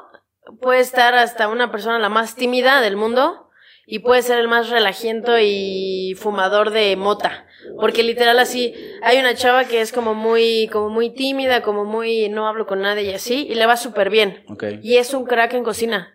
Puede 0.63 0.81
estar 0.81 1.15
hasta 1.15 1.49
una 1.49 1.71
persona 1.71 1.99
la 1.99 2.09
más 2.09 2.37
tímida 2.37 2.81
del 2.81 2.97
mundo 2.97 3.44
y 3.87 4.01
puede 4.01 4.23
ser 4.23 4.39
el 4.39 4.49
más 4.49 4.71
relajiento 4.71 5.39
y 5.39 6.15
fumador 6.19 6.71
de 6.71 6.97
mota. 6.97 7.47
Porque 7.81 8.03
literal 8.03 8.39
así, 8.39 8.75
hay 9.03 9.19
una 9.19 9.35
chava 9.35 9.65
que 9.65 9.81
es 9.81 9.93
como 9.93 10.15
muy, 10.15 10.69
como 10.73 10.91
muy 10.91 11.11
tímida, 11.11 11.63
como 11.63 11.85
muy 11.85 12.29
no 12.29 12.47
hablo 12.47 12.67
con 12.67 12.83
nadie 12.83 13.05
y 13.05 13.15
así, 13.15 13.47
y 13.49 13.55
le 13.55 13.67
va 13.67 13.77
súper 13.77 14.11
bien. 14.11 14.45
Ok. 14.49 14.65
Y 14.83 14.97
es 14.97 15.15
un 15.15 15.25
crack 15.25 15.55
en 15.55 15.65
cocina. 15.65 16.15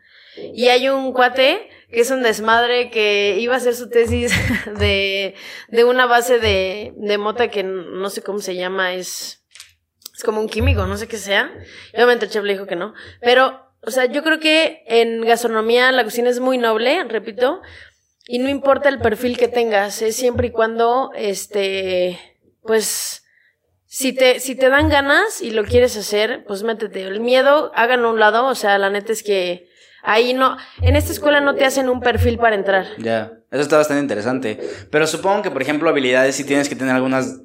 Y 0.54 0.68
hay 0.68 0.90
un 0.90 1.12
cuate 1.12 1.70
que 1.92 2.02
es 2.02 2.12
un 2.12 2.22
desmadre 2.22 2.92
que 2.92 3.38
iba 3.40 3.56
a 3.56 3.58
hacer 3.58 3.76
su 3.76 3.90
tesis 3.90 4.32
de, 4.80 5.36
de 5.70 5.84
una 5.84 6.06
base 6.06 6.40
de, 6.40 6.94
de 6.96 7.18
mota 7.18 7.50
que 7.50 7.64
no 7.64 8.10
sé 8.10 8.22
cómo 8.22 8.40
se 8.40 8.56
llama, 8.56 8.94
es, 8.94 9.44
es 10.16 10.24
como 10.24 10.40
un 10.40 10.48
químico, 10.48 10.86
no 10.86 10.98
sé 10.98 11.08
qué 11.08 11.18
sea. 11.18 11.52
Y 11.94 11.98
obviamente 11.98 12.26
el 12.26 12.32
chef 12.32 12.44
le 12.44 12.54
dijo 12.54 12.68
que 12.68 12.76
no. 12.76 12.94
Pero, 13.22 13.69
o 13.82 13.92
sea, 13.92 14.06
yo 14.06 14.24
creo 14.24 14.40
que 14.40 14.84
en 14.88 15.22
gastronomía 15.22 15.92
la 15.92 16.04
cocina 16.04 16.30
es 16.30 16.40
muy 16.40 16.58
noble, 16.58 17.04
repito, 17.06 17.62
y 18.28 18.40
no 18.40 18.50
importa 18.50 18.90
el 18.90 19.00
perfil 19.00 19.38
que 19.38 19.48
tengas, 19.48 20.02
es 20.02 20.16
siempre 20.16 20.48
y 20.48 20.52
cuando, 20.52 21.12
este, 21.16 22.20
pues, 22.62 23.24
si 23.86 24.14
te, 24.14 24.40
si 24.40 24.56
te 24.56 24.70
dan 24.70 24.90
ganas 24.90 25.42
y 25.42 25.50
lo 25.50 25.64
quieres 25.64 25.98
hacer, 25.98 26.44
pues 26.46 26.62
métete. 26.62 27.02
El 27.08 27.22
miedo, 27.22 27.72
háganlo 27.74 28.10
a 28.10 28.12
un 28.12 28.20
lado, 28.20 28.46
o 28.46 28.54
sea, 28.54 28.78
la 28.78 28.92
neta 28.92 29.12
es 29.12 29.24
que 29.24 29.68
ahí 30.04 30.36
no, 30.36 30.58
en 30.82 30.96
esta 30.96 31.12
escuela 31.12 31.42
no 31.42 31.56
te 31.56 31.66
hacen 31.66 31.90
un 31.90 32.02
perfil 32.02 32.38
para 32.38 32.56
entrar. 32.56 32.86
Ya, 33.00 33.32
eso 33.50 33.62
está 33.62 33.78
bastante 33.78 34.04
interesante. 34.04 34.60
Pero 34.92 35.08
supongo 35.08 35.42
que, 35.42 35.50
por 35.50 35.64
ejemplo, 35.64 35.90
habilidades 35.90 36.36
sí 36.36 36.44
tienes 36.44 36.70
que 36.70 36.76
tener 36.76 36.94
algunas 36.94 37.42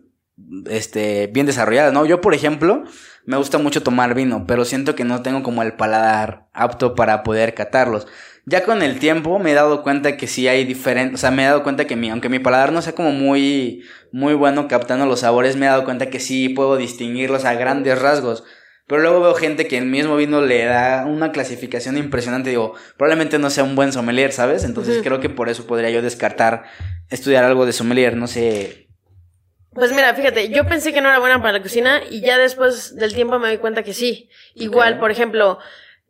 este, 0.66 1.28
bien 1.28 1.46
desarrolladas, 1.46 1.92
¿no? 1.92 2.06
Yo, 2.06 2.20
por 2.20 2.34
ejemplo, 2.34 2.84
me 3.24 3.36
gusta 3.36 3.58
mucho 3.58 3.82
tomar 3.82 4.14
vino, 4.14 4.46
pero 4.46 4.64
siento 4.64 4.94
que 4.94 5.04
no 5.04 5.22
tengo 5.22 5.42
como 5.42 5.62
el 5.62 5.74
paladar 5.74 6.48
apto 6.52 6.94
para 6.94 7.22
poder 7.22 7.54
catarlos. 7.54 8.06
Ya 8.46 8.64
con 8.64 8.82
el 8.82 8.98
tiempo 8.98 9.38
me 9.38 9.52
he 9.52 9.54
dado 9.54 9.82
cuenta 9.82 10.18
que 10.18 10.26
sí 10.26 10.48
hay 10.48 10.64
diferentes, 10.64 11.14
o 11.14 11.20
sea, 11.20 11.30
me 11.30 11.44
he 11.44 11.46
dado 11.46 11.62
cuenta 11.62 11.86
que 11.86 11.96
mi, 11.96 12.10
aunque 12.10 12.28
mi 12.28 12.40
paladar 12.40 12.72
no 12.72 12.82
sea 12.82 12.94
como 12.94 13.10
muy, 13.10 13.82
muy 14.12 14.34
bueno 14.34 14.68
captando 14.68 15.06
los 15.06 15.20
sabores, 15.20 15.56
me 15.56 15.64
he 15.64 15.70
dado 15.70 15.84
cuenta 15.84 16.10
que 16.10 16.20
sí 16.20 16.50
puedo 16.50 16.76
distinguirlos 16.76 17.46
a 17.46 17.54
grandes 17.54 17.98
rasgos. 18.00 18.44
Pero 18.86 19.00
luego 19.00 19.22
veo 19.22 19.34
gente 19.34 19.66
que 19.66 19.78
el 19.78 19.86
mismo 19.86 20.14
vino 20.16 20.42
le 20.42 20.64
da 20.66 21.06
una 21.06 21.32
clasificación 21.32 21.96
impresionante. 21.96 22.50
Digo, 22.50 22.74
probablemente 22.98 23.38
no 23.38 23.48
sea 23.48 23.64
un 23.64 23.76
buen 23.76 23.92
sommelier, 23.92 24.30
¿sabes? 24.30 24.62
Entonces 24.64 25.00
creo 25.02 25.20
que 25.20 25.30
por 25.30 25.48
eso 25.48 25.66
podría 25.66 25.88
yo 25.88 26.02
descartar 26.02 26.64
estudiar 27.08 27.44
algo 27.44 27.64
de 27.64 27.72
sommelier. 27.72 28.14
No 28.16 28.26
sé. 28.26 28.83
Pues 29.74 29.92
mira, 29.92 30.14
fíjate, 30.14 30.50
yo 30.50 30.66
pensé 30.66 30.92
que 30.92 31.00
no 31.00 31.08
era 31.08 31.18
buena 31.18 31.40
para 31.40 31.54
la 31.54 31.62
cocina 31.62 32.00
y 32.08 32.20
ya 32.20 32.38
después 32.38 32.96
del 32.96 33.12
tiempo 33.12 33.38
me 33.38 33.48
doy 33.48 33.58
cuenta 33.58 33.82
que 33.82 33.92
sí. 33.92 34.30
Igual, 34.54 34.98
por 34.98 35.10
ejemplo, 35.10 35.58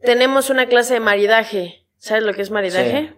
tenemos 0.03 0.51
una 0.51 0.67
clase 0.67 0.95
de 0.95 1.01
maridaje. 1.01 1.87
¿Sabes 1.99 2.25
lo 2.25 2.35
que 2.35 2.43
es 2.43 2.51
maridaje? 2.51 3.15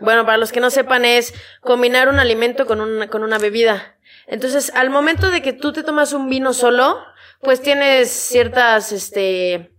Bueno, 0.00 0.24
para 0.24 0.38
los 0.38 0.52
que 0.52 0.60
no 0.60 0.70
sepan 0.70 1.04
es 1.04 1.34
combinar 1.60 2.08
un 2.08 2.18
alimento 2.18 2.66
con 2.66 2.80
una, 2.80 3.08
con 3.08 3.22
una 3.22 3.38
bebida. 3.38 3.98
Entonces, 4.26 4.72
al 4.74 4.88
momento 4.88 5.30
de 5.30 5.42
que 5.42 5.52
tú 5.52 5.72
te 5.72 5.82
tomas 5.82 6.14
un 6.14 6.30
vino 6.30 6.54
solo, 6.54 7.04
pues 7.42 7.60
tienes 7.60 8.10
ciertas, 8.10 8.92
este, 8.92 9.72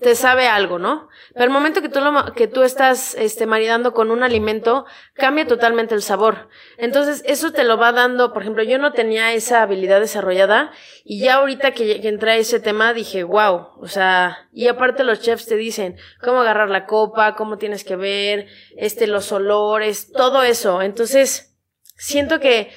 te 0.00 0.14
sabe 0.14 0.48
algo, 0.48 0.78
¿no? 0.78 1.08
Pero 1.32 1.44
al 1.44 1.50
momento 1.50 1.82
que 1.82 1.88
tú 1.88 2.00
lo, 2.00 2.32
que 2.32 2.48
tú 2.48 2.62
estás, 2.62 3.14
este, 3.14 3.46
maridando 3.46 3.92
con 3.92 4.10
un 4.10 4.22
alimento, 4.22 4.86
cambia 5.14 5.46
totalmente 5.46 5.94
el 5.94 6.02
sabor. 6.02 6.48
Entonces, 6.78 7.22
eso 7.26 7.52
te 7.52 7.64
lo 7.64 7.76
va 7.76 7.92
dando, 7.92 8.32
por 8.32 8.42
ejemplo, 8.42 8.62
yo 8.62 8.78
no 8.78 8.92
tenía 8.92 9.32
esa 9.32 9.62
habilidad 9.62 10.00
desarrollada 10.00 10.72
y 11.04 11.20
ya 11.20 11.34
ahorita 11.34 11.72
que, 11.72 12.00
que 12.00 12.08
entré 12.08 12.32
a 12.32 12.36
ese 12.36 12.60
tema 12.60 12.92
dije, 12.92 13.22
wow, 13.24 13.68
o 13.80 13.88
sea, 13.88 14.48
y 14.52 14.68
aparte 14.68 15.04
los 15.04 15.20
chefs 15.20 15.46
te 15.46 15.56
dicen 15.56 15.96
cómo 16.22 16.40
agarrar 16.40 16.70
la 16.70 16.86
copa, 16.86 17.34
cómo 17.34 17.58
tienes 17.58 17.84
que 17.84 17.96
ver, 17.96 18.46
este, 18.76 19.06
los 19.06 19.30
olores, 19.32 20.10
todo 20.12 20.42
eso. 20.42 20.82
Entonces, 20.82 21.56
siento 21.96 22.40
que 22.40 22.70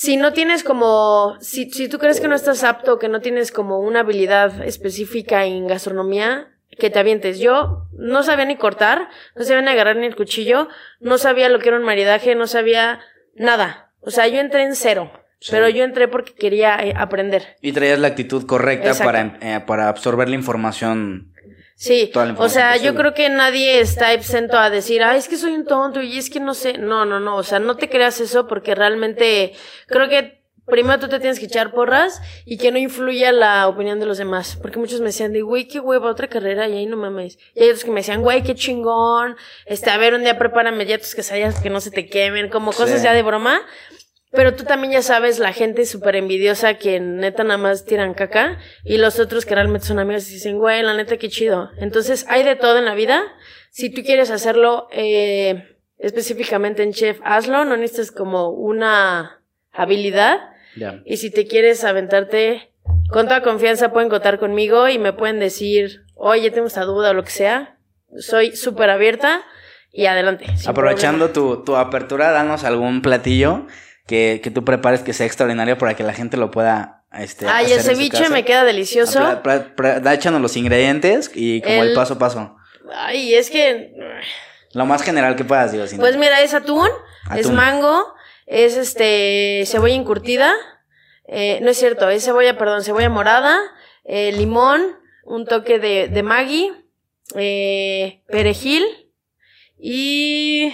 si 0.00 0.16
no 0.16 0.32
tienes 0.32 0.62
como, 0.62 1.36
si, 1.40 1.72
si 1.72 1.88
tú 1.88 1.98
crees 1.98 2.20
que 2.20 2.28
no 2.28 2.36
estás 2.36 2.62
apto, 2.62 3.00
que 3.00 3.08
no 3.08 3.20
tienes 3.20 3.50
como 3.50 3.80
una 3.80 4.00
habilidad 4.00 4.62
específica 4.62 5.44
en 5.44 5.66
gastronomía, 5.66 6.46
que 6.78 6.88
te 6.88 7.00
avientes. 7.00 7.40
Yo 7.40 7.88
no 7.94 8.22
sabía 8.22 8.44
ni 8.44 8.54
cortar, 8.54 9.08
no 9.34 9.42
sabía 9.42 9.60
ni 9.62 9.70
agarrar 9.70 9.96
ni 9.96 10.06
el 10.06 10.14
cuchillo, 10.14 10.68
no 11.00 11.18
sabía 11.18 11.48
lo 11.48 11.58
que 11.58 11.70
era 11.70 11.78
un 11.78 11.82
maridaje, 11.84 12.36
no 12.36 12.46
sabía 12.46 13.00
nada. 13.34 13.90
O 13.98 14.12
sea, 14.12 14.28
yo 14.28 14.38
entré 14.38 14.62
en 14.62 14.76
cero, 14.76 15.10
Sí. 15.40 15.48
pero 15.50 15.68
yo 15.68 15.82
entré 15.82 16.06
porque 16.06 16.32
quería 16.32 16.76
eh, 16.76 16.94
aprender. 16.96 17.56
Y 17.60 17.72
traías 17.72 17.98
la 17.98 18.06
actitud 18.06 18.46
correcta 18.46 18.90
Exacto. 18.90 19.04
para, 19.12 19.38
eh, 19.40 19.60
para 19.66 19.88
absorber 19.88 20.28
la 20.28 20.36
información. 20.36 21.32
Sí, 21.80 22.10
o 22.38 22.48
sea, 22.48 22.76
yo 22.76 22.96
creo 22.96 23.14
que 23.14 23.28
nadie 23.28 23.78
está 23.78 24.12
exento 24.12 24.58
a 24.58 24.68
decir, 24.68 25.00
ay, 25.04 25.16
es 25.16 25.28
que 25.28 25.36
soy 25.36 25.52
un 25.54 25.64
tonto 25.64 26.02
y 26.02 26.18
es 26.18 26.28
que 26.28 26.40
no 26.40 26.52
sé. 26.54 26.76
No, 26.76 27.04
no, 27.04 27.20
no, 27.20 27.36
o 27.36 27.44
sea, 27.44 27.60
no 27.60 27.76
te 27.76 27.88
creas 27.88 28.20
eso 28.20 28.48
porque 28.48 28.74
realmente 28.74 29.52
creo 29.86 30.08
que 30.08 30.42
primero 30.66 30.98
tú 30.98 31.08
te 31.08 31.20
tienes 31.20 31.38
que 31.38 31.46
echar 31.46 31.70
porras 31.70 32.20
y 32.44 32.58
que 32.58 32.72
no 32.72 32.78
influya 32.78 33.30
la 33.30 33.68
opinión 33.68 34.00
de 34.00 34.06
los 34.06 34.18
demás. 34.18 34.58
Porque 34.60 34.80
muchos 34.80 34.98
me 34.98 35.06
decían, 35.06 35.32
de, 35.32 35.42
güey, 35.42 35.68
qué 35.68 35.78
hueva, 35.78 36.10
otra 36.10 36.26
carrera 36.26 36.66
y 36.66 36.76
ahí 36.78 36.86
no 36.86 36.96
mames. 36.96 37.38
Y 37.54 37.62
hay 37.62 37.68
otros 37.68 37.84
que 37.84 37.92
me 37.92 38.00
decían, 38.00 38.22
güey, 38.22 38.42
qué 38.42 38.56
chingón. 38.56 39.36
Este, 39.64 39.90
a 39.90 39.98
ver, 39.98 40.14
un 40.14 40.22
día 40.24 40.36
prepárame 40.36 40.84
ya 40.84 40.98
tus 40.98 41.14
quesadillas 41.14 41.60
que 41.60 41.70
no 41.70 41.80
se 41.80 41.92
te 41.92 42.08
quemen, 42.08 42.48
como 42.48 42.72
cosas 42.72 42.98
Sí. 42.98 43.04
ya 43.04 43.12
de 43.12 43.22
broma. 43.22 43.60
Pero 44.30 44.54
tú 44.54 44.64
también 44.64 44.92
ya 44.92 45.02
sabes, 45.02 45.38
la 45.38 45.52
gente 45.52 45.86
súper 45.86 46.16
envidiosa 46.16 46.74
que 46.74 47.00
neta 47.00 47.44
nada 47.44 47.56
más 47.56 47.84
tiran 47.84 48.12
caca 48.12 48.58
y 48.84 48.98
los 48.98 49.18
otros 49.18 49.46
que 49.46 49.54
realmente 49.54 49.86
son 49.86 49.98
amigos 49.98 50.28
y 50.28 50.34
dicen, 50.34 50.58
güey, 50.58 50.82
la 50.82 50.94
neta 50.94 51.16
qué 51.16 51.28
chido. 51.30 51.70
Entonces 51.78 52.26
hay 52.28 52.44
de 52.44 52.54
todo 52.54 52.78
en 52.78 52.84
la 52.84 52.94
vida. 52.94 53.22
Si 53.70 53.88
tú 53.88 54.02
quieres 54.02 54.30
hacerlo 54.30 54.88
eh, 54.92 55.78
específicamente 55.96 56.82
en 56.82 56.92
chef, 56.92 57.18
hazlo. 57.24 57.64
No 57.64 57.76
necesitas 57.76 58.12
como 58.12 58.50
una 58.50 59.40
habilidad. 59.72 60.40
Ya. 60.76 61.00
Y 61.06 61.16
si 61.16 61.30
te 61.30 61.46
quieres 61.46 61.82
aventarte 61.84 62.72
con 63.10 63.28
toda 63.28 63.42
confianza, 63.42 63.92
pueden 63.92 64.10
contar 64.10 64.38
conmigo 64.38 64.88
y 64.88 64.98
me 64.98 65.14
pueden 65.14 65.40
decir, 65.40 66.04
oye, 66.14 66.50
tengo 66.50 66.66
esta 66.66 66.84
duda 66.84 67.10
o 67.10 67.14
lo 67.14 67.24
que 67.24 67.30
sea. 67.30 67.78
Soy 68.18 68.54
súper 68.54 68.90
abierta 68.90 69.42
y 69.90 70.04
adelante. 70.04 70.46
Aprovechando 70.66 71.30
tu, 71.30 71.64
tu 71.64 71.76
apertura, 71.76 72.30
danos 72.30 72.64
algún 72.64 73.00
platillo 73.00 73.66
que, 74.08 74.40
que 74.42 74.50
tú 74.50 74.64
prepares 74.64 75.00
que 75.02 75.12
sea 75.12 75.26
extraordinario 75.26 75.78
para 75.78 75.94
que 75.94 76.02
la 76.02 76.12
gente 76.14 76.36
lo 76.36 76.50
pueda. 76.50 77.04
Este, 77.12 77.46
Ay, 77.46 77.70
el 77.72 77.80
ceviche 77.80 78.28
me 78.30 78.44
queda 78.44 78.64
delicioso. 78.64 79.40
Pla- 79.42 80.00
da, 80.00 80.14
échanos 80.14 80.40
los 80.40 80.56
ingredientes 80.56 81.30
y 81.34 81.60
como 81.62 81.82
el, 81.82 81.88
El- 81.90 81.94
paso 81.94 82.14
a 82.14 82.18
paso. 82.18 82.56
Ay, 82.92 83.34
es 83.34 83.50
que 83.50 83.92
Lo 84.72 84.84
más 84.86 85.02
general 85.02 85.36
que 85.36 85.44
puedas, 85.44 85.72
digo. 85.72 85.86
sin- 85.86 85.98
Pues 86.00 86.16
mira, 86.16 86.40
es 86.42 86.52
atún, 86.54 86.88
es 87.36 87.50
mango, 87.50 88.14
es 88.46 88.76
este 88.76 89.64
cebolla 89.66 89.94
encurtida, 89.94 90.52
eh, 91.26 91.60
no 91.62 91.70
es 91.70 91.76
cierto, 91.78 92.08
es 92.08 92.24
cebolla, 92.24 92.56
perdón, 92.58 92.82
cebolla 92.82 93.10
morada, 93.10 93.58
eh, 94.04 94.32
limón, 94.32 94.82
un 95.24 95.44
toque 95.46 95.78
de, 95.78 96.08
de 96.08 96.22
Maggi, 96.22 96.72
eh, 97.34 98.22
perejil 98.28 98.84
y 99.78 100.72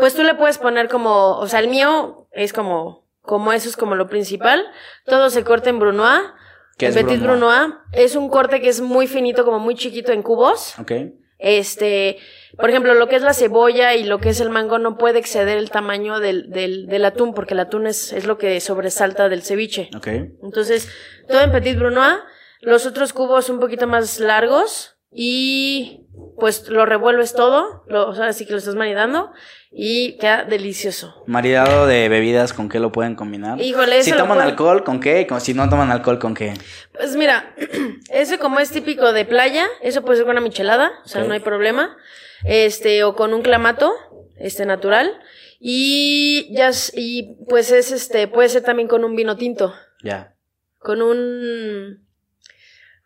pues 0.00 0.14
tú 0.14 0.22
le 0.22 0.34
puedes 0.34 0.58
poner 0.58 0.88
como, 0.88 1.38
o 1.38 1.46
sea, 1.46 1.60
el 1.60 1.68
mío 1.68 2.28
es 2.32 2.52
como, 2.52 3.06
como 3.22 3.52
eso 3.52 3.68
es 3.68 3.76
como 3.76 3.94
lo 3.94 4.08
principal, 4.08 4.66
todo 5.04 5.30
se 5.30 5.44
corta 5.44 5.70
en 5.70 5.78
brunoise, 5.78 6.30
¿Qué 6.78 6.86
en 6.86 6.92
es 6.92 7.04
petit 7.04 7.20
brunoise, 7.20 7.74
es 7.92 8.16
un 8.16 8.28
corte 8.28 8.60
que 8.60 8.68
es 8.68 8.80
muy 8.80 9.06
finito, 9.06 9.44
como 9.44 9.58
muy 9.58 9.74
chiquito 9.74 10.12
en 10.12 10.22
cubos. 10.22 10.78
Ok. 10.78 10.92
Este, 11.38 12.18
por 12.58 12.68
ejemplo, 12.68 12.92
lo 12.94 13.08
que 13.08 13.16
es 13.16 13.22
la 13.22 13.32
cebolla 13.32 13.94
y 13.94 14.04
lo 14.04 14.18
que 14.18 14.28
es 14.28 14.40
el 14.40 14.50
mango 14.50 14.78
no 14.78 14.98
puede 14.98 15.18
exceder 15.18 15.56
el 15.56 15.70
tamaño 15.70 16.20
del, 16.20 16.50
del, 16.50 16.86
del 16.86 17.04
atún, 17.04 17.32
porque 17.32 17.54
el 17.54 17.60
atún 17.60 17.86
es, 17.86 18.12
es 18.12 18.26
lo 18.26 18.36
que 18.36 18.60
sobresalta 18.60 19.28
del 19.28 19.42
ceviche. 19.42 19.88
Ok. 19.96 20.08
Entonces, 20.42 20.88
todo 21.28 21.40
en 21.40 21.52
petit 21.52 21.78
brunoise, 21.78 22.20
los 22.60 22.84
otros 22.84 23.14
cubos 23.14 23.48
un 23.48 23.58
poquito 23.58 23.86
más 23.86 24.20
largos 24.20 24.98
y 25.10 26.06
pues 26.38 26.68
lo 26.68 26.84
revuelves 26.84 27.32
todo, 27.32 27.84
lo, 27.86 28.08
o 28.08 28.14
sea, 28.14 28.26
así 28.26 28.44
que 28.44 28.52
lo 28.52 28.58
estás 28.58 28.74
maridando 28.74 29.32
y 29.72 30.16
queda 30.18 30.44
delicioso. 30.44 31.22
Maridado 31.26 31.86
de 31.86 32.08
bebidas, 32.08 32.52
¿con 32.52 32.68
qué 32.68 32.80
lo 32.80 32.90
pueden 32.92 33.14
combinar? 33.14 33.60
Híjole, 33.60 34.02
Si 34.02 34.10
eso 34.10 34.16
lo 34.18 34.22
toman 34.24 34.38
pueden- 34.38 34.50
alcohol, 34.50 34.84
¿con 34.84 35.00
qué? 35.00 35.26
Si 35.40 35.54
no 35.54 35.68
toman 35.68 35.90
alcohol, 35.90 36.18
¿con 36.18 36.34
qué? 36.34 36.54
Pues 36.92 37.14
mira, 37.16 37.54
ese 38.10 38.38
como 38.38 38.58
es 38.60 38.70
típico 38.70 39.12
de 39.12 39.24
playa, 39.24 39.66
eso 39.80 40.02
puede 40.02 40.16
ser 40.18 40.26
con 40.26 40.32
una 40.36 40.40
michelada, 40.40 40.90
o 41.04 41.08
sea, 41.08 41.22
no 41.24 41.32
hay 41.34 41.40
problema. 41.40 41.96
Este, 42.44 43.04
o 43.04 43.14
con 43.14 43.34
un 43.34 43.42
clamato, 43.42 43.92
este 44.38 44.64
natural. 44.66 45.20
Y 45.60 46.48
ya, 46.56 46.70
y 46.94 47.36
pues 47.48 47.70
es 47.70 47.92
este, 47.92 48.26
puede 48.28 48.48
ser 48.48 48.62
también 48.62 48.88
con 48.88 49.04
un 49.04 49.14
vino 49.14 49.36
tinto. 49.36 49.74
Ya. 50.02 50.34
Con 50.78 51.02
un. 51.02 52.06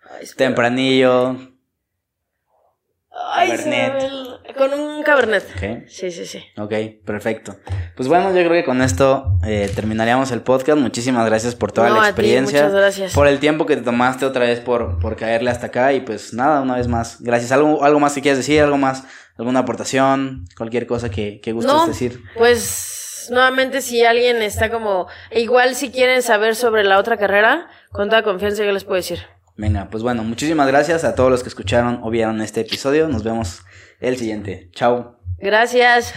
Ay. 0.09 0.27
Tempranillo. 0.37 1.37
Ay, 3.11 3.51
Con 4.57 4.72
un 4.72 5.02
cabernet. 5.02 5.44
Ok. 5.57 5.88
Sí, 5.88 6.11
sí, 6.11 6.26
sí. 6.26 6.44
Ok, 6.59 6.72
perfecto. 7.05 7.57
Pues 7.96 8.09
bueno, 8.09 8.28
yo 8.28 8.36
creo 8.46 8.52
que 8.52 8.64
con 8.64 8.82
esto 8.82 9.38
eh, 9.44 9.70
terminaríamos 9.74 10.30
el 10.30 10.42
podcast. 10.42 10.78
Muchísimas 10.78 11.26
gracias 11.26 11.55
por 11.55 11.72
toda 11.72 11.88
No, 11.88 11.94
la 11.96 12.00
a 12.00 12.05
ti, 12.05 12.09
experiencia. 12.11 12.61
muchas 12.62 12.72
gracias. 12.74 13.12
Por 13.14 13.26
el 13.28 13.38
tiempo 13.40 13.66
que 13.66 13.76
te 13.76 13.82
tomaste 13.82 14.24
otra 14.26 14.44
vez 14.44 14.61
por, 14.61 14.98
por 15.00 15.16
caerle 15.16 15.50
hasta 15.50 15.66
acá. 15.66 15.92
Y 15.92 16.00
pues 16.00 16.32
nada, 16.34 16.61
una 16.61 16.76
vez 16.76 16.88
más. 16.88 17.18
Gracias. 17.20 17.52
¿Algo, 17.52 17.84
algo 17.84 18.00
más 18.00 18.14
que 18.14 18.22
quieras 18.22 18.38
decir? 18.38 18.61
¿Algo 18.62 18.78
más? 18.78 19.05
¿Alguna 19.36 19.61
aportación? 19.61 20.44
Cualquier 20.57 20.86
cosa 20.86 21.11
que, 21.11 21.40
que 21.40 21.52
gustes 21.52 21.72
No. 21.72 21.86
decir. 21.86 22.22
Pues 22.36 23.28
nuevamente 23.30 23.80
si 23.80 24.05
alguien 24.05 24.42
está 24.42 24.70
como, 24.70 25.07
e 25.30 25.40
igual 25.40 25.74
si 25.74 25.90
quieren 25.90 26.22
saber 26.22 26.55
sobre 26.55 26.84
la 26.84 26.98
otra 26.98 27.16
carrera, 27.16 27.68
con 27.90 28.09
toda 28.11 28.22
confianza 28.22 28.64
yo 28.64 28.72
les 28.72 28.84
puedo 28.84 28.96
decir. 28.96 29.20
Venga, 29.57 29.88
pues 29.90 30.02
bueno, 30.02 30.24
muchísimas 30.24 30.66
gracias 30.66 31.05
a 31.05 31.14
todos 31.14 31.30
los 31.30 31.42
que 31.42 31.48
escucharon 31.48 32.00
o 32.02 32.11
vieron 32.11 32.40
este 32.42 32.61
episodio. 32.62 33.09
Nos 33.09 33.22
vemos 33.22 33.62
el 34.09 34.16
siguiente. 34.16 34.70
Chao. 34.72 35.18
Gracias. 35.38 36.14